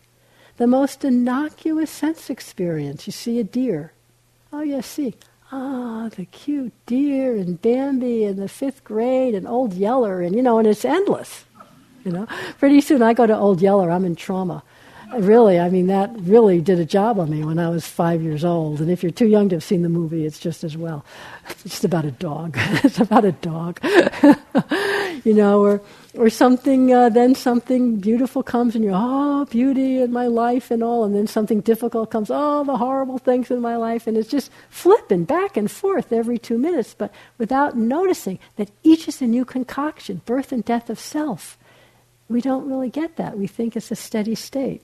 The 0.60 0.68
most 0.68 1.06
innocuous 1.06 1.90
sense 1.90 2.30
experience. 2.30 3.08
You 3.08 3.14
see 3.14 3.40
a 3.40 3.46
deer. 3.46 3.94
Oh, 4.52 4.60
yes, 4.60 4.88
see 4.88 5.16
ah, 5.54 6.10
the 6.16 6.26
cute 6.26 6.74
deer 6.86 7.36
and 7.38 7.62
Bambi 7.62 8.26
and 8.26 8.38
the 8.38 8.50
fifth 8.50 8.84
grade 8.84 9.36
and 9.36 9.48
Old 9.48 9.74
Yeller, 9.74 10.22
and 10.22 10.36
you 10.36 10.42
know, 10.42 10.60
and 10.60 10.68
it's 10.68 10.84
endless. 10.84 11.46
You 12.04 12.12
know, 12.12 12.28
pretty 12.58 12.82
soon 12.82 13.02
I 13.02 13.14
go 13.14 13.26
to 13.26 13.38
Old 13.38 13.62
Yeller, 13.62 13.90
I'm 13.90 14.04
in 14.04 14.18
trauma. 14.18 14.62
Really, 15.18 15.60
I 15.60 15.70
mean, 15.70 15.88
that 15.88 16.12
really 16.20 16.62
did 16.62 16.80
a 16.80 16.86
job 16.86 17.20
on 17.20 17.32
me 17.32 17.44
when 17.44 17.58
I 17.58 17.70
was 17.70 17.86
five 17.88 18.22
years 18.22 18.46
old. 18.46 18.80
And 18.80 18.92
if 18.92 19.02
you're 19.02 19.12
too 19.12 19.28
young 19.28 19.50
to 19.50 19.56
have 19.56 19.64
seen 19.64 19.82
the 19.82 19.90
movie, 19.90 20.26
it's 20.26 20.40
just 20.40 20.64
as 20.64 20.78
well. 20.78 21.04
It's 21.50 21.64
just 21.64 21.84
about 21.84 22.06
a 22.06 22.12
dog. 22.12 22.54
it's 22.84 23.00
about 23.00 23.26
a 23.26 23.32
dog. 23.32 23.80
you 25.26 25.34
know, 25.34 25.62
or 25.62 25.82
or 26.16 26.30
something, 26.30 26.94
uh, 26.94 27.10
then 27.10 27.36
something 27.36 27.98
beautiful 27.98 28.42
comes 28.44 28.76
and 28.76 28.84
you're, 28.84 28.94
oh, 28.96 29.46
beauty 29.46 30.02
in 30.02 30.12
my 30.12 30.28
life 30.28 30.72
and 30.72 30.84
all, 30.84 31.04
and 31.04 31.16
then 31.16 31.28
something 31.28 31.62
difficult 31.62 32.10
comes, 32.10 32.30
oh, 32.32 32.64
the 32.64 32.78
horrible 32.78 33.20
things 33.20 33.52
in 33.52 33.62
my 33.62 33.76
life, 33.76 34.08
and 34.08 34.18
it's 34.18 34.30
just 34.30 34.52
flipping 34.70 35.24
back 35.24 35.56
and 35.56 35.70
forth 35.70 36.12
every 36.12 36.40
two 36.40 36.58
minutes, 36.58 36.96
but 36.98 37.14
without 37.38 37.78
noticing 37.78 38.40
that 38.56 38.72
each 38.82 39.08
is 39.08 39.22
a 39.22 39.28
new 39.28 39.46
concoction, 39.46 40.22
birth 40.26 40.52
and 40.52 40.66
death 40.66 40.90
of 40.90 41.00
self. 41.00 41.58
We 42.28 42.42
don't 42.42 42.68
really 42.68 42.90
get 42.90 43.16
that. 43.18 43.38
We 43.38 43.48
think 43.48 43.76
it's 43.76 43.92
a 43.92 43.96
steady 43.96 44.36
state. 44.36 44.84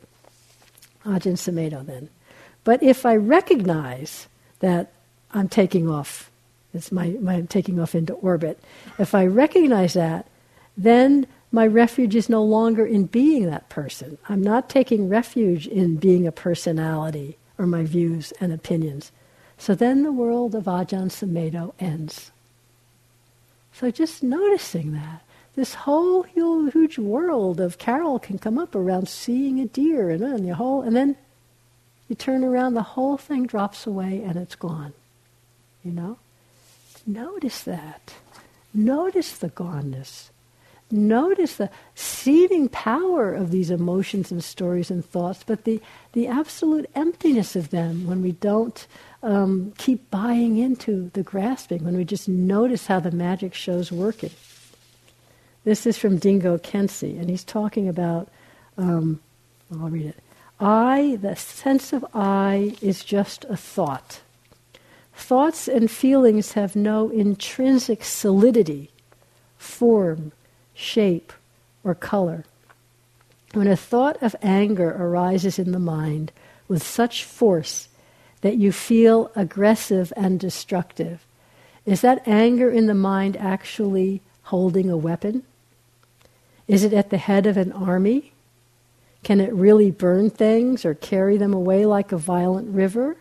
Ajahn 1.06 1.34
Sumedho 1.34 1.86
then. 1.86 2.10
But 2.64 2.82
if 2.82 3.06
I 3.06 3.16
recognize 3.16 4.28
that 4.60 4.91
I'm 5.32 5.49
taking 5.49 5.89
off, 5.89 6.32
it's 6.74 6.91
my, 6.91 7.10
my 7.22 7.41
taking 7.41 7.80
off 7.80 7.95
into 7.95 8.14
orbit, 8.14 8.60
if 8.97 9.16
I 9.16 9.26
recognize 9.26 9.93
that, 9.93 10.28
then 10.78 11.28
my 11.51 11.66
refuge 11.66 12.16
is 12.16 12.28
no 12.28 12.43
longer 12.43 12.86
in 12.86 13.06
being 13.06 13.45
that 13.45 13.70
person. 13.70 14.18
I'm 14.28 14.41
not 14.41 14.70
taking 14.70 15.08
refuge 15.08 15.68
in 15.68 15.95
being 15.95 16.28
a 16.28 16.32
personality 16.32 17.38
or 17.58 17.66
my 17.66 17.84
views 17.84 18.34
and 18.41 18.51
opinions. 18.51 19.12
So 19.58 19.74
then 19.74 20.03
the 20.03 20.12
world 20.12 20.53
of 20.53 20.66
Ajahn 20.66 21.10
Sumedho 21.10 21.74
ends. 21.80 22.32
So 23.72 23.91
just 23.91 24.24
noticing 24.24 24.93
that. 24.93 25.22
This 25.56 25.74
whole 25.74 26.24
huge 26.24 26.97
world 26.99 27.62
of 27.62 27.78
Carol 27.78 28.20
can 28.20 28.38
come 28.38 28.58
up 28.58 28.76
around 28.76 29.08
seeing 29.08 29.60
a 29.60 29.66
deer 29.66 30.10
and, 30.10 30.22
and 30.22 30.47
the 30.47 30.56
whole, 30.56 30.82
and 30.82 30.95
then 30.95 31.16
You 32.08 32.16
turn 32.16 32.43
around, 32.43 32.74
the 32.76 32.84
whole 32.84 33.18
thing 33.18 33.47
drops 33.47 33.88
away 33.88 34.22
and 34.24 34.36
it's 34.36 34.56
gone. 34.56 34.93
You 35.84 35.91
know? 35.91 36.18
Notice 37.08 37.62
that. 37.64 38.14
Notice 38.74 39.38
the 39.38 39.49
goneness. 39.49 40.30
Notice 40.91 41.56
the 41.56 41.72
seething 41.95 42.70
power 42.70 43.34
of 43.34 43.49
these 43.49 43.72
emotions 43.72 44.32
and 44.32 44.43
stories 44.43 44.91
and 44.91 45.03
thoughts, 45.03 45.43
but 45.43 45.64
the, 45.64 45.82
the 46.14 46.28
absolute 46.28 46.88
emptiness 46.93 47.56
of 47.56 47.72
them 47.72 48.06
when 48.06 48.22
we 48.22 48.34
don't 48.34 48.86
um, 49.24 49.74
keep 49.80 50.12
buying 50.12 50.58
into 50.58 51.10
the 51.14 51.24
grasping, 51.24 51.84
when 51.84 51.97
we 51.97 52.06
just 52.06 52.30
notice 52.30 52.86
how 52.86 52.99
the 52.99 53.10
magic 53.10 53.56
show's 53.56 53.91
working. 53.91 54.30
This 55.66 55.88
is 55.88 55.97
from 55.97 56.20
Dilgo 56.20 56.59
Khyentse, 56.59 57.20
and 57.20 57.28
he's 57.28 57.43
talking 57.43 57.89
about, 57.89 58.30
um, 58.78 59.20
I'll 59.72 59.89
read 59.89 60.05
it. 60.05 60.18
I, 60.59 61.18
the 61.20 61.36
sense 61.36 61.91
of 61.91 62.05
I, 62.13 62.76
is 62.82 63.03
just 63.03 63.45
a 63.45 63.57
thought. 63.57 64.22
Thoughts 65.16 65.68
and 65.68 65.89
feelings 65.89 66.51
have 66.51 66.76
no 66.76 67.09
intrinsic 67.09 68.03
solidity, 68.03 68.91
form, 69.57 70.34
shape, 70.76 71.34
or 71.84 71.95
color. 71.95 72.45
When 73.53 73.68
a 73.68 73.76
thought 73.76 74.22
of 74.22 74.36
anger 74.43 74.91
arises 74.91 75.57
in 75.57 75.72
the 75.72 75.80
mind 75.80 76.32
with 76.68 76.84
such 76.84 77.24
force 77.24 77.89
that 78.41 78.57
you 78.57 78.72
feel 78.72 79.32
aggressive 79.36 80.13
and 80.16 80.39
destructive, 80.39 81.26
is 81.88 82.01
that 82.01 82.28
anger 82.28 82.70
in 82.70 82.86
the 82.86 82.93
mind 82.93 83.36
actually 83.38 84.22
holding 84.43 84.91
a 84.91 84.97
weapon? 84.97 85.41
Is 86.68 86.84
it 86.84 86.93
at 86.93 87.09
the 87.09 87.18
head 87.18 87.45
of 87.45 87.57
an 87.57 87.72
army? 87.72 88.34
Can 89.24 89.41
it 89.41 89.53
really 89.53 89.91
burn 89.91 90.30
things 90.30 90.86
or 90.86 90.93
carry 90.93 91.38
them 91.38 91.53
away 91.53 91.86
like 91.86 92.11
a 92.11 92.18
violent 92.18 92.74
river? 92.74 93.18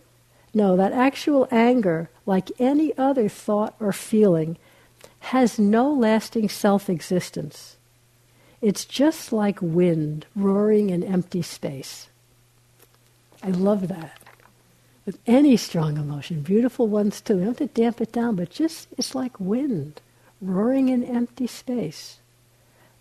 No, 0.53 0.76
that 0.76 0.92
actual 0.92 1.49
anger, 1.51 2.11
like 2.26 2.51
any 2.61 2.97
other 2.97 3.28
thought 3.28 3.74
or 3.80 3.92
feeling, 3.92 4.57
has 5.20 5.59
no 5.59 5.92
lasting 5.92 6.49
self 6.49 6.88
existence. 6.88 7.76
It's 8.61 8.84
just 8.84 9.32
like 9.32 9.59
wind 9.61 10.26
roaring 10.34 10.90
in 10.90 11.03
empty 11.03 11.42
space. 11.42 12.09
I 13.42 13.49
love 13.49 13.88
that. 13.88 14.18
With 15.05 15.18
any 15.26 15.57
strong 15.59 15.99
emotion, 15.99 16.40
beautiful 16.40 16.86
ones 16.86 17.20
too. 17.20 17.34
We 17.34 17.40
don't 17.40 17.59
have 17.59 17.68
to 17.68 17.80
damp 17.82 18.01
it 18.01 18.12
down, 18.12 18.36
but 18.36 18.51
just 18.51 18.88
it's 18.97 19.14
like 19.14 19.38
wind 19.38 20.01
roaring 20.40 20.88
in 20.88 21.05
empty 21.05 21.47
space. 21.47 22.18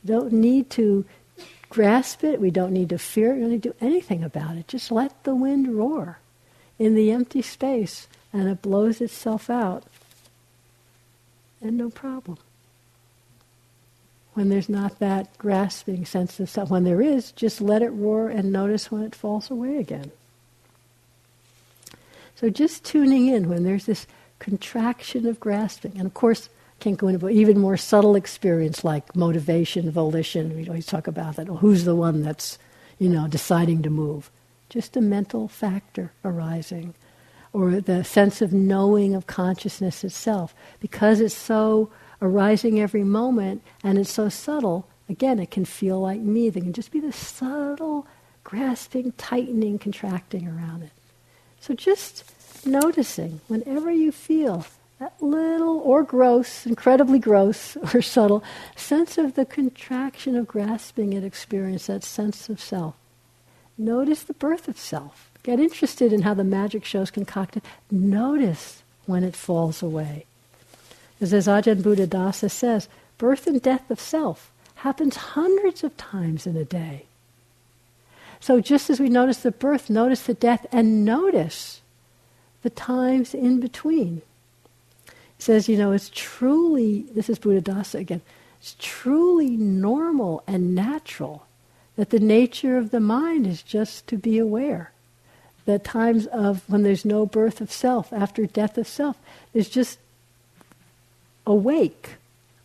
Don't 0.05 0.33
need 0.33 0.69
to 0.71 1.05
grasp 1.69 2.23
it. 2.23 2.39
We 2.39 2.51
don't 2.51 2.73
need 2.73 2.89
to 2.89 2.97
fear 2.97 3.31
it. 3.31 3.35
We 3.35 3.41
don't 3.41 3.49
need 3.51 3.63
to 3.63 3.69
do 3.69 3.75
anything 3.81 4.23
about 4.23 4.57
it. 4.57 4.67
Just 4.67 4.91
let 4.91 5.23
the 5.23 5.35
wind 5.35 5.75
roar 5.75 6.19
in 6.77 6.95
the 6.95 7.11
empty 7.11 7.41
space 7.41 8.07
and 8.31 8.47
it 8.47 8.61
blows 8.61 9.01
itself 9.01 9.49
out 9.49 9.83
and 11.61 11.77
no 11.77 11.89
problem. 11.89 12.37
When 14.33 14.49
there's 14.49 14.69
not 14.69 14.99
that 14.99 15.37
grasping 15.37 16.05
sense 16.05 16.39
of 16.39 16.49
self, 16.49 16.69
when 16.69 16.83
there 16.83 17.01
is, 17.01 17.31
just 17.31 17.61
let 17.61 17.83
it 17.83 17.89
roar 17.89 18.29
and 18.29 18.51
notice 18.51 18.91
when 18.91 19.03
it 19.03 19.15
falls 19.15 19.49
away 19.49 19.77
again. 19.77 20.11
So 22.35 22.49
just 22.49 22.83
tuning 22.83 23.27
in 23.27 23.47
when 23.47 23.63
there's 23.63 23.85
this 23.85 24.07
contraction 24.39 25.27
of 25.27 25.39
grasping, 25.39 25.93
and 25.95 26.07
of 26.07 26.13
course, 26.13 26.49
I 26.83 26.91
can't 26.91 26.97
go 26.97 27.07
into 27.07 27.29
even 27.29 27.61
more 27.61 27.77
subtle 27.77 28.17
experience 28.17 28.83
like 28.83 29.15
motivation, 29.15 29.89
volition. 29.89 30.53
We 30.53 30.67
always 30.67 30.85
talk 30.85 31.07
about 31.07 31.37
that. 31.37 31.47
Well, 31.47 31.59
who's 31.59 31.85
the 31.85 31.95
one 31.95 32.23
that's, 32.23 32.59
you 32.99 33.07
know, 33.07 33.25
deciding 33.25 33.83
to 33.83 33.89
move? 33.89 34.29
Just 34.67 34.97
a 34.97 35.01
mental 35.01 35.47
factor 35.47 36.11
arising 36.25 36.93
or 37.53 37.79
the 37.79 38.03
sense 38.03 38.41
of 38.41 38.51
knowing 38.51 39.15
of 39.15 39.27
consciousness 39.27 40.03
itself. 40.03 40.53
Because 40.81 41.21
it's 41.21 41.33
so 41.33 41.89
arising 42.21 42.81
every 42.81 43.05
moment 43.05 43.61
and 43.81 43.97
it's 43.97 44.11
so 44.11 44.27
subtle, 44.27 44.85
again, 45.07 45.39
it 45.39 45.51
can 45.51 45.63
feel 45.63 46.01
like 46.01 46.19
me. 46.19 46.49
There 46.49 46.61
can 46.61 46.73
just 46.73 46.91
be 46.91 46.99
this 46.99 47.15
subtle 47.15 48.05
grasping, 48.43 49.13
tightening, 49.13 49.79
contracting 49.79 50.49
around 50.49 50.83
it. 50.83 50.91
So 51.61 51.75
just 51.75 52.25
noticing 52.65 53.39
whenever 53.47 53.89
you 53.89 54.11
feel 54.11 54.65
that 54.99 55.21
little 55.21 55.79
or 55.79 56.03
gross, 56.03 56.65
incredibly 56.65 57.19
gross 57.19 57.75
or 57.93 58.01
subtle 58.01 58.43
sense 58.75 59.17
of 59.17 59.35
the 59.35 59.45
contraction 59.45 60.35
of 60.35 60.47
grasping 60.47 61.13
at 61.15 61.23
experience, 61.23 61.87
that 61.87 62.03
sense 62.03 62.49
of 62.49 62.59
self. 62.59 62.95
Notice 63.77 64.23
the 64.23 64.33
birth 64.33 64.67
of 64.67 64.77
self. 64.77 65.31
Get 65.43 65.59
interested 65.59 66.13
in 66.13 66.21
how 66.21 66.33
the 66.33 66.43
magic 66.43 66.85
show's 66.85 67.11
concocted. 67.11 67.63
Notice 67.91 68.83
when 69.05 69.23
it 69.23 69.35
falls 69.35 69.81
away. 69.81 70.25
As, 71.19 71.33
Ajahn 71.33 71.81
Buddhadasa 71.81 72.49
says, 72.49 72.87
birth 73.17 73.47
and 73.47 73.61
death 73.61 73.89
of 73.89 73.99
self 73.99 74.51
happens 74.75 75.15
hundreds 75.15 75.83
of 75.83 75.95
times 75.97 76.45
in 76.45 76.55
a 76.55 76.65
day. 76.65 77.05
So 78.39 78.59
just 78.59 78.89
as 78.89 78.99
we 78.99 79.07
notice 79.07 79.37
the 79.37 79.51
birth, 79.51 79.89
notice 79.89 80.23
the 80.23 80.33
death, 80.33 80.65
and 80.71 81.05
notice 81.05 81.81
the 82.61 82.69
times 82.69 83.33
in 83.33 83.61
between. 83.61 84.21
Says, 85.39 85.67
you 85.67 85.77
know, 85.77 85.91
it's 85.91 86.09
truly, 86.13 87.01
this 87.13 87.29
is 87.29 87.39
Buddhadasa 87.39 87.99
again, 87.99 88.21
it's 88.59 88.75
truly 88.79 89.57
normal 89.57 90.43
and 90.47 90.73
natural 90.73 91.45
that 91.95 92.09
the 92.11 92.19
nature 92.19 92.77
of 92.77 92.91
the 92.91 92.99
mind 92.99 93.45
is 93.45 93.61
just 93.61 94.07
to 94.07 94.17
be 94.17 94.37
aware 94.37 94.91
That 95.65 95.83
times 95.83 96.25
of 96.27 96.69
when 96.69 96.83
there's 96.83 97.05
no 97.05 97.25
birth 97.25 97.61
of 97.61 97.71
self, 97.71 98.11
after 98.11 98.45
death 98.45 98.77
of 98.77 98.87
self, 98.87 99.17
is 99.53 99.69
just 99.69 99.97
awake, 101.47 102.15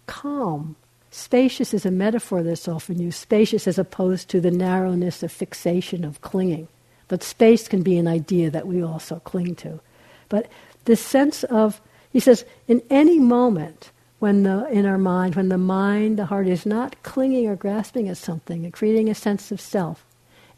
calm. 0.07 0.75
Spacious 1.11 1.73
is 1.73 1.87
a 1.87 1.91
metaphor 1.91 2.43
that's 2.43 2.69
often 2.69 3.01
used, 3.01 3.19
spacious 3.19 3.69
as 3.69 3.79
opposed 3.79 4.29
to 4.31 4.41
the 4.41 4.51
narrowness 4.51 5.23
of 5.23 5.31
fixation 5.31 6.05
of 6.05 6.21
clinging. 6.21 6.67
But 7.07 7.23
space 7.23 7.69
can 7.69 7.83
be 7.83 7.99
an 7.99 8.09
idea 8.09 8.51
that 8.51 8.67
we 8.67 8.83
also 8.83 9.21
cling 9.21 9.55
to. 9.57 9.81
But 10.29 10.49
this 10.85 11.01
sense 11.01 11.45
of, 11.45 11.81
he 12.19 12.21
says, 12.21 12.45
in 12.67 12.83
any 12.91 13.21
moment 13.21 13.93
when 14.19 14.43
the, 14.43 14.67
in 14.73 14.87
our 14.87 14.99
mind, 14.99 15.37
when 15.37 15.51
the 15.51 15.57
mind, 15.57 16.19
the 16.19 16.27
heart 16.27 16.49
is 16.49 16.67
not 16.67 17.01
clinging 17.05 17.47
or 17.47 17.55
grasping 17.55 18.09
at 18.09 18.17
something 18.17 18.65
and 18.65 18.73
creating 18.73 19.09
a 19.09 19.15
sense 19.15 19.53
of 19.53 19.61
self, 19.61 20.05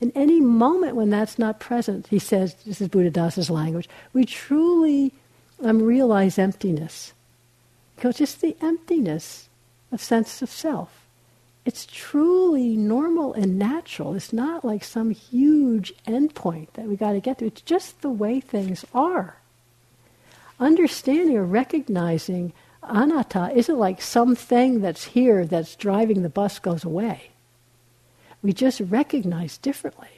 in 0.01 0.11
any 0.15 0.41
moment 0.41 0.97
when 0.97 1.11
that's 1.11 1.39
not 1.39 1.61
present, 1.61 2.07
he 2.07 2.19
says, 2.19 2.55
this 2.65 2.81
is 2.81 2.89
Buddhadasa's 2.89 3.51
language, 3.51 3.91
we 4.15 4.25
truly 4.25 5.13
um, 5.63 5.83
realize 5.83 6.39
emptiness. 6.39 7.13
Because 7.95 8.17
just 8.17 8.41
the 8.41 8.57
emptiness 8.63 9.51
of 9.93 10.01
sense 10.01 10.41
of 10.41 10.49
self. 10.49 11.05
It's 11.67 11.85
truly 11.85 12.75
normal 12.75 13.35
and 13.35 13.59
natural. 13.59 14.15
It's 14.15 14.33
not 14.33 14.65
like 14.65 14.83
some 14.83 15.11
huge 15.11 15.93
endpoint 16.07 16.69
that 16.73 16.87
we 16.87 16.97
got 16.97 17.13
to 17.13 17.21
get 17.21 17.37
to. 17.41 17.45
It's 17.45 17.61
just 17.61 18.01
the 18.01 18.09
way 18.09 18.41
things 18.41 18.87
are. 18.95 19.40
Understanding 20.61 21.39
or 21.39 21.45
recognizing 21.45 22.53
anatta 22.83 23.51
isn't 23.55 23.79
like 23.79 24.03
something 24.03 24.83
that's 24.83 25.05
here 25.05 25.47
that's 25.47 25.75
driving 25.75 26.23
the 26.23 26.29
bus 26.29 26.59
goes 26.59 26.85
away. 26.85 27.31
We 28.43 28.53
just 28.53 28.81
recognize 28.81 29.59
differently. 29.59 30.09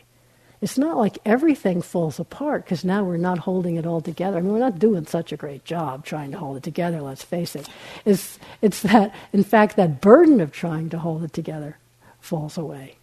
It's 0.61 0.79
not 0.79 0.97
like 0.97 1.19
everything 1.25 1.83
falls 1.83 2.21
apart 2.21 2.65
because 2.65 2.85
now 2.85 3.03
we're 3.03 3.17
not 3.17 3.39
holding 3.39 3.77
it 3.77 3.87
all 3.87 4.01
together. 4.01 4.39
I 4.39 4.41
mean, 4.41 4.53
we're 4.53 4.59
not 4.61 4.79
doing 4.79 5.07
such 5.07 5.33
a 5.33 5.37
great 5.37 5.65
job 5.65 6.05
trying 6.05 6.31
to 6.33 6.39
hold 6.39 6.57
it 6.57 6.63
together, 6.63 7.01
let's 7.01 7.25
face 7.25 7.57
it. 7.57 7.69
It's, 8.05 8.39
it's 8.61 8.83
that, 8.83 9.13
in 9.33 9.43
fact, 9.43 9.77
that 9.77 10.01
burden 10.01 10.41
of 10.41 10.53
trying 10.53 10.89
to 10.91 10.99
hold 10.99 11.25
it 11.25 11.33
together 11.33 11.79
falls 12.21 12.57
away. 12.57 12.97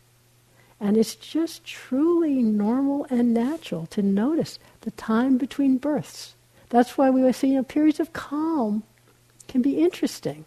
And 0.79 0.95
it's 0.95 1.15
just 1.15 1.65
truly 1.65 2.35
normal 2.35 3.05
and 3.09 3.33
natural 3.33 3.85
to 3.87 4.01
notice 4.01 4.57
the 4.81 4.91
time 4.91 5.37
between 5.37 5.77
births. 5.77 6.35
That's 6.69 6.97
why 6.97 7.09
we 7.09 7.21
were 7.21 7.33
seeing 7.33 7.53
you 7.53 7.59
know, 7.59 7.63
periods 7.63 7.99
of 7.99 8.13
calm 8.13 8.83
can 9.47 9.61
be 9.61 9.79
interesting. 9.79 10.45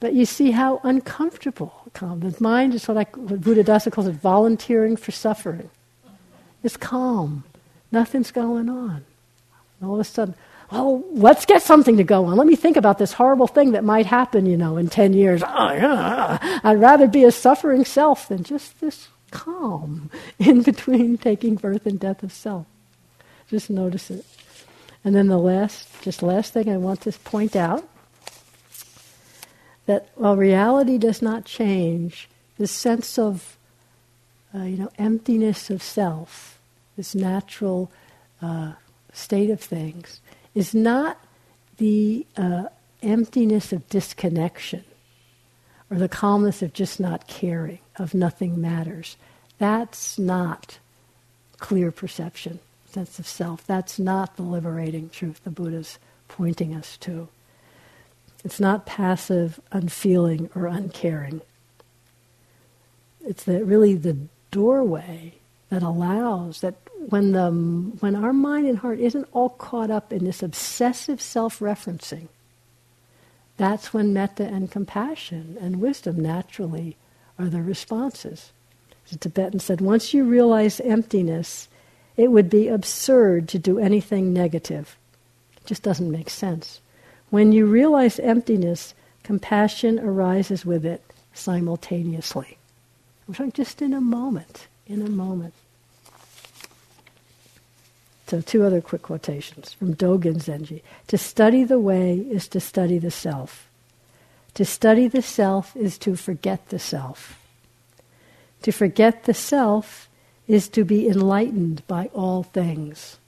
But 0.00 0.14
you 0.14 0.26
see 0.26 0.50
how 0.50 0.80
uncomfortable 0.82 1.72
calm. 1.94 2.20
The 2.20 2.34
mind 2.40 2.74
is 2.74 2.88
what, 2.88 2.96
I, 2.96 3.06
what 3.14 3.40
Buddhadasa 3.40 3.92
calls 3.92 4.08
it 4.08 4.14
volunteering 4.14 4.96
for 4.96 5.12
suffering. 5.12 5.70
It's 6.64 6.76
calm. 6.76 7.44
Nothing's 7.92 8.32
going 8.32 8.68
on. 8.68 9.04
And 9.80 9.88
all 9.88 9.94
of 9.94 10.00
a 10.00 10.04
sudden, 10.04 10.34
oh, 10.72 11.04
let's 11.12 11.46
get 11.46 11.62
something 11.62 11.98
to 11.98 12.04
go 12.04 12.24
on. 12.24 12.36
Let 12.36 12.48
me 12.48 12.56
think 12.56 12.76
about 12.76 12.98
this 12.98 13.12
horrible 13.12 13.46
thing 13.46 13.72
that 13.72 13.84
might 13.84 14.06
happen, 14.06 14.46
you 14.46 14.56
know, 14.56 14.76
in 14.76 14.88
10 14.88 15.12
years. 15.12 15.42
Oh, 15.42 15.72
yeah. 15.72 16.38
Ah. 16.42 16.60
I'd 16.64 16.80
rather 16.80 17.06
be 17.06 17.22
a 17.22 17.30
suffering 17.30 17.84
self 17.84 18.26
than 18.28 18.42
just 18.42 18.80
this 18.80 19.08
calm 19.30 20.10
in 20.38 20.62
between 20.62 21.18
taking 21.18 21.54
birth 21.54 21.86
and 21.86 22.00
death 22.00 22.22
of 22.22 22.32
self. 22.32 22.66
Just 23.48 23.70
notice 23.70 24.10
it. 24.10 24.24
And 25.04 25.14
then 25.14 25.26
the 25.26 25.38
last, 25.38 25.88
just 26.02 26.22
last 26.22 26.52
thing 26.52 26.68
I 26.68 26.76
want 26.76 27.00
to 27.02 27.12
point 27.12 27.56
out 27.56 27.88
that 29.86 30.08
while 30.14 30.36
reality 30.36 30.98
does 30.98 31.20
not 31.20 31.44
change, 31.44 32.28
this 32.58 32.70
sense 32.70 33.18
of 33.18 33.56
uh, 34.54 34.62
you 34.62 34.76
know 34.76 34.90
emptiness 34.98 35.70
of 35.70 35.82
self, 35.82 36.60
this 36.96 37.14
natural 37.14 37.90
uh, 38.40 38.72
state 39.12 39.50
of 39.50 39.60
things 39.60 40.20
is 40.54 40.74
not 40.74 41.18
the 41.78 42.26
uh, 42.36 42.64
emptiness 43.02 43.72
of 43.72 43.88
disconnection 43.88 44.84
or 45.90 45.96
the 45.96 46.08
calmness 46.08 46.62
of 46.62 46.72
just 46.72 47.00
not 47.00 47.26
caring, 47.26 47.78
of 47.96 48.14
nothing 48.14 48.60
matters. 48.60 49.16
That's 49.58 50.18
not 50.18 50.78
clear 51.58 51.90
perception, 51.90 52.60
sense 52.92 53.18
of 53.18 53.26
self. 53.26 53.66
That's 53.66 53.98
not 53.98 54.36
the 54.36 54.42
liberating 54.42 55.08
truth 55.10 55.40
the 55.44 55.50
Buddha's 55.50 55.98
pointing 56.28 56.74
us 56.74 56.96
to. 56.98 57.28
It's 58.44 58.60
not 58.60 58.86
passive, 58.86 59.60
unfeeling, 59.70 60.50
or 60.54 60.66
uncaring. 60.66 61.40
It's 63.24 63.44
the, 63.44 63.64
really 63.64 63.94
the 63.94 64.16
doorway 64.50 65.34
that 65.70 65.82
allows 65.82 66.60
that 66.60 66.74
when 67.08 67.32
the 67.32 67.50
when 68.00 68.14
our 68.14 68.32
mind 68.32 68.66
and 68.68 68.78
heart 68.78 69.00
isn't 69.00 69.28
all 69.32 69.48
caught 69.48 69.90
up 69.90 70.12
in 70.12 70.24
this 70.24 70.42
obsessive 70.42 71.20
self-referencing, 71.20 72.28
that's 73.56 73.92
when 73.92 74.12
metta 74.12 74.44
and 74.44 74.70
compassion 74.70 75.56
and 75.60 75.80
wisdom 75.80 76.20
naturally 76.20 76.96
are 77.38 77.48
the 77.48 77.62
responses. 77.62 78.52
The 79.10 79.18
Tibetan 79.18 79.60
said, 79.60 79.80
once 79.80 80.14
you 80.14 80.24
realize 80.24 80.80
emptiness, 80.80 81.68
it 82.16 82.30
would 82.30 82.50
be 82.50 82.68
absurd 82.68 83.48
to 83.48 83.58
do 83.58 83.78
anything 83.78 84.32
negative. 84.32 84.96
It 85.56 85.66
just 85.66 85.82
doesn't 85.82 86.10
make 86.10 86.30
sense. 86.30 86.80
When 87.30 87.52
you 87.52 87.66
realize 87.66 88.18
emptiness, 88.18 88.94
compassion 89.22 89.98
arises 89.98 90.66
with 90.66 90.84
it 90.84 91.02
simultaneously. 91.32 92.58
I'm 93.26 93.34
talking 93.34 93.52
just 93.52 93.80
in 93.80 93.94
a 93.94 94.00
moment, 94.00 94.66
in 94.86 95.00
a 95.00 95.08
moment. 95.08 95.54
So, 98.26 98.40
two 98.40 98.64
other 98.64 98.80
quick 98.80 99.02
quotations 99.02 99.74
from 99.74 99.94
Dogen 99.94 100.36
Zenji. 100.36 100.82
To 101.08 101.18
study 101.18 101.64
the 101.64 101.78
way 101.78 102.16
is 102.16 102.48
to 102.48 102.60
study 102.60 102.98
the 102.98 103.10
self. 103.10 103.68
To 104.54 104.64
study 104.64 105.06
the 105.06 105.22
self 105.22 105.76
is 105.76 105.98
to 105.98 106.16
forget 106.16 106.68
the 106.68 106.78
self. 106.78 107.38
To 108.62 108.72
forget 108.72 109.24
the 109.24 109.34
self 109.34 110.08
is 110.46 110.68
to 110.68 110.84
be 110.84 111.08
enlightened 111.08 111.86
by 111.86 112.10
all 112.14 112.42
things. 112.42 113.18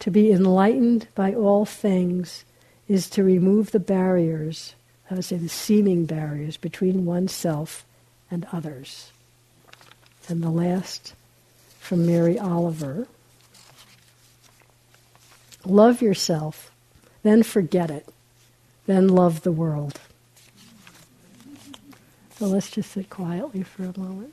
To 0.00 0.10
be 0.10 0.32
enlightened 0.32 1.08
by 1.14 1.34
all 1.34 1.64
things 1.64 2.44
is 2.88 3.08
to 3.10 3.24
remove 3.24 3.70
the 3.70 3.80
barriers, 3.80 4.74
I 5.10 5.14
would 5.14 5.24
say 5.24 5.36
the 5.36 5.48
seeming 5.48 6.06
barriers 6.06 6.56
between 6.56 7.04
oneself 7.04 7.84
and 8.30 8.46
others. 8.52 9.12
And 10.28 10.42
the 10.42 10.50
last 10.50 11.14
from 11.82 12.06
Mary 12.06 12.38
Oliver. 12.38 13.06
Love 15.64 16.00
yourself, 16.00 16.70
then 17.22 17.42
forget 17.42 17.90
it, 17.90 18.08
then 18.86 19.08
love 19.08 19.42
the 19.42 19.52
world. 19.52 20.00
So 22.38 22.46
let's 22.46 22.70
just 22.70 22.92
sit 22.92 23.10
quietly 23.10 23.62
for 23.62 23.84
a 23.84 23.98
moment. 23.98 24.32